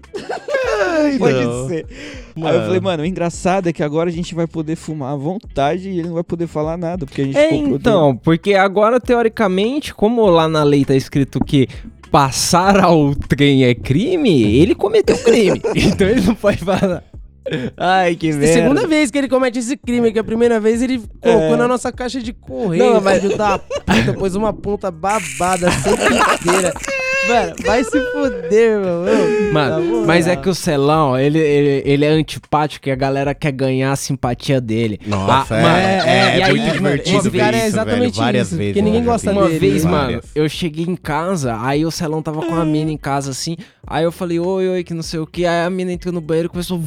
[1.19, 1.67] Pode não.
[1.67, 1.85] ser.
[1.89, 2.65] Aí eu Mano.
[2.65, 5.99] falei, mano, o engraçado é que agora a gente vai poder fumar à vontade e
[5.99, 9.93] ele não vai poder falar nada, porque a gente É, comprou então, porque agora, teoricamente,
[9.93, 11.67] como lá na lei tá escrito que
[12.09, 15.61] passar ao trem é crime, ele cometeu crime.
[15.75, 17.03] então ele não pode falar.
[17.75, 18.53] Ai, que É a merda.
[18.53, 21.57] segunda vez que ele comete esse crime, que a primeira vez ele colocou É.
[21.57, 26.15] na nossa caixa de correio, Não, mas- filho da puta, pôs uma ponta babada sempre
[26.15, 26.71] inteira.
[27.27, 29.03] Mano, vai se fuder, meu.
[29.03, 30.05] Ô, Mano, na moral.
[30.05, 33.91] mas é que o Celão, ele, ele, ele é antipático e a galera quer ganhar
[33.91, 34.99] a simpatia dele.
[35.05, 37.75] Nossa, Ah, é- mano, é- é e aí, muito mano, divertido ver cara é isso,
[37.75, 39.37] velho, exatamente várias isso, vezes, porque ninguém gosta vi.
[39.37, 39.59] Uma dele.
[39.59, 43.31] vez, mano, eu cheguei em casa, aí o Celão tava com a mina em casa
[43.31, 43.55] assim.
[43.85, 45.45] Aí eu falei, oi, oi, que não sei o que.
[45.45, 46.81] Aí a mina entrou no banheiro e começou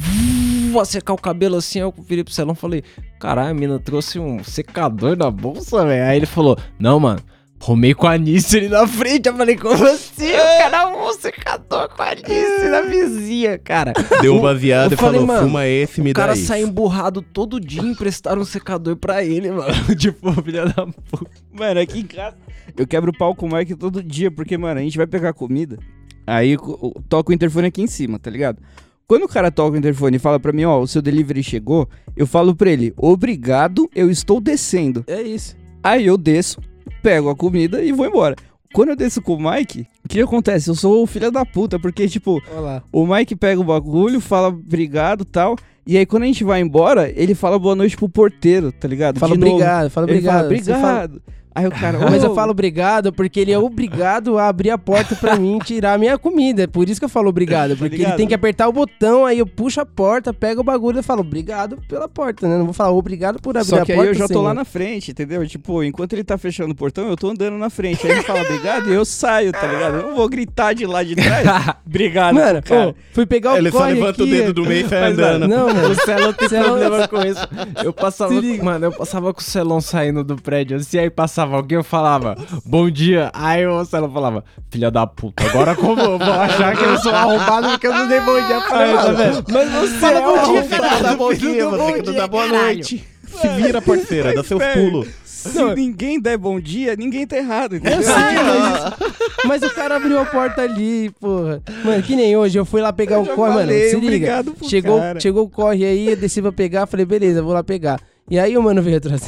[0.81, 1.79] a secar o cabelo assim.
[1.79, 2.83] Aí eu virei pro Celão e falei,
[3.19, 6.03] caralho, a mina trouxe um secador na bolsa, velho.
[6.03, 7.19] Aí ele falou, não, mano.
[7.61, 9.27] Arrumei com a Anice ali na frente.
[9.27, 10.29] Eu falei, como assim?
[10.29, 13.93] O cara arrumou um secador com a Anice na vizinha, cara.
[14.21, 16.33] Deu um O- baseado eu e falou, falei, mano, fuma esse, me O dá cara
[16.35, 16.45] isso.
[16.45, 19.73] sai emburrado todo dia e emprestaram um secador pra ele, mano.
[19.97, 21.31] tipo, filha da puta.
[21.51, 22.35] Mano, aqui em casa.
[22.77, 25.33] Eu quebro o pau com o Mike todo dia, porque, mano, a gente vai pegar
[25.33, 25.79] comida.
[26.27, 28.61] Aí o- toca o interfone aqui em cima, tá ligado?
[29.07, 31.87] Quando o cara toca o interfone e fala pra mim, ó, o seu delivery chegou,
[32.17, 35.03] eu falo pra ele, obrigado, eu estou descendo.
[35.07, 35.55] É isso.
[35.83, 36.59] Aí eu desço,
[37.01, 38.35] pego a comida e vou embora.
[38.73, 40.69] Quando eu desço com o Mike, o que acontece?
[40.69, 42.83] Eu sou o filho da puta, porque, tipo, Olha lá.
[42.91, 45.55] o Mike pega o bagulho, fala obrigado e tal.
[45.87, 49.19] E aí, quando a gente vai embora, ele fala boa noite pro porteiro, tá ligado?
[49.19, 50.33] Fala De obrigado, fala obrigado.
[50.35, 51.21] Fala- obrigado.
[51.55, 54.77] Aí o cara, Mas eu "Ô, falo obrigado porque ele é obrigado a abrir a
[54.77, 56.63] porta pra mim e tirar a minha comida.
[56.63, 57.77] É por isso que eu falo obrigado.
[57.77, 60.99] Porque ele tem que apertar o botão, aí eu puxo a porta, pego o bagulho
[60.99, 62.57] e falo obrigado pela porta, né?
[62.57, 64.01] Não vou falar obrigado por abrir Só a que porta.
[64.03, 64.43] aí eu já tô senhor.
[64.43, 65.47] lá na frente, entendeu?
[65.47, 68.05] Tipo, enquanto ele tá fechando o portão, eu tô andando na frente.
[68.05, 69.95] Aí ele fala obrigado e eu saio, tá ligado?
[69.97, 71.47] Eu não vou gritar de lá de trás.
[71.87, 72.89] obrigado, Mano, cara.
[72.89, 75.47] ô, fui pegar o Ele só levanta o aqui, dedo do meio e sai andando.
[75.47, 75.89] Não, mano.
[75.91, 77.47] O Celão tem problema com isso.
[77.81, 81.77] Eu passava, mano, eu passava com o Celão saindo do prédio assim, aí passava alguém,
[81.77, 82.35] eu falava,
[82.65, 83.29] bom dia.
[83.33, 87.13] Aí o Celão falava, filha da puta, agora como eu vou achar que eu sou
[87.13, 89.45] arrombado porque eu não dei bom dia pra tá ela, vendo?
[89.51, 92.47] Mas você Fala é bom dia, não dá bom dia, você bom que dia, boa
[92.47, 93.07] noite.
[93.27, 95.07] Se vira, parceira, dá seus Velho, pulos.
[95.23, 97.99] Se ninguém der bom dia, ninguém tá errado, entendeu?
[97.99, 99.13] Eu sei, mas,
[99.45, 101.61] mas o cara abriu a porta ali, porra.
[101.83, 103.61] Mano, que nem hoje, eu fui lá pegar o já corre, mano.
[103.61, 104.43] falei, Se liga.
[104.63, 105.19] Chegou, cara.
[105.19, 107.99] chegou o corre aí, eu desci pra pegar, falei, beleza, vou lá pegar.
[108.29, 109.21] E aí o mano veio atrás.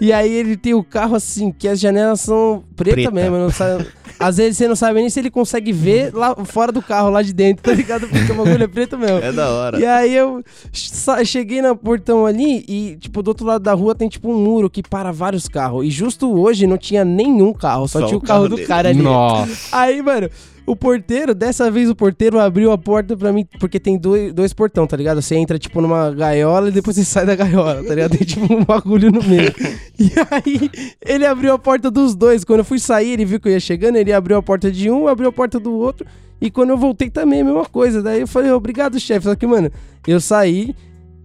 [0.00, 3.10] e aí ele tem o carro assim, que as janelas são preta, Preta.
[3.10, 3.36] mesmo.
[3.36, 3.86] Não sabe,
[4.18, 7.20] às vezes você não sabe nem se ele consegue ver lá fora do carro, lá
[7.20, 8.08] de dentro, tá ligado?
[8.08, 9.18] Porque o bagulho é preto mesmo.
[9.18, 9.78] É da hora.
[9.78, 10.42] E aí eu
[11.26, 14.70] cheguei no portão ali e, tipo, do outro lado da rua tem, tipo, um muro
[14.70, 15.84] que para vários carros.
[15.84, 18.56] E justo hoje não tinha nenhum carro, só, Só tinha o o carro, carro do
[18.56, 18.66] dele.
[18.68, 19.02] cara ali.
[19.02, 19.76] Nossa.
[19.76, 20.30] Aí, mano,
[20.72, 24.52] o porteiro, dessa vez o porteiro abriu a porta pra mim, porque tem dois, dois
[24.54, 25.20] portão, tá ligado?
[25.20, 28.16] Você entra, tipo, numa gaiola e depois você sai da gaiola, tá ligado?
[28.16, 29.54] Tem, tipo, um bagulho no meio.
[29.98, 30.70] E aí,
[31.04, 32.42] ele abriu a porta dos dois.
[32.42, 34.90] Quando eu fui sair, ele viu que eu ia chegando, ele abriu a porta de
[34.90, 36.06] um, abriu a porta do outro.
[36.40, 38.02] E quando eu voltei também, a mesma coisa.
[38.02, 39.26] Daí eu falei, obrigado, chefe.
[39.26, 39.70] Só que, mano,
[40.06, 40.74] eu saí,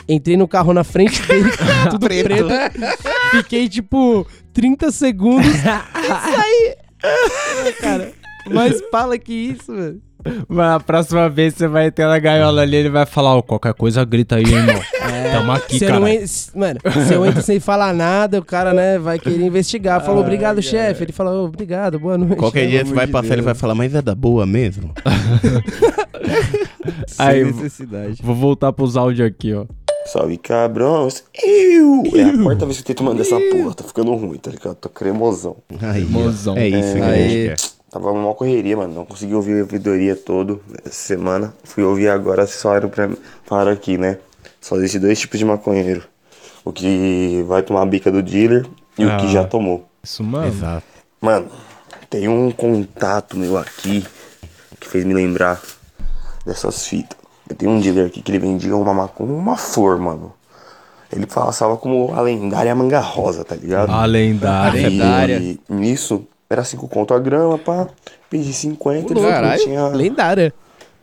[0.09, 1.49] entrei no carro na frente dele,
[1.89, 2.49] tudo preto.
[3.31, 6.75] Fiquei, tipo, 30 segundos e saí.
[7.79, 8.13] cara,
[8.53, 10.01] mais fala que isso, velho.
[10.49, 13.73] Mas a próxima vez você vai ter na gaiola ali, ele vai falar, ó, qualquer
[13.73, 14.81] coisa grita aí, irmão.
[15.31, 15.99] Tamo aqui, cara.
[15.99, 16.25] não en-
[16.55, 20.03] Mano, se eu entro sem falar nada, o cara, né, vai querer investigar.
[20.03, 21.03] Falou, obrigado, chefe.
[21.03, 22.35] Ele fala, "Ô, obrigado, boa noite.
[22.35, 24.91] Qualquer dia você vai passar, ele vai falar, mas é da boa mesmo?
[27.17, 28.21] Aí, Sem necessidade.
[28.23, 29.65] Vou voltar pros áudios aqui, ó.
[30.05, 31.23] Salve cabrões.
[31.43, 32.03] Eu.
[32.15, 33.73] É a quarta vez que eu tento mandar essa porra.
[33.73, 34.75] Tá ficando ruim, tá ligado?
[34.75, 35.57] Tô cremosão.
[35.81, 36.55] Aí, Mozão.
[36.57, 37.29] É isso que a Aí.
[37.29, 37.76] gente quer.
[37.91, 38.93] Tava uma correria, mano.
[38.93, 41.53] Não consegui ouvir a ouvidoria todo essa semana.
[41.63, 43.09] Fui ouvir agora, falaram, pra,
[43.45, 44.17] falaram aqui, né?
[44.59, 46.03] Só existe dois tipos de maconheiro.
[46.65, 48.65] O que vai tomar a bica do dealer
[48.97, 49.29] e o que Ah.
[49.29, 49.87] já tomou.
[50.03, 50.47] Isso, mano.
[50.47, 50.83] Exato.
[51.21, 51.47] Mano,
[52.09, 54.05] tem um contato meu aqui
[54.79, 55.61] que fez me lembrar
[56.45, 57.17] dessas fitas.
[57.49, 60.33] Eu tenho um dealer aqui que ele vendia uma maconha, uma flor, mano.
[61.09, 63.89] Ele passava como a lendária manga rosa, tá ligado?
[63.91, 64.77] A lendária.
[64.81, 65.57] E Lendária.
[65.69, 67.87] nisso, era 5 conto a grama, pá.
[68.29, 69.87] Pedi 50, ele falou que tinha.
[69.87, 70.53] lendária.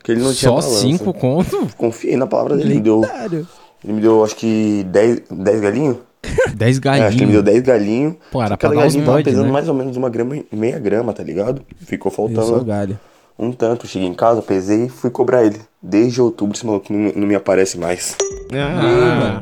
[0.03, 0.81] Que ele não tinha Só balança.
[0.81, 1.67] cinco conto?
[1.75, 2.69] Confiei na palavra dele.
[2.69, 3.47] Ele me deu, Lendário.
[3.83, 5.97] ele me deu acho que 10, 10 galinhos.
[6.55, 7.43] 10 É, acho que ele me deu galinhos.
[7.43, 8.15] 10 galinhos.
[8.31, 9.51] Pô, era Cada galinho tava pesando né?
[9.51, 11.63] mais ou menos uma grama e meia grama, tá ligado?
[11.79, 12.99] Ficou faltando galho.
[13.37, 13.87] um tanto.
[13.87, 15.59] Cheguei em casa, pesei e fui cobrar ele.
[15.81, 18.15] Desde outubro esse maluco não, não me aparece mais.
[18.53, 19.41] Ah,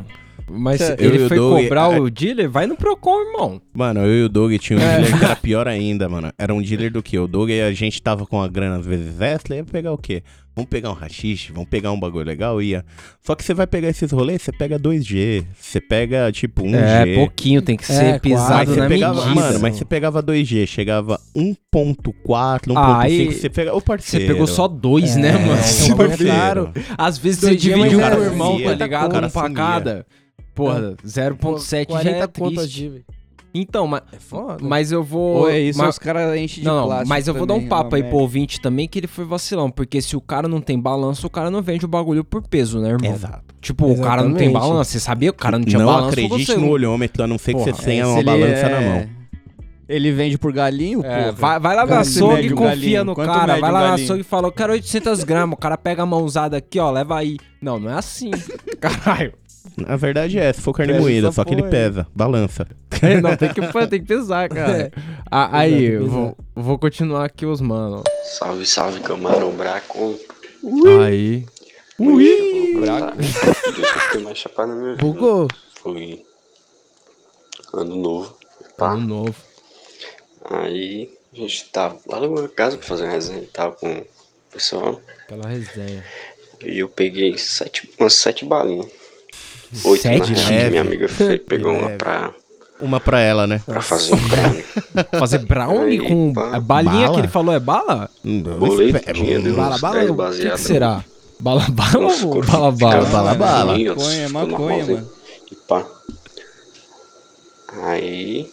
[0.50, 2.50] mas Eu ele e foi Doug- cobrar o dealer?
[2.50, 3.62] Vai no Procon, irmão.
[3.74, 4.98] Mano, eu e o Doug tinha um É.
[5.00, 6.32] dealer que era pior ainda, mano.
[6.38, 7.18] Era um dealer do que?
[7.18, 9.98] O Doug e a gente tava com a grana às vezes extra, ia pegar o
[9.98, 10.24] quê?
[10.56, 12.86] Vamos pegar um rachixe, vamos pegar um bagulho legal, ia.
[13.26, 16.76] Só que você vai pegar esses rolês, você pega 2G, você pega tipo 1G.
[16.78, 19.42] É, pouquinho, tem que ser Mas pisado você na pegava, medida.
[19.42, 23.74] Mano, mas você pegava 2G, chegava 1.4, 1.5, Ah, você pega...
[23.76, 24.26] Ô, parceiro.
[24.28, 25.54] Você pegou só dois, né, mano?
[25.54, 26.18] É, Parceiro.
[26.18, 26.72] claro.
[26.98, 29.06] Às vezes você dividiu mas com o cara irmão, tá ligado?
[29.16, 29.56] Um pra sumia.
[29.56, 30.06] cada.
[30.54, 32.90] Porra, 0.7 já é 40 contas triste.
[32.90, 33.06] de...
[33.56, 34.58] Então, mas, foda.
[34.64, 35.42] mas eu vou...
[35.42, 37.54] Ou é isso, mas- os caras enchem de não, não, plástico mas eu vou dar
[37.54, 38.24] um também, papo é aí pro merda.
[38.24, 39.70] ouvinte também que ele foi vacilão.
[39.70, 42.80] Porque se o cara não tem balanço, o cara não vende o bagulho por peso,
[42.80, 43.12] né, irmão?
[43.14, 43.44] Exato.
[43.62, 44.70] Tipo, o cara não tem Exatamente.
[44.72, 44.92] balanço.
[44.92, 46.08] Você sabia que o cara não tinha Não balanço?
[46.10, 48.90] acredite você no olhômetro, a não ser que você tenha É, uma balança na é-
[48.90, 49.10] mão.
[49.88, 51.32] Ele vende por galinho, É, porra.
[51.34, 53.04] vai, vai lá na açougue e um confia galinho?
[53.04, 53.58] no Quanto cara.
[53.60, 55.54] Vai um lá na açougue e fala, eu quero 800 gramas.
[55.56, 57.38] O cara pega a mãozada aqui, ó, leva aí.
[57.62, 58.32] Não, não é assim.
[58.82, 59.34] Caralho.
[59.88, 61.86] A verdade é, se for carne Pesa moída, essa só que ele porra aí.
[61.86, 62.68] pesa, balança.
[63.22, 64.92] não, tem que, tem que pesar, cara.
[65.32, 66.06] Ah, aí, pesar.
[66.06, 68.04] vou, vou continuar aqui os mano.
[68.38, 70.20] Salve, salve, camarão braco.
[71.04, 71.46] Aí.
[71.98, 72.78] Ui!
[72.80, 73.18] Braco.
[73.18, 75.04] Deixa eu ficar mais chapado na minha vida.
[75.04, 75.48] Bugou.
[75.76, 76.24] Foi
[77.74, 78.38] ano novo.
[78.80, 79.36] Ano novo.
[80.46, 84.06] Aí a gente tava lá na casa pra fazer uma resenha tal com o
[84.52, 85.02] pessoal.
[85.24, 86.04] Aquela resenha.
[86.64, 88.88] E eu peguei sete, umas sete balinhas.
[89.86, 90.32] Oito, Sete?
[90.32, 92.34] na real, que minha amiga fe- pegou uma pra,
[92.80, 93.62] Uma pra ela, né?
[93.66, 94.66] pra fazer um brownie.
[95.20, 96.56] Fazer brownie Aí, com pá.
[96.56, 97.14] a balinha Bala?
[97.14, 98.10] que ele falou é bala?
[98.24, 100.00] Boleto, deu Bala, bala?
[100.00, 101.04] 10 O que, que será?
[101.40, 103.06] Bala, bala ou bala, bala?
[103.06, 103.74] Bala, bala.
[103.74, 105.10] fininho, Maconha, maconha, mano.
[105.52, 105.86] E pá.
[107.84, 108.50] Aí.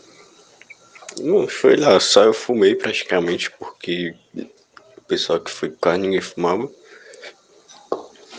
[1.20, 6.68] Não, foi lá, só eu fumei praticamente, porque o pessoal que foi quase ninguém fumava.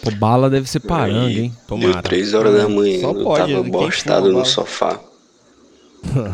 [0.04, 1.54] Pô, bala deve ser paranga, Aí, hein?
[1.80, 3.70] Deu 3 horas da manhã, Só eu pode, tava né?
[3.70, 4.46] Bostado no bala?
[4.46, 5.00] sofá.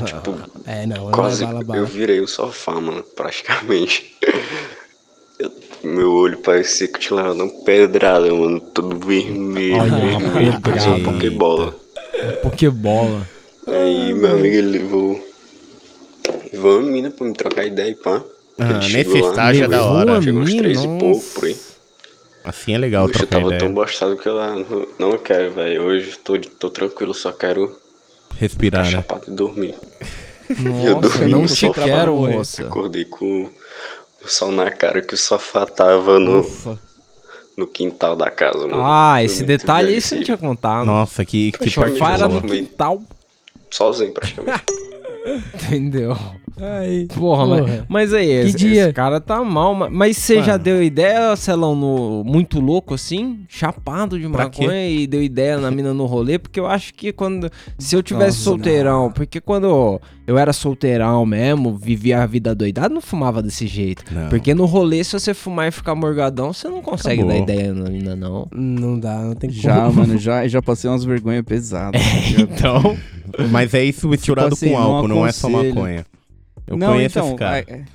[0.05, 1.83] tipo, É, não, não quase é bala, eu bala.
[1.85, 4.15] virei o sofá, mano, praticamente.
[5.39, 5.51] Eu-
[5.83, 11.13] meu olho parecia que tinha levado uma pedrada, mano, todo vermelho, Olha, vermelho, parecia uma
[11.13, 11.75] pokebola.
[12.41, 13.27] Pokébola.
[13.67, 15.27] Aí meu amigo ele levou.
[16.51, 18.23] Levou uma mina pra me trocar ideia e pá.
[18.57, 20.19] Ah, nesse estágio é da hora.
[20.23, 20.63] Chegou uns mina?
[20.63, 21.55] três e pouco por aí.
[22.47, 23.59] Assim é legal Hoje eu tava ideia.
[23.59, 25.83] tão bostado que eu lá, não, não quero, velho.
[25.83, 27.75] Hoje tô, tô tranquilo, só quero
[28.37, 28.91] Respirar, né?
[28.91, 29.75] chapado e dormir.
[30.49, 31.83] E eu Nossa, dormi não te sofá.
[31.83, 32.63] quero, moça.
[32.63, 33.49] Acordei com
[34.23, 36.45] o sol na cara que o sofá tava no,
[37.57, 38.81] no quintal da casa, mano.
[38.85, 40.85] Ah, esse muito detalhe aí você não tinha contado.
[40.85, 43.01] Nossa, que, que O sofá era no quintal.
[43.69, 44.63] Sozinho, praticamente.
[45.53, 46.15] Entendeu?
[46.59, 48.83] Ai, Porra, Mas, mas aí, Que esse, dia?
[48.85, 49.75] esse cara tá mal.
[49.75, 53.41] ma- Mas você já deu ideia, Celão, no muito louco assim?
[53.47, 56.39] Chapado de Pra maconha e deu ideia na mina no rolê?
[56.39, 57.51] Porque eu acho que quando.
[57.77, 62.89] Se eu tivesse Nossa, solteirão, porque quando eu era solteirão mesmo, vivia a vida doidada,
[62.91, 64.03] não fumava desse jeito.
[64.11, 64.27] Não.
[64.29, 67.45] Porque no rolê, se você fumar e ficar morgadão, você não consegue Acabou.
[67.45, 68.47] dar ideia na mina, não.
[68.51, 69.93] Não dá, não tem Já, como.
[70.01, 72.01] mano, já, já passei umas vergonhas pesadas.
[72.39, 72.97] Então.
[73.49, 76.05] Mas é isso misturado Tipo assim, com não álcool, não é só maconha.
[76.65, 77.57] Eu não, conheço então, esse cara.
[77.59, 77.85] é- é-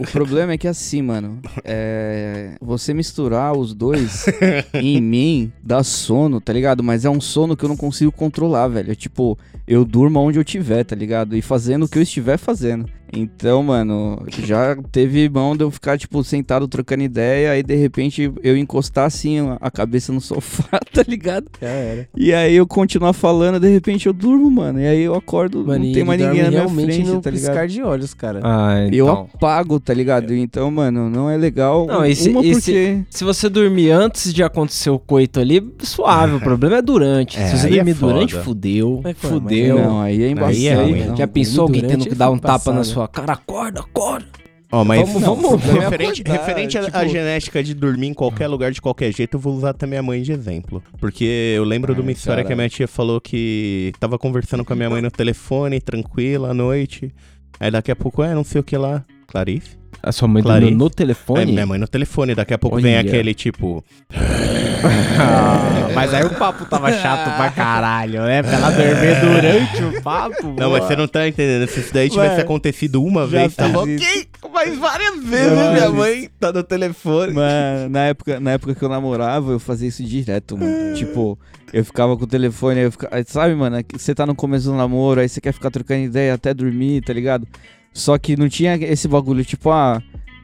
[0.00, 4.24] o problema é que assim, mano, é, você misturar os dois
[4.74, 6.82] em mim dá sono, tá ligado?
[6.82, 8.90] Mas é um sono que eu não consigo controlar, velho.
[8.90, 11.36] É tipo, eu durmo onde eu tiver, tá ligado?
[11.36, 12.88] E fazendo o que eu estiver fazendo.
[13.12, 18.32] Então, mano, já teve mão de eu ficar, tipo, sentado trocando ideia, aí de repente
[18.42, 21.46] eu encostar assim a cabeça no sofá, tá ligado?
[21.60, 22.08] Já era.
[22.16, 24.80] E aí eu continuar falando, de repente eu durmo, mano.
[24.80, 27.30] E aí eu acordo, Mano, não tem mais ninguém na minha realmente frente, no tá
[27.30, 27.50] ligado?
[27.50, 28.40] piscar de olhos, cara.
[28.42, 29.28] Ah, Eu então.
[29.34, 30.34] apago, tá ligado?
[30.34, 31.86] Então, mano, não é legal.
[31.86, 32.60] Não, e se, Uma e porque...
[32.60, 36.34] se, se você dormir antes de acontecer o coito ali, suave.
[36.34, 37.38] O problema é durante.
[37.38, 38.12] É, se você é dormir foda.
[38.12, 39.00] durante, fudeu.
[39.20, 39.78] Pô, fudeu.
[39.78, 40.54] Não, aí é embaçado.
[40.56, 41.16] Aí é ruim.
[41.16, 42.93] Já Não, pensou alguém tendo que dar um tapa na passado.
[42.94, 43.32] Sua cara?
[43.32, 44.26] Acorda, acorda.
[44.72, 48.80] Ó, mas Vamos- vamos- referente, acordar, referente tipo- genética de dormir em qualquer lugar, de
[48.82, 50.82] qualquer jeito, eu vou usar até minha mãe de exemplo.
[50.98, 54.72] Porque eu lembro de uma história que a minha tia falou que tava conversando com
[54.72, 57.14] a minha mãe no telefone, tranquila, à noite.
[57.60, 59.04] Aí daqui a pouco, é, não sei o que lá.
[59.28, 59.76] Clarice?
[60.06, 60.74] A sua mãe Clarice.
[60.74, 61.46] no É, telefone?
[61.52, 63.08] minha mãe no telefone, daqui a pouco vem Olha.
[63.08, 63.82] aquele tipo.
[65.94, 68.42] mas aí o papo tava chato pra caralho, né?
[68.42, 70.54] Pra ela dormir durante o papo.
[70.58, 71.66] Não, mas você não tá entendendo.
[71.68, 74.26] Se isso daí tivesse Ué, acontecido uma vez, tava fiz ok.
[74.52, 77.32] Mas várias vezes minha mãe tá no telefone.
[77.32, 80.94] Mano, na época, na época que eu namorava, eu fazia isso direto, mano.
[80.94, 81.38] tipo,
[81.72, 84.66] eu ficava com o telefone, aí eu ficava, sabe, mano, que você tá no começo
[84.70, 87.46] do namoro, aí você quer ficar trocando ideia até dormir, tá ligado?
[87.94, 90.02] Só que não tinha esse bagulho, tipo, ah,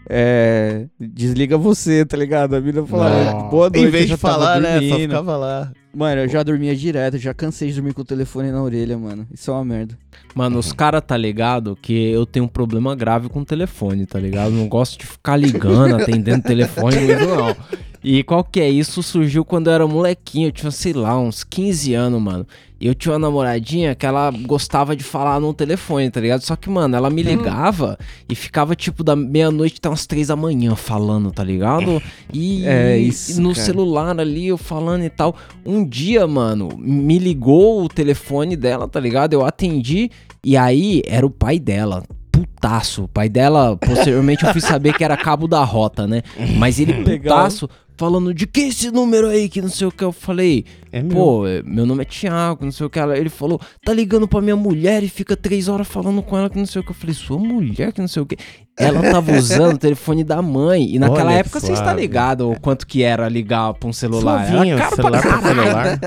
[0.09, 0.86] é.
[0.98, 2.55] Desliga você, tá ligado?
[2.55, 3.86] A mina falava, boa noite.
[3.86, 4.74] Em vez já de falar, né?
[4.74, 5.72] Só dormindo." ficava lá.
[5.92, 9.26] Mano, eu já dormia direto, já cansei de dormir com o telefone na orelha, mano.
[9.32, 9.98] Isso é uma merda.
[10.34, 14.20] Mano, os caras tá ligado que eu tenho um problema grave com o telefone, tá
[14.20, 14.53] ligado?
[14.53, 17.57] Não gosto de ficar ligando, atendendo telefone não.
[18.03, 19.03] E qual que é isso?
[19.03, 22.46] Surgiu quando eu era molequinho, eu tinha, sei lá, uns 15 anos, mano.
[22.81, 26.41] Eu tinha uma namoradinha que ela gostava de falar no telefone, tá ligado?
[26.41, 30.37] Só que, mano, ela me ligava e ficava, tipo, da meia-noite até umas três da
[30.37, 32.03] manhã falando, tá ligado?
[32.33, 33.66] E, É isso, e no cara.
[33.66, 35.37] celular ali, eu falando e tal.
[35.64, 39.35] Um dia, mano, me ligou o telefone dela, tá ligado?
[39.35, 40.11] Eu atendi
[40.43, 42.03] e aí era o pai dela.
[42.45, 43.05] Putaço.
[43.05, 46.22] O pai dela, posteriormente eu fui saber que era cabo da rota, né?
[46.57, 50.03] Mas ele putaço, falando de que esse número aí, que não sei o que.
[50.05, 51.14] Eu falei, É meu.
[51.16, 52.99] pô, é, meu nome é Thiago, não sei o que.
[52.99, 56.49] Ela- Ele falou, tá ligando pra minha mulher e fica três horas falando com ela
[56.49, 56.91] que não sei o que.
[56.91, 58.36] Eu falei, sua mulher que não sei o que.
[58.78, 60.95] Ela tava usando o telefone da mãe.
[60.95, 64.47] E naquela Olha época você está ligado o quanto que era ligar pra um celular.
[64.49, 66.01] Suavinho, era caro celular pra celular.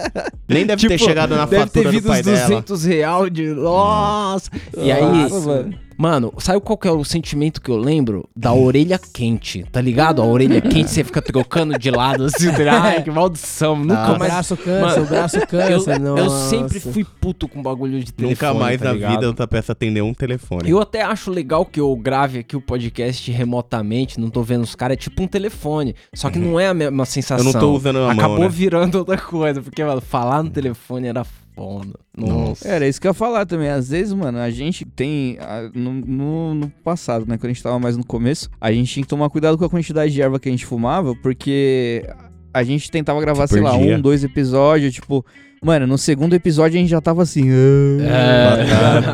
[0.50, 2.48] Nem deve ter chegado na deve fatura ter do vindo pai uns dela.
[2.48, 3.46] 200 real de...
[3.50, 4.50] Nossa!
[4.76, 6.14] E aí, Nossa, mano.
[6.14, 8.30] Mano, sabe qual que é o sentimento que eu lembro?
[8.36, 10.22] Da orelha quente, tá ligado?
[10.22, 12.82] A orelha quente, você fica trocando de lado assim, tá?
[12.82, 13.76] Ai, que maldição.
[13.76, 14.32] Nunca o mais.
[14.32, 15.96] braço cansa, o braço cansa.
[15.96, 18.36] Eu, eu sempre fui puto com bagulho de telefone.
[18.36, 19.12] Nunca mais tá na ligado?
[19.12, 20.70] vida eu peço atender um telefone.
[20.70, 24.76] Eu até acho legal que eu grave aqui o podcast remotamente, não tô vendo os
[24.76, 25.96] caras, é tipo um telefone.
[26.14, 27.46] Só que não é a mesma sensação.
[27.46, 27.50] Uhum.
[27.50, 28.50] Eu não tô usando a mão, Acabou né?
[28.50, 31.26] virando outra coisa, porque, mano, falar no telefone era
[31.56, 31.94] foda.
[32.18, 32.68] Nossa.
[32.68, 33.70] Era isso que eu ia falar também.
[33.70, 35.38] Às vezes, mano, a gente tem.
[35.40, 37.38] a- No, no, no passado, né?
[37.38, 39.70] Quando a gente tava mais no começo, a gente tinha que tomar cuidado com a
[39.70, 42.06] quantidade de erva que a gente fumava, porque
[42.54, 45.26] a gente tentava gravar, Se sei lá, um, dois episódios, tipo.
[45.64, 47.50] Mano, no segundo episódio a gente já tava assim.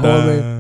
[0.03, 0.58] Homer,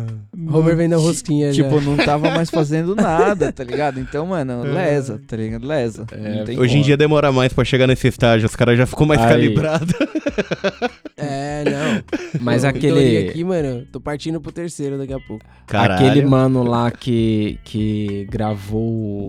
[0.51, 1.63] Homer vem na rosquinha já.
[1.63, 3.99] Tipo, não tava mais fazendo nada, tá ligado?
[3.99, 5.65] Então, mano, lesa, tá ligado?
[5.67, 6.05] Lesa.
[6.45, 6.83] Tem Hoje em como.
[6.85, 9.27] dia demora mais pra chegar nesse estágio, os caras já ficou mais Aí.
[9.29, 9.93] calibrados.
[11.21, 12.39] É, não.
[12.41, 15.43] Mas Ô, aquele- aqui, mano, tô partindo pro terceiro daqui a pouco.
[15.67, 19.27] Aquele mano lá que, que gravou.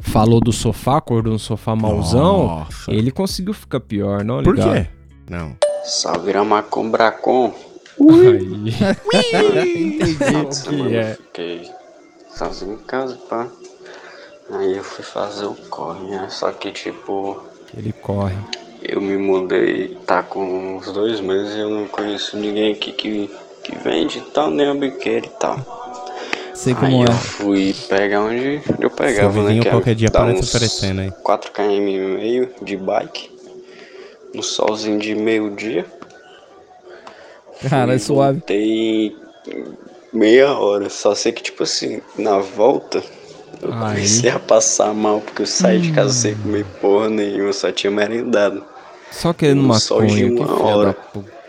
[0.00, 2.46] Falou do sofá, acordou no sofá mauzão.
[2.46, 2.90] Nossa.
[2.92, 4.42] Ele conseguiu ficar pior, não?
[4.42, 4.74] Por ligado?
[4.74, 4.86] quê?
[5.28, 5.56] Não.
[5.84, 6.32] Salve
[8.00, 9.60] Ramacom Bracon.
[9.62, 11.14] Entendi o que eu é.
[11.14, 11.70] Fiquei
[12.36, 13.48] sozinho em casa, pá.
[14.52, 16.26] Aí eu fui fazer o corre, né?
[16.30, 17.40] Só que tipo,
[17.76, 18.34] Ele corre.
[18.82, 23.30] eu me mudei, tá com uns dois meses e eu não conheço ninguém aqui que,
[23.62, 25.58] que vende e tal, nem a biqueira e tal.
[26.54, 27.14] Sei Aí como eu é.
[27.14, 29.48] fui pegar onde eu pegava, Seu né?
[29.48, 31.10] vizinho que qualquer dia uns oferecendo aí.
[31.22, 33.30] 4 km e meio de bike.
[34.34, 35.86] No solzinho de meio-dia.
[37.68, 38.40] Cara, é suave.
[38.40, 39.16] Tem
[40.12, 40.88] meia hora.
[40.88, 43.02] Só sei que, tipo assim, na volta,
[43.62, 43.78] eu Aí.
[43.94, 47.90] comecei a passar mal, porque eu saí de casa sem comer porra nenhuma, só tinha
[47.90, 48.64] merendado.
[49.10, 50.86] Só querendo Um sol de que uma filha hora.
[50.88, 51.40] da puta.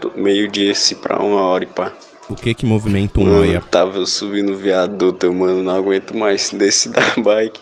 [0.00, 1.92] Do Meio-dia esse pra uma hora e pá.
[2.28, 3.60] O que que movimenta um Mano, noia?
[3.70, 6.50] tava subindo o viaduto, eu, mano, não aguento mais.
[6.54, 7.60] Desci da bike,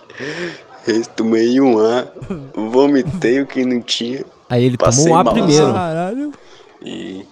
[1.17, 2.07] tomei um ar,
[2.55, 4.25] vomitei o que não tinha.
[4.49, 5.73] Aí ele tomou um ar mal, primeiro.
[5.73, 6.33] Caralho.
[6.85, 7.27] E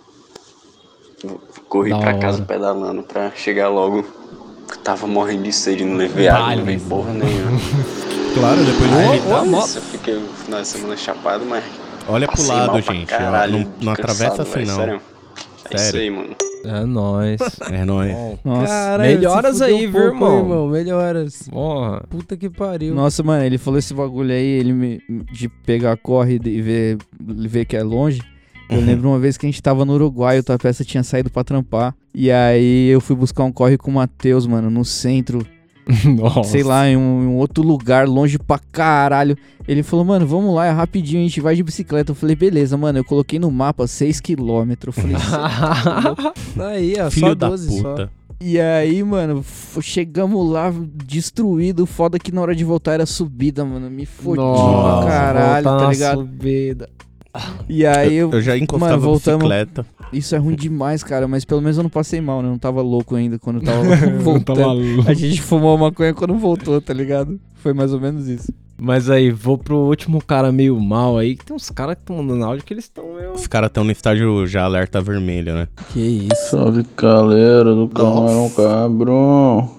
[1.68, 2.46] corri Da pra casa hora.
[2.46, 4.04] pedalando pra chegar logo.
[4.84, 7.58] Tava morrendo de sede, não levei água, não levei porra nenhuma.
[8.32, 9.66] Claro, depois Aí, de tá, moto.
[9.66, 11.64] isso, eu fiquei o final de semana chapado, mas.
[12.08, 14.76] Olha pro lado, gente, caralho, não- não atravessa assim, não.
[14.76, 15.00] sério.
[15.68, 16.36] É isso aí, mano.
[16.64, 17.40] É nóis.
[17.72, 18.14] É nóis.
[18.44, 18.66] Nossa.
[18.68, 20.68] Caralho, melhoras aí, um viu, pouco, irmão?
[20.68, 21.48] Melhoras.
[21.50, 22.04] Porra.
[22.08, 22.94] Puta que pariu.
[22.94, 25.02] Nossa, mano, ele falou esse bagulho aí, ele me,
[25.32, 28.20] de pegar corre e ver, ver que é longe.
[28.70, 28.84] Eu Uhum.
[28.86, 31.94] lembro uma vez que a gente tava no Uruguai, o Tapeça tinha saído pra trampar.
[32.14, 35.44] E aí eu fui buscar um corre com o Matheus, mano, no centro.
[36.04, 36.50] Nossa.
[36.50, 39.36] Sei lá, em um, em um outro lugar, longe pra caralho.
[39.66, 42.12] Ele falou, mano, vamos lá, é rapidinho, a gente vai de bicicleta.
[42.12, 42.98] Eu falei, beleza, mano.
[42.98, 44.76] Eu coloquei no mapa 6km.
[44.86, 47.90] Eu falei, "Cê tá louco?" Aí, ó, Filho só da 12 só.
[47.90, 48.10] puta.
[48.42, 49.44] E aí, mano,
[49.82, 50.72] chegamos lá
[51.04, 51.84] destruído.
[51.84, 53.90] Foda que na hora de voltar era subida, mano.
[53.90, 56.20] Me fodi pra caralho, tá ligado?
[56.20, 56.88] subida.
[57.68, 58.28] E aí eu.
[58.30, 59.38] Eu- eu já encostava mano, voltamos.
[59.48, 59.86] bicicleta.
[60.12, 61.28] Isso é ruim demais, cara.
[61.28, 62.48] Mas pelo menos eu não passei mal, né?
[62.48, 63.82] Eu não tava louco ainda quando eu tava
[64.20, 64.56] voltando.
[64.56, 65.08] tava louco.
[65.10, 67.38] A gente fumou maconha quando voltou, tá ligado?
[67.54, 68.52] Foi mais ou menos isso.
[68.82, 72.16] Mas aí, vou pro último cara meio mal aí, que tem uns caras que estão
[72.16, 73.32] mandando áudio que eles estão meio...
[73.32, 75.68] Os caras estão no estágio já alerta vermelho, né?
[75.92, 76.50] Que isso.
[76.50, 79.70] Salve galera do Camarão Cabrão.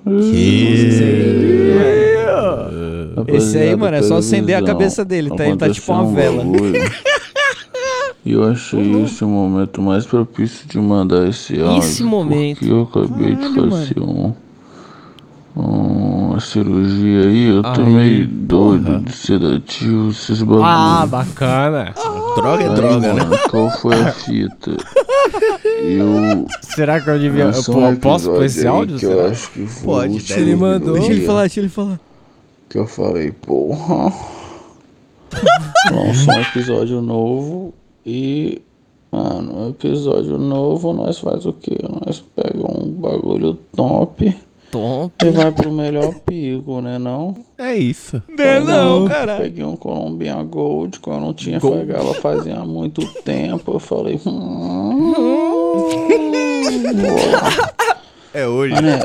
[3.27, 5.45] Esse aí, mano, é só acender a cabeça dele, tá?
[5.47, 6.43] Ele tá tipo uma vela.
[8.23, 11.79] E eu achei esse o momento mais propício de mandar esse áudio.
[11.79, 12.59] Esse momento.
[12.59, 14.33] Porque eu acabei de Caralho, fazer um,
[15.55, 17.47] uma cirurgia aí.
[17.47, 20.67] Eu tô Aí, meio doido de sedativo, esses bagulhos.
[20.67, 21.95] Ah, bacana.
[22.35, 23.37] Droga é Aí, droga, mano, né?
[23.49, 24.77] Qual foi a fita?
[25.81, 26.45] Eu.
[26.61, 27.45] Será que eu devia...
[27.45, 28.99] Lançou Pô, um posso pôr esse áudio?
[28.99, 31.99] Que eu acho que foi Pode, último ele do Deixa ele falar, deixa ele falar.
[32.69, 34.13] Que eu falei, porra.
[35.91, 37.73] Lançou um episódio novo
[38.05, 38.61] e.
[39.11, 41.77] Mano, episódio novo, nós faz o quê?
[42.05, 44.33] Nós pega um bagulho top
[44.71, 45.11] Top.
[45.25, 47.35] e vai pro melhor pico, né não?
[47.57, 48.23] É isso.
[48.29, 48.63] Não,
[49.01, 49.35] não, cara.
[49.35, 51.79] Peguei um Columbia Gold que eu não tinha Gold.
[51.85, 53.73] pegado fazia muito tempo.
[53.73, 55.13] Eu falei, hum.
[58.33, 58.73] É hoje.
[58.75, 58.99] Mané,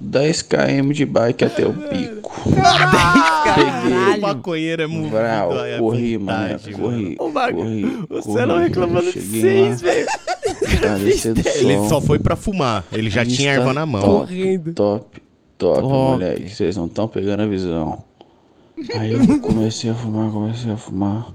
[0.00, 2.32] 10 km de bike até o pico.
[3.54, 4.18] Peguei.
[4.18, 5.16] O maconheiro é muito.
[5.16, 10.06] À corri, mano, corri, O bagu- corri, Você não reclamando de seis, velho.
[11.04, 12.84] Descendo Ele só foi pra fumar.
[12.92, 14.00] Ele já tinha erva na mão.
[14.02, 15.22] Top, top,
[15.58, 15.82] top, Top.
[15.88, 16.48] moleque.
[16.54, 18.02] Vocês não estão pegando a visão.
[18.96, 21.28] Aí eu comecei a fumar, comecei a fumar.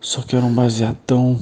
[0.00, 1.38] Só que era um baseadão.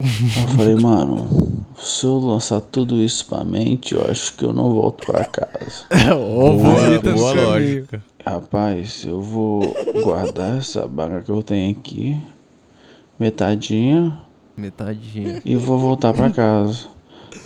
[0.00, 4.74] Eu falei, mano, se eu lançar tudo isso pra mente, eu acho que eu não
[4.74, 5.84] volto pra casa.
[6.12, 7.48] Boa, bonita boa do caminho.
[7.50, 8.02] lógica.
[8.24, 12.16] Rapaz, eu vou guardar essa baga que eu tenho aqui,
[13.18, 14.16] metadinha,
[14.56, 15.42] Metadinha.
[15.44, 16.86] e vou voltar pra casa.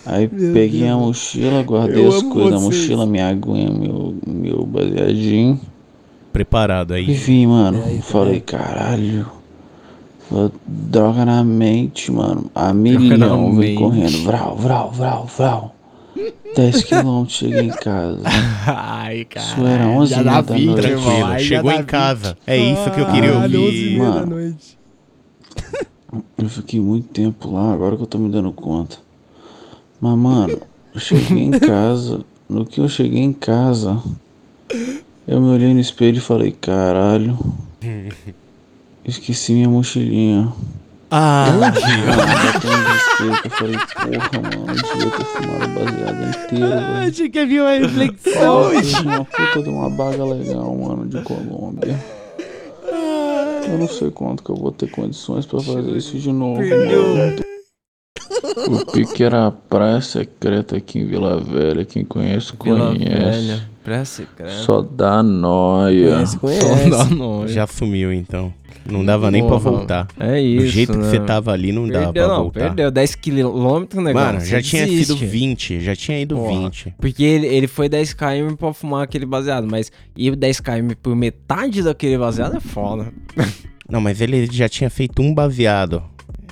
[0.05, 0.93] Aí Meu peguei Deus.
[0.93, 5.61] a mochila, guardei Eu as coisas da mochila, minha aguinha, meu, meu baseadinho.
[6.33, 7.13] Preparado E aí.
[7.15, 7.83] vim, mano.
[8.03, 9.27] Falei, caralho.
[10.67, 12.51] Droga na mente, mano.
[12.55, 14.25] A milhão, vem correndo.
[14.25, 15.76] Vral, vral, vral, vral.
[16.55, 18.23] 10 quilômetros, cheguei em casa.
[18.67, 19.47] Ai, cara.
[19.47, 20.53] Isso era 11 já da noite.
[20.55, 20.83] vida.
[20.83, 21.19] Tranquilo.
[21.21, 21.85] Já Chegou em vida.
[21.87, 22.39] casa.
[22.47, 23.91] É isso que eu queria 11 e ouvir.
[23.99, 24.27] meia da Mano.
[24.37, 24.79] noite.
[26.39, 28.97] Eu fiquei muito tempo lá, agora que eu tô me dando conta.
[30.01, 30.61] Mas, mano,
[30.95, 32.25] eu cheguei em casa.
[32.49, 34.01] No que eu cheguei em casa,
[35.27, 37.37] eu me olhei no espelho e falei, caralho,
[39.05, 40.53] esqueci minha mochilinha.
[41.11, 41.47] Ah,
[43.21, 47.09] um que eu falei, porra, mano, eu devia ter fumado baseado inteiro, velho.
[47.09, 48.73] Achei que havia uma reflexão.
[48.73, 51.97] Eu fiz uma puta de uma baga legal, mano, de Colômbia.
[53.69, 57.37] Eu não sei quanto que eu vou ter condições pra fazer isso de novo, mano.
[58.69, 61.85] O pique era a praia secreta aqui em Vila Velha.
[61.85, 63.13] Quem conhece, Vila conhece.
[63.13, 63.69] Velha.
[63.85, 64.53] Praia secreta.
[64.53, 66.15] Só dá nóia.
[66.15, 66.91] Conhece, conhece.
[66.91, 67.53] Só dá nóis.
[67.53, 68.53] Já sumiu então.
[68.91, 70.09] Não dava nem pra Porra, voltar.
[70.19, 71.11] É isso, Do jeito que né?
[71.11, 72.61] você tava ali, não dava Perdeu, pra não, voltar.
[72.61, 74.27] perdeu 10 quilômetros, negócio.
[74.35, 75.13] Mano, já tinha desiste.
[75.15, 75.81] sido 20.
[75.81, 76.95] Já tinha ido Porra, 20.
[76.99, 81.17] Porque ele, ele foi 10 km pra fumar aquele baseado, mas ir 10 km por
[81.17, 83.13] metade daquele baseado é foda.
[83.89, 86.03] Não, mas ele já tinha feito um baseado.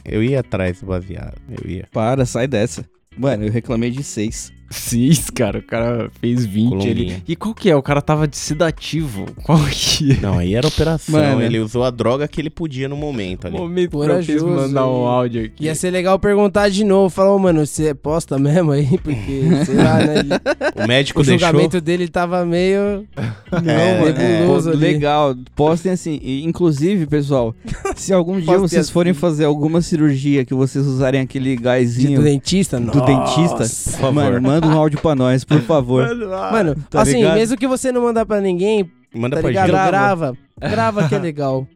[0.05, 1.35] Eu ia atrás do baseado.
[1.51, 1.89] Eu ia.
[1.93, 2.85] Para, sai dessa.
[3.17, 4.53] Mano, eu reclamei de seis.
[4.71, 6.91] Cis, cara, o cara fez 20 Colombinha.
[6.91, 7.23] ele.
[7.29, 7.77] E qual que é?
[7.77, 9.27] O cara tava de sedativo.
[9.45, 10.17] Qual que é?
[10.21, 11.21] Não, aí era operação.
[11.21, 11.43] Mano.
[11.43, 13.57] Ele usou a droga que ele podia no momento ali.
[13.57, 15.65] Momento Corajoso, mandar um áudio aqui.
[15.65, 17.09] Ia ser legal perguntar de novo.
[17.11, 18.99] Falar, ô, mano, você posta mesmo aí?
[18.99, 20.19] Porque, sei lá, né?
[20.21, 21.47] ele- O médico o deixou.
[21.49, 23.05] julgamento dele tava meio.
[23.53, 24.87] Não, É, nebuloso pô, ali.
[24.87, 25.35] legal.
[25.55, 26.19] Postem assim.
[26.23, 27.55] E, inclusive, pessoal,
[27.95, 29.21] se algum dia vocês forem assim.
[29.21, 32.81] fazer alguma cirurgia que vocês usarem aquele De, gásinho do dentista?
[32.81, 33.91] do dentista, Nossa.
[33.99, 34.13] favor.
[34.41, 36.07] mano, manda um áudio pra nós, por favor.
[36.53, 37.35] Mano, Tá assim, ligado?
[37.35, 39.67] mesmo que você não mandar pra ninguém, Manda tá pra ligado?
[39.67, 39.87] gente.
[39.87, 40.37] Grava.
[40.61, 41.67] Grava que é legal.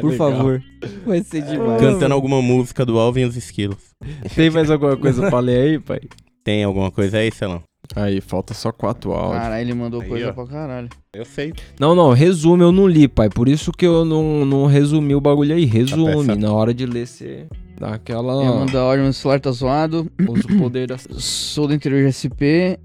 [0.00, 0.12] Por Legal.
[0.32, 0.62] favor.
[1.06, 1.80] Vai ser demais.
[1.80, 3.78] Cantando alguma música do Alvin e os Esquilos.
[4.34, 6.00] Tem mais alguma coisa pra ler aí, pai?
[6.42, 7.62] Tem alguma coisa aí, Celão?
[7.94, 9.42] Aí, falta só quatro áudios.
[9.42, 10.32] Caralho, ele mandou Aí, coisa ó.
[10.32, 10.88] pra caralho.
[11.14, 11.52] Eu sei.
[11.78, 13.28] Não, não, resume, eu não li, pai.
[13.30, 15.64] Por isso que eu não, não resumi o bagulho aí.
[15.64, 16.26] Resume.
[16.26, 16.36] peça.
[16.36, 17.46] Na hora de ler, você
[17.78, 18.44] dá aquela.
[18.44, 20.10] Eu mando áudio, meu celular tá zoado.
[20.28, 20.96] Usa o poder da.
[21.18, 22.76] Sou do interior de SP,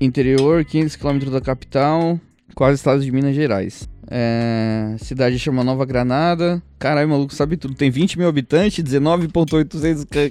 [0.00, 2.18] interior, 500 km da capital,
[2.54, 3.88] quase estado de Minas Gerais.
[4.10, 6.62] É, cidade chama Nova Granada.
[6.78, 7.74] Caralho, maluco sabe tudo.
[7.74, 10.30] Tem 20 mil habitantes, 19.800 ca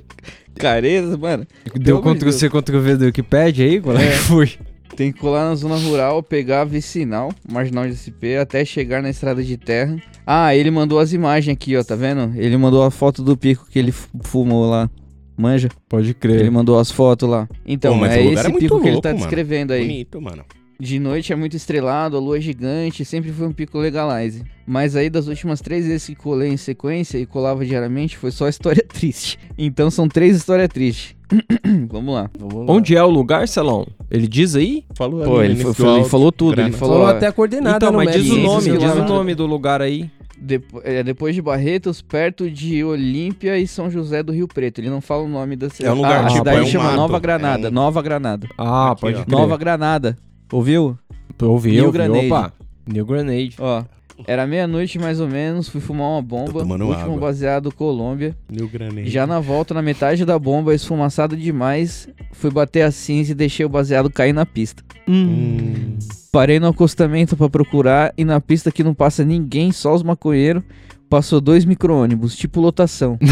[0.55, 1.45] caretas, mano.
[1.75, 2.35] Deu Pelo amor de Ctrl Deus.
[2.39, 3.79] C, Ctrl V do Wikipedia aí?
[3.79, 4.51] Qual é que foi?
[4.97, 9.11] Tem que colar na zona rural, pegar a vicinal, marginal de SP, até chegar na
[9.11, 9.95] estrada de terra.
[10.25, 12.33] Ah, ele mandou as imagens aqui, ó, tá vendo?
[12.35, 14.89] Ele mandou a foto do pico que ele fu- fumou lá.
[15.37, 15.69] Manja?
[15.87, 16.39] Pode crer.
[16.39, 17.47] Ele mandou as fotos lá.
[17.63, 19.19] Então, Pô, é esse é pico que ele louco, tá mano.
[19.19, 19.81] descrevendo aí.
[19.85, 20.43] Bonito, mano.
[20.79, 24.43] De noite é muito estrelado, a lua é gigante, sempre foi um pico legalize.
[24.65, 28.47] Mas aí das últimas três vezes que colei em sequência e colava diariamente, foi só
[28.47, 29.39] história triste.
[29.57, 31.15] Então são três histórias tristes.
[31.89, 32.29] Vamos lá.
[32.67, 33.87] Onde é o lugar, Celão?
[34.09, 34.83] Ele diz aí?
[34.95, 36.95] Falou Pô, ele, foi- foi- ele falou tudo, ele falou...
[36.99, 39.81] Falou até a coordenada Então, no mas diz o nome, diz o nome do lugar
[39.81, 40.09] aí.
[40.39, 44.79] Depo- é, depois de Barretos, perto de Olímpia e São José do Rio Preto.
[44.79, 45.89] Ele não fala o nome da cidade.
[45.89, 46.95] É um lugar, ah, a tipo, cidade é um chama mato.
[46.97, 47.67] Nova Granada.
[47.67, 48.47] É um- Nova Granada.
[48.55, 49.23] Ah, Aqui, pode ó.
[49.23, 49.31] crer.
[49.35, 50.17] Nova Granada.
[50.51, 50.97] Ouviu?
[51.41, 51.97] Ouvi, New ouvi.
[51.97, 52.27] Grenade.
[52.27, 52.53] Opa.
[52.87, 53.55] New Grenade.
[53.59, 53.83] Ó,
[54.25, 56.59] era meia-noite mais ou menos, fui fumar uma bomba.
[56.63, 57.17] Último água.
[57.17, 58.35] baseado Colômbia.
[58.49, 59.09] New Granade.
[59.09, 63.65] Já na volta, na metade da bomba, esfumaçado demais, fui bater a cinza e deixei
[63.65, 64.83] o baseado cair na pista.
[65.07, 65.97] Hum.
[66.31, 70.63] Parei no acostamento pra procurar e na pista que não passa ninguém, só os maconheiros,
[71.09, 73.17] passou dois micro-ônibus, tipo lotação.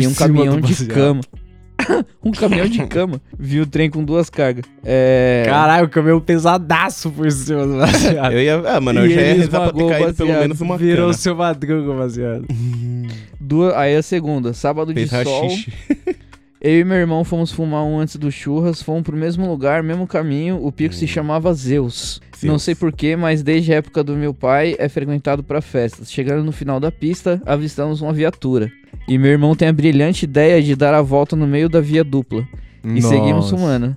[0.00, 1.20] E um caminhão de cama.
[2.24, 3.20] um caminhão de cama.
[3.38, 4.64] Vi o trem com duas cargas.
[4.84, 5.42] É.
[5.46, 8.32] Caralho, comeu pesadaço por cima do baseado.
[8.32, 8.62] Eu ia.
[8.66, 10.40] Ah, mano, eu E já ia rezar pra ter o caído pelo baseado.
[10.42, 11.12] menos uma Virou cana.
[11.14, 12.46] seu madruga, baseado.
[13.40, 15.42] Duas, aí a segunda, sábado Fez de sol.
[15.42, 15.72] rachixe.
[16.62, 20.06] Eu e meu irmão fomos fumar um antes do churras, fomos pro mesmo lugar, mesmo
[20.06, 20.62] caminho.
[20.62, 22.20] O pico se chamava Zeus.
[22.42, 26.12] Não sei porquê, mas desde a época do meu pai é frequentado pra festas.
[26.12, 28.70] Chegando no final da pista, avistamos uma viatura.
[29.10, 32.04] E meu irmão tem a brilhante ideia de dar a volta no meio da via
[32.04, 32.46] dupla.
[32.84, 33.56] E seguimos Nossa.
[33.56, 33.96] fumando.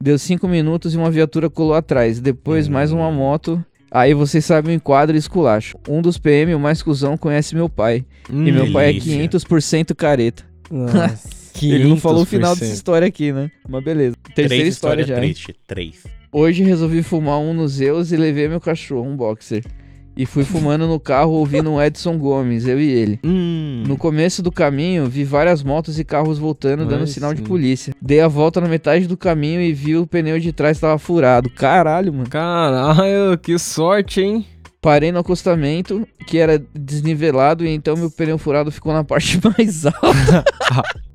[0.00, 2.20] Deu cinco minutos e uma viatura colou atrás.
[2.20, 3.60] Depois mais uma moto.
[3.90, 5.76] Aí vocês sabem o enquadro e esculacho.
[5.88, 8.04] Um dos PM, o mais cuzão, conhece meu pai.
[8.32, 9.28] Hum, e meu pai é delícia.
[9.40, 10.44] 500% careta.
[10.70, 11.28] Nossa.
[11.60, 12.60] Ele não falou o final 500%.
[12.60, 13.50] dessa história aqui, né?
[13.68, 14.16] Mas beleza.
[14.32, 15.26] Terceira Três história histórias já.
[15.26, 15.32] hein?
[15.34, 15.54] tristes.
[15.66, 16.02] Três.
[16.32, 19.64] Hoje resolvi fumar um no Zeus e levei meu cachorro, um boxer.
[20.16, 23.20] E fui fumando no carro ouvindo o Edson Gomes, eu e ele.
[23.24, 23.82] Hum.
[23.86, 27.46] No começo do caminho, vi várias motos e carros voltando, dando Ai, sinal de sim.
[27.46, 27.94] polícia.
[28.00, 31.48] Dei a volta na metade do caminho e vi o pneu de trás tava furado.
[31.50, 32.28] Caralho, mano.
[32.28, 34.46] Caralho, que sorte, hein?
[34.82, 39.86] Parei no acostamento, que era desnivelado, e então meu pneu furado ficou na parte mais
[39.86, 40.44] alta.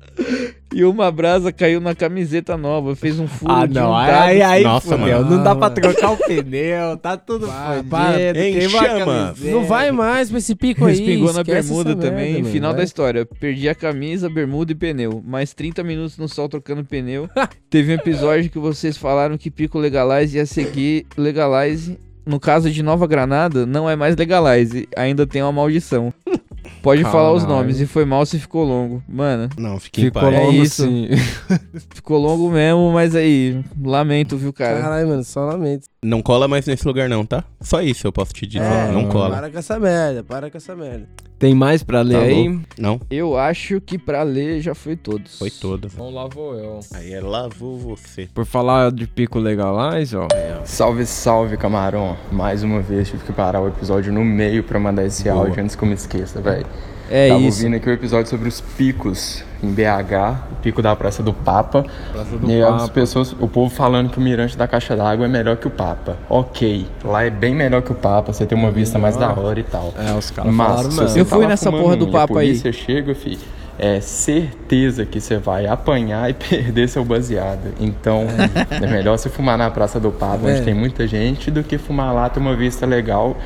[0.74, 3.90] e uma brasa caiu na camiseta nova, fez um furo Ah, de não.
[3.90, 5.18] um Aí, aí, aí Nossa, fudeu.
[5.18, 5.36] mano.
[5.36, 8.38] Não dá pra trocar o pneu, tá tudo fodido.
[8.38, 9.34] em chama.
[9.40, 10.92] Não vai mais pra esse pico aí.
[10.96, 12.34] Respingou na bermuda também.
[12.34, 12.78] merda, Final vai.
[12.78, 13.26] da história.
[13.26, 15.22] Perdi a camisa, bermuda e pneu.
[15.26, 17.28] Mais 30 minutos no sol trocando pneu.
[17.70, 21.98] Teve um episódio que vocês falaram que Pico Legalize ia seguir Legalize.
[22.26, 24.86] No caso de Nova Granada, não é mais Legalize.
[24.96, 26.12] Ainda tem uma maldição.
[26.82, 27.80] Pode falar os nomes.
[27.80, 29.02] E foi mal se ficou longo.
[29.08, 30.34] Mano, Não, fiquei em Ficou paz.
[30.34, 30.82] É longo isso.
[30.84, 31.08] sim.
[31.94, 34.80] ficou longo mesmo, mas aí, lamento, viu, cara?
[34.80, 35.86] Caralho, mano, só lamento.
[36.02, 37.44] Não cola mais nesse lugar, não, tá?
[37.60, 38.64] Só isso eu posso te dizer.
[38.64, 39.34] É, não cola.
[39.36, 41.08] Para com essa merda, para com essa merda.
[41.38, 42.48] Tem mais pra ler Tá aí?
[42.48, 42.64] louco?
[42.76, 45.38] Não, Eu acho que pra ler já foi todos.
[45.38, 45.92] foi todas.
[45.94, 46.80] Então lá vou eu.
[46.92, 48.28] Aí é lavou você.
[48.34, 50.26] Por falar de pico legalize, ó.
[50.64, 52.16] Salve, salve, camarão.
[52.32, 55.36] Mais uma vez tive que parar o episódio no meio pra mandar esse Boa.
[55.46, 56.66] áudio antes que eu me esqueça, velho.
[57.10, 57.58] É Tava isso.
[57.58, 61.84] ouvindo aqui o episódio sobre os picos em BH, o pico da Praça do Papa.
[62.12, 62.76] Praça do e Papa.
[62.76, 65.70] as pessoas, o povo falando que o mirante da caixa d'água é melhor que o
[65.70, 66.16] Papa.
[66.28, 69.58] Ok, lá é bem melhor que o Papa, você tem uma vista mais da hora
[69.58, 69.92] e tal.
[69.98, 72.40] É, os caras Mas falaram você Eu fui tá nessa porra do um e Papa
[72.40, 72.46] aí.
[72.48, 73.38] polícia chega, fi,
[73.78, 77.72] é certeza que você vai apanhar e perder seu baseado.
[77.80, 78.26] Então,
[78.70, 80.60] é melhor você fumar na Praça do Papa, onde É.
[80.60, 83.36] tem muita gente, do que fumar lá, ter uma vista legal.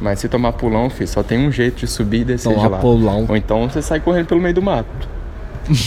[0.00, 2.72] Mas se tomar pulão, fi, só tem um jeito de subir e descer Tomar de
[2.72, 2.78] lá.
[2.78, 3.26] pulão.
[3.28, 5.08] Ou então você sai correndo pelo meio do mato.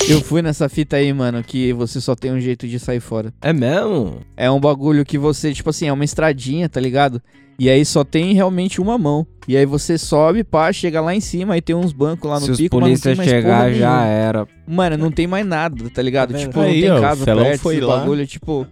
[0.07, 3.33] Eu fui nessa fita aí, mano, que você só tem um jeito de sair fora.
[3.41, 4.17] É mesmo?
[4.38, 7.19] É um bagulho que você, tipo assim, é uma estradinha, tá ligado?
[7.63, 9.25] E aí só tem realmente uma mão.
[9.47, 12.45] E aí você sobe, pá, chega lá em cima, aí tem uns bancos lá no
[12.47, 14.47] Se os pico, mas não polícia tem mais chegar, porra já era.
[14.67, 16.31] Mano, não tem mais nada, tá ligado?
[16.33, 17.97] Tá tipo, não Aí, tem ó, o casa perto, foi esse lá.
[17.97, 18.65] bagulho, tipo...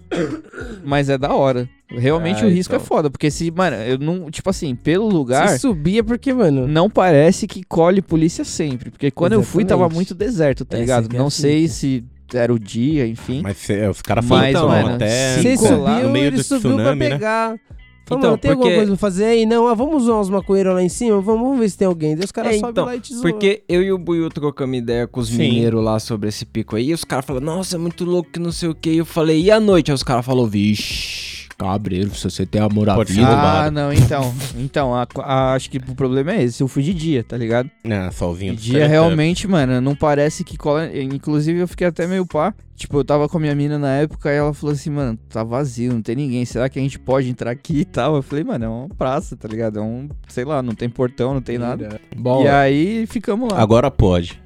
[0.83, 1.69] Mas é da hora.
[1.87, 2.83] Realmente Ah, o risco então.
[2.83, 5.49] é foda, porque se, mano, eu não, tipo assim, pelo lugar...
[5.49, 6.67] Se subia porque, mano...
[6.67, 9.95] Não parece que colhe polícia sempre, porque quando eu fui tava Exatamente.
[9.95, 11.09] muito deserto, tá Essa ligado?
[11.09, 12.03] que é não a sei se
[12.33, 13.41] era o dia, enfim.
[13.43, 16.83] Mas cê- os caras foram mano, até se subiu, no meio ele do subiu tsunami,
[16.83, 17.09] pra né?
[17.09, 17.47] pegar.
[17.49, 17.78] Falou,
[18.17, 19.45] Então, mano, tem alguma porque- coisa pra fazer aí?
[19.45, 21.21] Não, ah, vamos usar uns maconheiros lá em cima?
[21.21, 22.15] Vamos, vamos ver se tem alguém.
[22.15, 23.21] Daí os caras É, sobem então, lá e te zoam.
[23.23, 26.89] Porque eu e o Buiu trocamos ideia com os mineiros lá sobre esse pico aí.
[26.89, 28.89] E os caras falaram, nossa, é muito louco que não sei o que.
[28.91, 29.91] E eu falei, e à noite?
[29.91, 31.28] Aí os caras falaram, vixe,
[31.59, 33.27] cabreiro, se você tem amor à Pode vida.
[33.27, 34.33] Ah, não, então.
[34.57, 36.63] Então, a- a- acho que o problema é esse.
[36.63, 37.69] Eu fui de dia, tá ligado?
[37.85, 38.55] Ah, solzinho.
[38.55, 40.89] De dia, realmente, mano, não parece que cola.
[40.97, 42.53] Inclusive, eu fiquei até meio pá.
[42.77, 45.43] Tipo, eu tava com a minha mina na época e ela falou assim, mano, tá
[45.43, 46.45] vazio, não tem ninguém.
[46.45, 48.15] Será que a gente pode entrar aqui e tal?
[48.15, 49.79] Eu falei, mano, é uma praça, tá ligado?
[49.79, 51.99] É um, sei lá, não tem portão, não tem nada.
[52.15, 53.59] Bom, E aí ficamos lá.
[53.61, 54.41] Agora pode.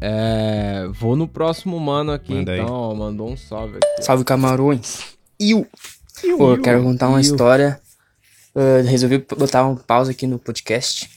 [0.00, 2.60] é, vou no próximo mano aqui, Manda aí.
[2.60, 4.02] então, ó, mandou um salve aqui.
[4.04, 5.16] Salve camarões.
[5.40, 5.66] Eu.
[6.38, 7.80] Pô, eu quero contar uma história.
[8.54, 11.10] Ah, resolvi botar um pausa aqui no podcast.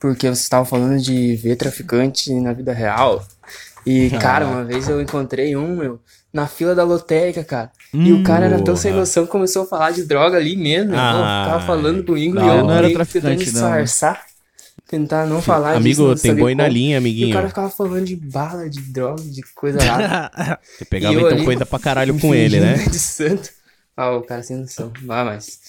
[0.00, 3.26] Porque vocês estavam falando de ver traficante na vida real.
[3.84, 6.00] E, cara, uma vez eu encontrei um, meu,
[6.32, 7.70] na fila da lotérica, cara.
[7.94, 9.00] e o cara era tão sem porra.
[9.00, 10.92] noção que começou a falar de droga ali mesmo.
[10.96, 12.64] Ah, Pô, tava falando comigo da e eu.
[12.64, 14.24] Não era traficante, tentando não, disfarçar.
[14.88, 16.74] Tentar não falar Amigo, disso, não tem boi na como.
[16.74, 17.32] linha, E o amiguinho.
[17.32, 20.58] cara ficava falando de bala, de droga, de coisa lá.
[20.78, 22.74] Você pegava E eu então ali, coisa pra caralho com ele, né?
[22.74, 23.50] De santo.
[23.96, 24.92] Ah, o cara sem noção.
[25.08, 25.60] Ah, mas.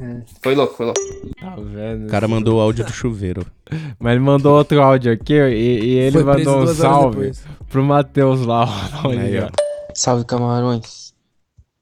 [0.00, 1.00] é, foi louco, foi louco.
[1.38, 2.06] Tá vendo?
[2.06, 3.44] O cara mandou o áudio do chuveiro.
[4.00, 5.52] Mas ele mandou outro áudio aqui ó, e,
[5.84, 7.32] e ele Foi mandou um salve
[7.68, 8.64] pro Matheus lá.
[9.04, 9.48] ó, Aí, ó.
[9.94, 11.12] Salve, camarões.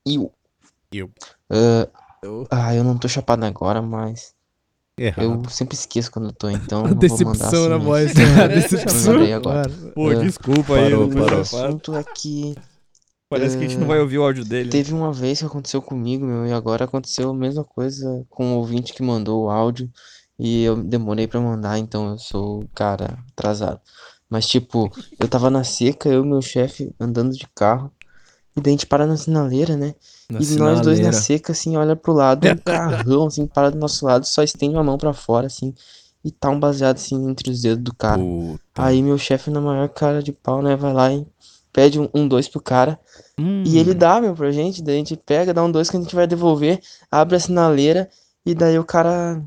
[0.05, 0.33] Eu.
[0.93, 1.11] Eu.
[1.49, 1.89] Ah,
[2.51, 4.35] ah, eu não tô chapado agora, mas.
[4.99, 5.23] Errado.
[5.45, 6.85] Eu sempre esqueço quando eu tô, então.
[6.85, 8.13] A eu vou mandar decepção assim na voz.
[8.19, 9.35] Eu A decepção.
[9.37, 9.71] agora.
[9.95, 10.91] Pô, Ah, desculpa aí.
[10.91, 11.41] parou, O parou.
[11.41, 12.55] assunto é que.
[13.29, 14.71] Parece que a gente não vai ouvir o áudio dele.
[14.71, 18.57] Teve uma vez que aconteceu comigo, meu, e agora aconteceu a mesma coisa com o
[18.57, 19.91] ouvinte que mandou o áudio
[20.39, 23.81] e eu demorei pra mandar, então eu sou cara atrasado.
[24.31, 27.91] Mas tipo, eu tava na seca, eu e meu chefe andando de carro,
[28.57, 29.95] e daí a gente para na sinaleira, né?
[30.31, 31.13] Na e nós dois na sinaleira.
[31.13, 34.85] seca, assim, olha pro lado, um carrão, assim, para do nosso lado, só estende uma
[34.85, 35.75] mão pra fora, assim,
[36.25, 38.21] e tá um baseado, assim, entre os dedos do cara.
[38.21, 38.61] Puta.
[38.77, 41.27] Aí meu chefe, na maior cara de pau, né, vai lá e
[41.73, 42.99] pede um, um dois pro cara.
[43.39, 43.63] Hum.
[43.67, 44.83] E ele dá, meu, pra gente.
[44.83, 46.81] Daí a gente pega, dá um dois que a gente vai devolver,
[47.11, 48.09] abre a sinaleira.
[48.47, 49.43] E daí o cara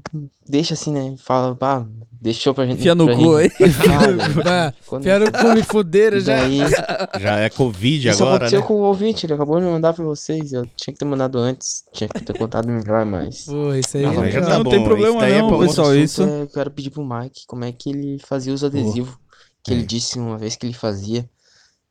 [0.47, 1.15] deixa assim, né?
[1.17, 1.83] Fala, pá,
[2.21, 2.77] deixou pra gente.
[2.79, 3.49] Enfia no cu aí.
[3.49, 3.77] gente.
[3.87, 6.35] Cara, Bah, quando- Fiaram o cu me fuderam já.
[6.35, 6.59] daí,
[7.19, 8.67] Já é Covid isso agora, aconteceu né?
[8.67, 10.53] com o ouvinte, ele acabou de mandar pra vocês.
[10.53, 13.45] Eu tinha que ter mandado antes, tinha que ter contado melhor, mas.
[13.45, 14.69] Pô, isso aí Não, é já tá não bom.
[14.69, 17.41] tem problema é não, pra outro pessoal, assunto isso- é, eu quero pedir pro Mike
[17.47, 19.15] como é que ele fazia os adesivos.
[19.63, 21.27] Que ele disse uma vez que ele fazia.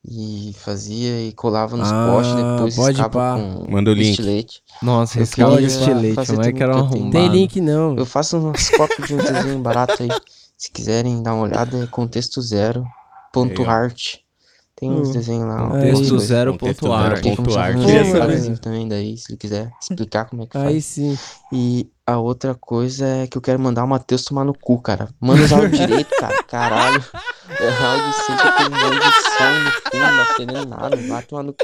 [0.03, 4.11] E fazia e colava nos Ah, postes, depois pode com Manda o link.
[4.11, 4.63] estilete.
[4.83, 6.85] Nossa, Eu riscava de estilete, fazer como é que era tenho.
[6.87, 7.11] arrumado?
[7.13, 7.97] Tem link não.
[7.97, 10.09] Eu faço umas cópias de um desenho barato aí.
[10.57, 12.85] Se quiserem dar uma olhada, é contexto zero
[13.33, 14.17] ponto art.
[14.81, 15.13] Tem uns Hum.
[15.13, 15.57] desenhos lá.
[15.59, 15.63] Aí.
[15.67, 16.23] umas Texto coisas.
[16.29, 17.23] zero Contexto ponto zero art.
[17.23, 17.77] Tem como ponto chamar art.
[17.77, 18.59] um Queria saber.
[18.61, 20.85] também daí, se ele quiser explicar como é que Aí faz.
[20.87, 21.19] sim.
[21.53, 25.09] E a outra coisa é que eu quero mandar o Matheus tomar no cu, cara.
[25.21, 26.43] Manda os áudios direito, cara.
[26.45, 27.05] Caralho.
[27.51, 30.97] É áudio sempre aquele monte de som no fundo, não tá entendendo nada.
[30.97, 31.59] Vai tomar no cu.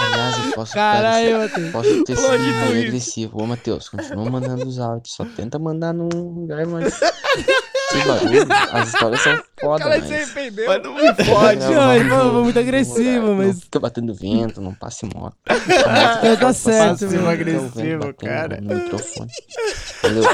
[0.00, 1.70] Aliás, eu posso, Caralho, cara, Matheus.
[1.72, 2.38] posso ter sido
[2.70, 3.42] meio agressivo.
[3.42, 5.14] Ô, Matheus, continua mandando os áudios.
[5.14, 6.98] Só tenta mandar num lugar mais.
[7.92, 8.46] Que barulho.
[8.72, 10.10] As histórias são foda, mas.
[10.10, 10.66] arrependeu.
[10.66, 11.60] Mas não me fode.
[11.60, 13.60] Não, ele falou muito agressivo, Não mas.
[13.60, 15.36] fica batendo vento, não passe moto.
[16.22, 17.28] É, tá certo, mano.
[17.28, 18.60] agressivo, cara.
[18.60, 19.30] No microfone.
[20.02, 20.24] Valeu.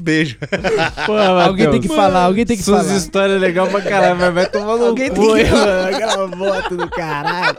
[0.00, 0.36] Beijo.
[1.06, 2.98] Pô, Alguém tem que falar, alguém tem que Suas falar.
[2.98, 5.66] histórias legais pra caralho, mas vai tomar no Alguém tem cu, que hein, falar.
[5.66, 5.96] mano.
[5.96, 7.58] Aquela moto do caralho.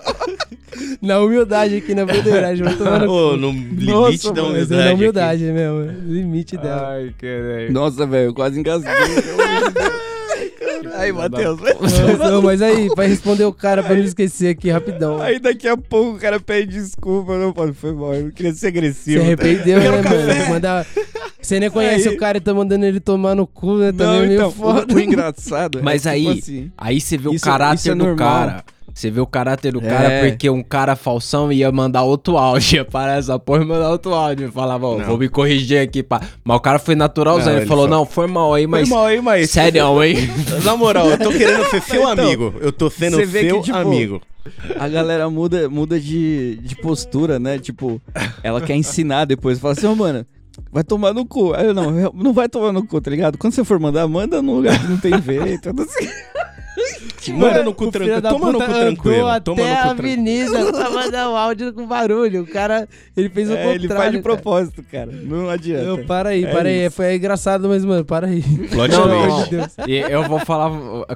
[1.02, 2.62] Na humildade aqui, na verdade.
[2.64, 3.38] Vai tomar no Ô, cu.
[3.38, 4.74] no limite Nossa, da humildade.
[4.74, 4.94] é na aqui.
[4.94, 5.92] humildade mesmo.
[6.06, 6.90] Limite dela.
[6.92, 7.72] Ai, caralho.
[7.74, 8.92] Nossa, velho, eu quase engasguei.
[10.98, 11.60] Aí, Matheus.
[11.60, 15.22] Mas, não, mas aí, vai responder o cara pra não esquecer aqui rapidão.
[15.22, 17.38] Aí daqui a pouco o cara pede desculpa.
[17.38, 19.22] Não, pô, foi mal, eu não queria ser Se agressivo.
[19.24, 20.50] arrependeu, né, mano?
[20.50, 20.86] mandar...
[21.42, 23.92] Você nem conhece Aí- o cara e tá mandando ele tomar no cu, né?
[23.92, 24.94] Também Não, é meio então, foda.
[24.94, 27.90] o, o engraçado Mas é aí, tipo assim, aí você vê o isso- caráter isso
[27.92, 28.18] é do normal.
[28.18, 28.66] cara.
[28.98, 30.28] Você vê o caráter do cara É.
[30.32, 32.78] porque um cara falsão ia mandar outro áudio.
[32.82, 34.52] Ia parar essa porra e mandar outro áudio.
[34.52, 36.20] Falava, ó, vou me corrigir aqui, pá.
[36.44, 37.54] Mas o cara foi naturalzão.
[37.54, 38.90] Ele, ele falou, só- não, foi mal aí, mas.
[38.90, 39.52] Foi mal aí, mas.
[39.52, 40.16] Sério, hein?
[40.66, 42.56] Na moral, eu tô querendo ser seu Então, amigo.
[42.60, 44.20] Eu tô sendo seu que, tipo, amigo.
[44.80, 47.60] A galera muda, muda de, de postura, né?
[47.60, 48.02] Tipo,
[48.42, 49.60] ela quer ensinar depois.
[49.60, 50.26] Fala assim, ô, mano,
[50.72, 51.54] vai tomar no cu.
[51.54, 53.38] Aí eu, não, não vai tomar no cu, tá ligado?
[53.38, 55.70] Quando você for mandar, manda num lugar que não tem vento.
[55.80, 56.10] Assim.
[57.34, 58.22] Manda no cu tranquilo.
[58.22, 59.42] Toma no cu tranquilo.
[59.44, 60.12] Toma até no a cu tranquilo.
[60.12, 62.42] avenida pra mandar o áudio com barulho.
[62.44, 63.82] O cara, ele fez o É, contrário.
[63.86, 65.12] ele faz de propósito, cara.
[65.12, 65.84] Não adianta.
[65.84, 66.86] Eu, para aí, É para aí.
[66.86, 66.96] isso.
[66.96, 68.44] Foi engraçado, mas, mano, para aí.
[68.72, 69.88] Não, Pelo não.
[69.88, 70.72] E eu vou falar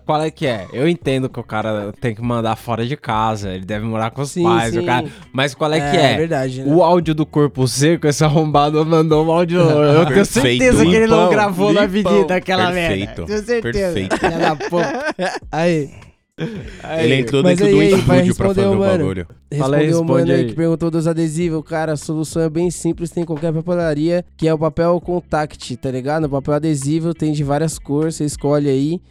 [0.06, 0.68] qual é que é.
[0.74, 4.22] Eu entendo que o cara tem que mandar fora de casa, ele deve morar com
[4.22, 4.80] os Sim, pais, sim.
[4.80, 5.08] o cara.
[5.34, 6.14] Mas qual é, É, que é?
[6.14, 6.74] é verdade, né?
[6.74, 9.60] O áudio do corpo seco, esse arrombado mandou um áudio.
[9.60, 10.60] Eu tenho Perfeito.
[10.60, 13.22] certeza que ele não gravou na avenida aquela Perfeito.
[13.22, 13.26] merda.
[13.26, 13.94] Tenho certeza.
[13.94, 14.70] Perfeito.
[14.70, 15.16] Puta.
[16.84, 17.06] Aí.
[17.06, 18.98] Ele entrou dentro aí, do aí, estúdio pra fazer o mano.
[19.03, 19.28] bagulho.
[19.58, 21.64] Fala aí, Respondeu o mano aí que perguntou dos adesivos.
[21.64, 25.76] Cara, a solução é bem simples, tem em qualquer papelaria, que é o papel contact,
[25.78, 26.26] tá ligado?
[26.26, 29.02] O papel adesivo tem de várias cores, você escolhe aí.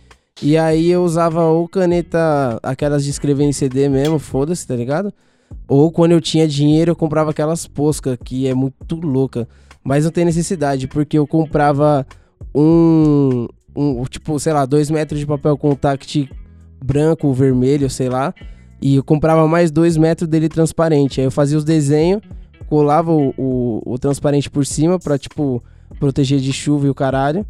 [0.42, 5.12] E aí eu usava ou caneta, aquelas de escrever em CD mesmo, foda-se, tá ligado?
[5.68, 9.46] Ou quando eu tinha dinheiro, eu comprava aquelas poscas, que é muito louca.
[9.84, 12.06] Mas não tem necessidade, porque eu comprava
[12.54, 16.28] um, um tipo, sei lá, dois metros de papel contact
[16.82, 18.34] branco ou vermelho, sei lá.
[18.80, 21.20] E eu comprava mais dois metros dele transparente.
[21.20, 22.22] Aí eu fazia os desenhos,
[22.68, 25.62] colava o, o, o transparente por cima pra, tipo,
[25.98, 27.44] proteger de chuva e o caralho.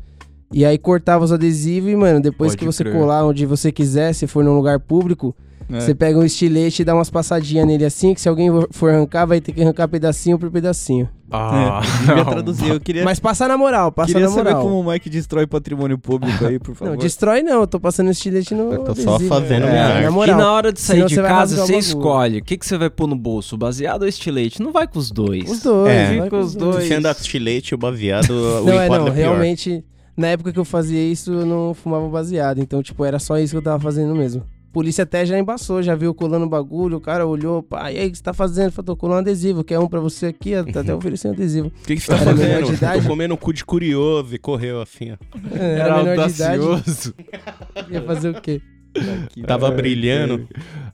[0.52, 2.96] E aí cortava os adesivos e, mano, depois Pode que você crer.
[2.96, 5.34] colar onde você quiser, se for num lugar público,
[5.72, 5.80] É.
[5.80, 9.24] você pega um estilete e dá umas passadinhas nele assim, que se alguém for arrancar,
[9.26, 11.08] vai ter que arrancar pedacinho por pedacinho.
[11.32, 12.68] Ah, É, devia traduzir.
[12.68, 14.62] Eu queria, Mas passa na moral, passa queria na saber moral.
[14.64, 16.90] como o Mike destrói patrimônio público aí, por favor.
[16.92, 19.94] Não, destrói não, eu tô passando estilete no Eu tô só fazendo É, minha na
[19.96, 20.10] arte.
[20.10, 20.36] moral.
[20.36, 22.38] E na hora de sair Senão de você casa, você escolhe.
[22.38, 23.56] O que, que você vai pôr no bolso?
[23.56, 24.60] Baseado ou estilete?
[24.60, 25.48] Não vai com os dois.
[25.48, 26.16] Os dois, É.
[26.18, 26.84] vai com os dois.
[26.84, 28.30] Se andar com estilete, o baseado,
[28.62, 29.84] o Não, é não, é realmente,
[30.16, 33.52] na época que eu fazia isso, eu não fumava baseado, então, tipo, era só isso
[33.52, 34.42] que eu tava fazendo mesmo.
[34.72, 38.06] Polícia até já embaçou, já viu colando o bagulho, o cara olhou, pá, e aí,
[38.06, 38.66] o que você tá fazendo?
[38.66, 40.50] Eu falei, tô colando adesivo, quer um pra você aqui?
[40.50, 41.68] Eu até oferecendo adesivo.
[41.68, 43.02] O que, que você tá Era fazendo?
[43.02, 45.16] Tô comendo cu de curioso e correu assim, ó.
[45.58, 46.62] É, Era, de idade.
[47.90, 48.62] Ia fazer o quê?
[49.46, 50.48] Tava brilhando.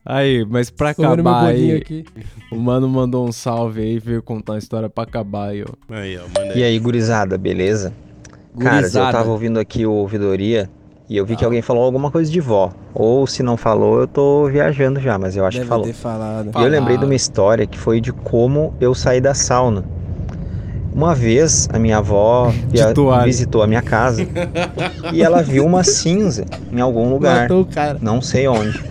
[0.04, 2.04] Aí, mas pra meu acabar aí, aqui.
[2.50, 5.94] o mano mandou um salve aí, veio contar uma história pra acabar aí, ó.
[5.94, 6.22] Aí, ó,
[6.54, 7.92] E aí, gurizada, beleza?
[8.58, 10.70] Cara, eu tava ouvindo aqui o Ouvidoria
[11.08, 12.70] e eu vi que alguém falou alguma coisa de vó.
[12.94, 15.86] Ou se não falou, eu tô viajando já, mas eu acho Deve que falou.
[15.86, 16.50] ter falado.
[16.58, 19.84] E eu lembrei de uma história que foi de como eu saí da sauna.
[20.92, 22.50] Uma vez a minha avó
[23.24, 24.26] visitou a minha casa
[25.12, 27.42] e ela viu uma cinza em algum lugar.
[27.42, 27.98] Matou o cara.
[28.00, 28.82] Não sei onde.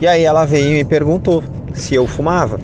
[0.00, 1.42] E aí ela veio e me perguntou
[1.74, 2.58] se eu fumava.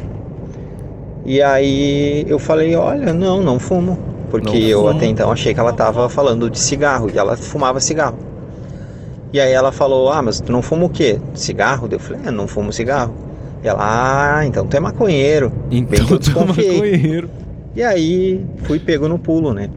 [1.25, 3.99] E aí eu falei, olha, não, não fumo.
[4.31, 4.91] Porque Não eu fumo.
[4.97, 8.17] até então achei que ela tava falando de cigarro e ela fumava cigarro.
[9.37, 11.19] E aí ela falou, ah, mas tu não fuma o quê?
[11.35, 11.87] Cigarro?
[11.91, 13.13] Eu falei, é, não fumo cigarro.
[13.63, 15.53] E ela, ah, então tu é maconheiro.
[15.71, 17.29] Então tu é maconheiro.
[17.75, 19.69] E aí fui pego no pulo, né?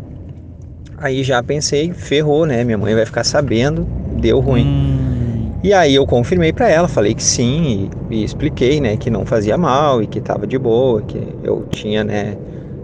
[0.97, 2.63] Aí já pensei, ferrou, né?
[2.63, 4.65] Minha mãe vai ficar sabendo, deu ruim.
[4.65, 5.51] Hum.
[5.61, 9.25] E aí eu confirmei pra ela, falei que sim e, e expliquei, né, que não
[9.25, 12.37] fazia mal e que tava de boa, que eu tinha, né,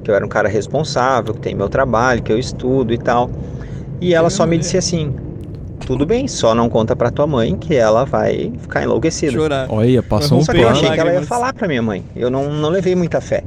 [0.04, 3.30] que eu era um cara responsável, que tem meu trabalho, que eu estudo e tal.
[4.02, 5.16] E ela só me disse assim:
[5.86, 9.32] "Tudo bem, só não conta pra tua mãe que ela vai ficar enlouquecida".
[9.32, 9.68] Chorar.
[9.70, 12.04] Olha, passou um Só que eu achei que ela ia falar pra minha mãe.
[12.16, 13.44] Eu não, não levei muita fé.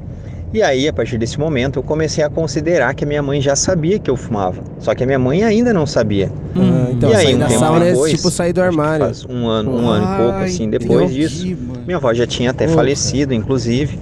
[0.53, 3.55] E aí, a partir desse momento, eu comecei a considerar que a minha mãe já
[3.55, 4.63] sabia que eu fumava.
[4.79, 6.33] Só que a minha mãe ainda não sabia.
[6.57, 8.71] Ah, então, e aí, sair um da tempo sauna é depois, tipo sair do acho
[8.71, 9.05] que armário.
[9.05, 11.47] faz um ano, um ano e pouco, assim, depois disso,
[11.85, 13.99] minha avó já tinha até Pô, falecido, inclusive.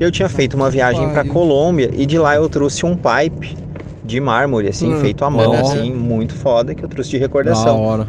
[0.00, 1.32] Eu tinha feito uma viagem pra pariu.
[1.32, 3.56] Colômbia e de lá eu trouxe um pipe
[4.04, 7.24] de mármore, assim, Hum, feito à mão, assim, muito foda, que eu trouxe de Da
[7.24, 7.80] recordação.
[7.80, 8.06] hora.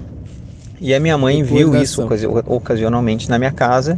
[0.82, 3.98] E a minha mãe viu isso ocasi- ocasionalmente na minha casa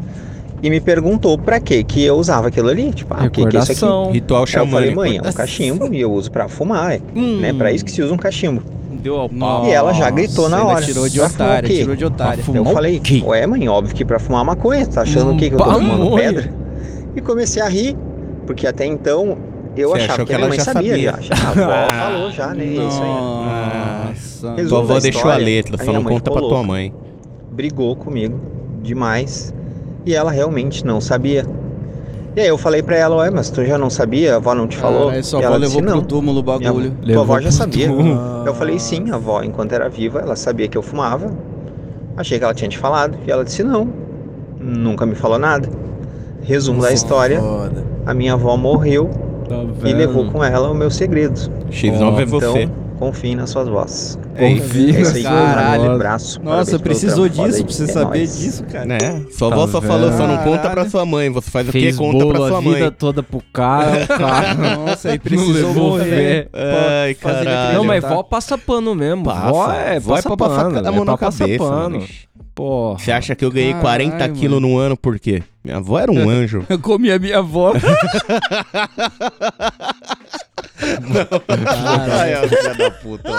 [0.61, 2.93] e me perguntou pra quê que eu usava aquilo ali.
[2.93, 4.11] Tipo, ah, o que, que é isso aqui?
[4.13, 7.39] Ritual Aí eu falei, mãe, é um cachimbo e eu uso pra fumar, é, Hum.
[7.41, 7.51] né?
[7.53, 8.61] Pra isso que se usa um cachimbo.
[9.01, 9.65] Deu ao pau.
[9.65, 10.83] e ela já gritou na hora.
[10.83, 12.43] tirou de "Vai fumar o otária, quê?" tirou de otária.
[12.53, 15.49] Eu falei, ué, mãe, óbvio que pra fumar maconha, tá achando o quê?
[15.49, 16.51] Que eu tô fumando pedra?
[17.15, 17.95] E comecei a rir,
[18.45, 19.37] porque até então
[19.81, 21.21] eu Você achava achou que minha ela já sabia, sabia.
[21.21, 21.35] já.
[21.35, 22.65] A avó falou já, né?
[22.65, 24.07] Isso aí.
[24.07, 24.55] Nossa.
[24.69, 26.93] Tua da deixou a letra, minha mãe conta pra tua mãe.
[27.51, 28.39] brigou comigo
[28.81, 29.53] demais
[30.05, 31.45] e ela realmente não sabia.
[32.35, 34.33] E aí eu falei pra ela, ué, mas tu já não sabia?
[34.33, 35.05] A avó não te falou?
[35.07, 36.07] Caralho, sua avó ela disse, levou pro não.
[36.07, 36.91] túmulo o Minha- bagulho.
[36.91, 37.87] Tua Levou avó já pro sabia.
[37.87, 38.43] túmulo.
[38.45, 41.31] Eu falei, sim, a avó, enquanto era viva, ela sabia que eu fumava.
[42.15, 43.17] Achei que ela tinha te falado.
[43.27, 43.89] E ela disse, não,
[44.59, 45.67] nunca me falou nada.
[46.43, 47.83] Resumo da história, Foda.
[48.05, 49.09] a minha avó morreu
[49.47, 51.39] Tá e levou com ela o meu segredo.
[51.71, 52.61] X9 é você.
[52.63, 54.17] Então, confiem nas suas vozes.
[54.37, 55.91] Confie é isso aí, Caralho.
[55.91, 56.41] abraço.
[56.43, 58.39] Nossa, precisou disso você É saber nóis.
[58.39, 58.85] disso, cara.
[58.85, 58.97] Né?
[59.31, 61.29] Sua Tá avó só falou, só não conta pra sua mãe.
[61.29, 61.79] Você faz o que?
[61.79, 62.73] Fez Conta bolo pra sua a mãe.
[62.75, 64.53] vida toda pro cara, o cara.
[64.75, 66.49] Nossa, aí não precisou morrer.
[66.53, 67.77] Ai, caralho.
[67.77, 69.23] Não, mas vó passa pano mesmo.
[69.25, 69.51] Passa.
[69.51, 70.87] Vó é, Vó é passa pra passar pano.
[70.87, 72.03] a mão é pano.
[72.57, 72.97] Porra.
[72.97, 75.43] Você acha que eu ganhei Caralho, 40 quilos no ano por quê?
[75.63, 76.65] Minha avó era um anjo.
[76.67, 77.71] Eu comi a minha avó.
[82.19, 83.31] Aí, ó, filha da puta.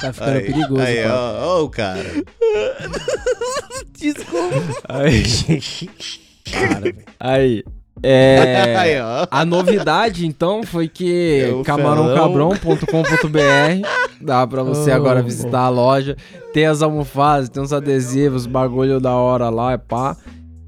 [0.00, 2.10] Tá ficando Aí, perigoso, Aí, ó, ó o cara.
[4.00, 4.56] Desculpa.
[4.88, 5.22] Aí.
[7.20, 7.64] Aí.
[8.02, 9.00] É,
[9.30, 13.86] a novidade, então, foi que Eu, camarãocabrão.com.br
[14.20, 16.16] dá pra você Oh, agora visitar a loja.
[16.52, 20.16] Tem as almofadas, tem uns adesivos, bagulho da hora lá, é pá.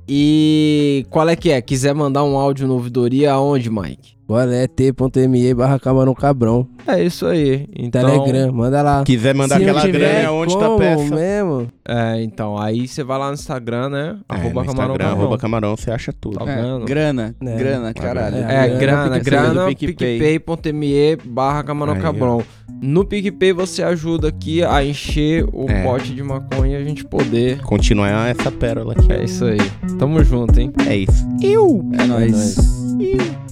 [0.09, 1.61] E qual é que é?
[1.61, 4.16] Quiser mandar um áudio no ouvidoria aonde, Mike?
[4.29, 6.67] Agora é t.me barra camarão cabrão.
[6.85, 7.69] É isso aí.
[7.77, 9.05] Então, Telegram, manda lá.
[9.05, 11.15] Quiser mandar Se aquela tiver grana, é onde tá a como peça.
[11.15, 11.69] mesmo.
[11.89, 14.17] É, então, aí você vai lá no Instagram, né?
[14.29, 16.39] É, arroba no camarão Instagram, arroba camarão, você acha tudo.
[16.39, 17.57] Tá É, grana, É.
[17.57, 18.37] grana, caralho.
[18.39, 20.19] É, grana, grana, PicPay.
[20.41, 22.03] picpay.me barra camarão Aí, ó.
[22.03, 22.43] cabrão.
[22.83, 25.85] No PicPay você ajuda aqui a encher o É.
[25.85, 27.63] pote de maconha e a gente poder.
[27.63, 29.13] Continuar essa pérola aqui.
[29.13, 29.59] É isso aí.
[30.01, 30.73] Tamo junto, hein?
[30.89, 31.25] É isso.
[31.41, 31.85] Eu!
[31.97, 32.57] É nóis.
[33.01, 33.47] Eu.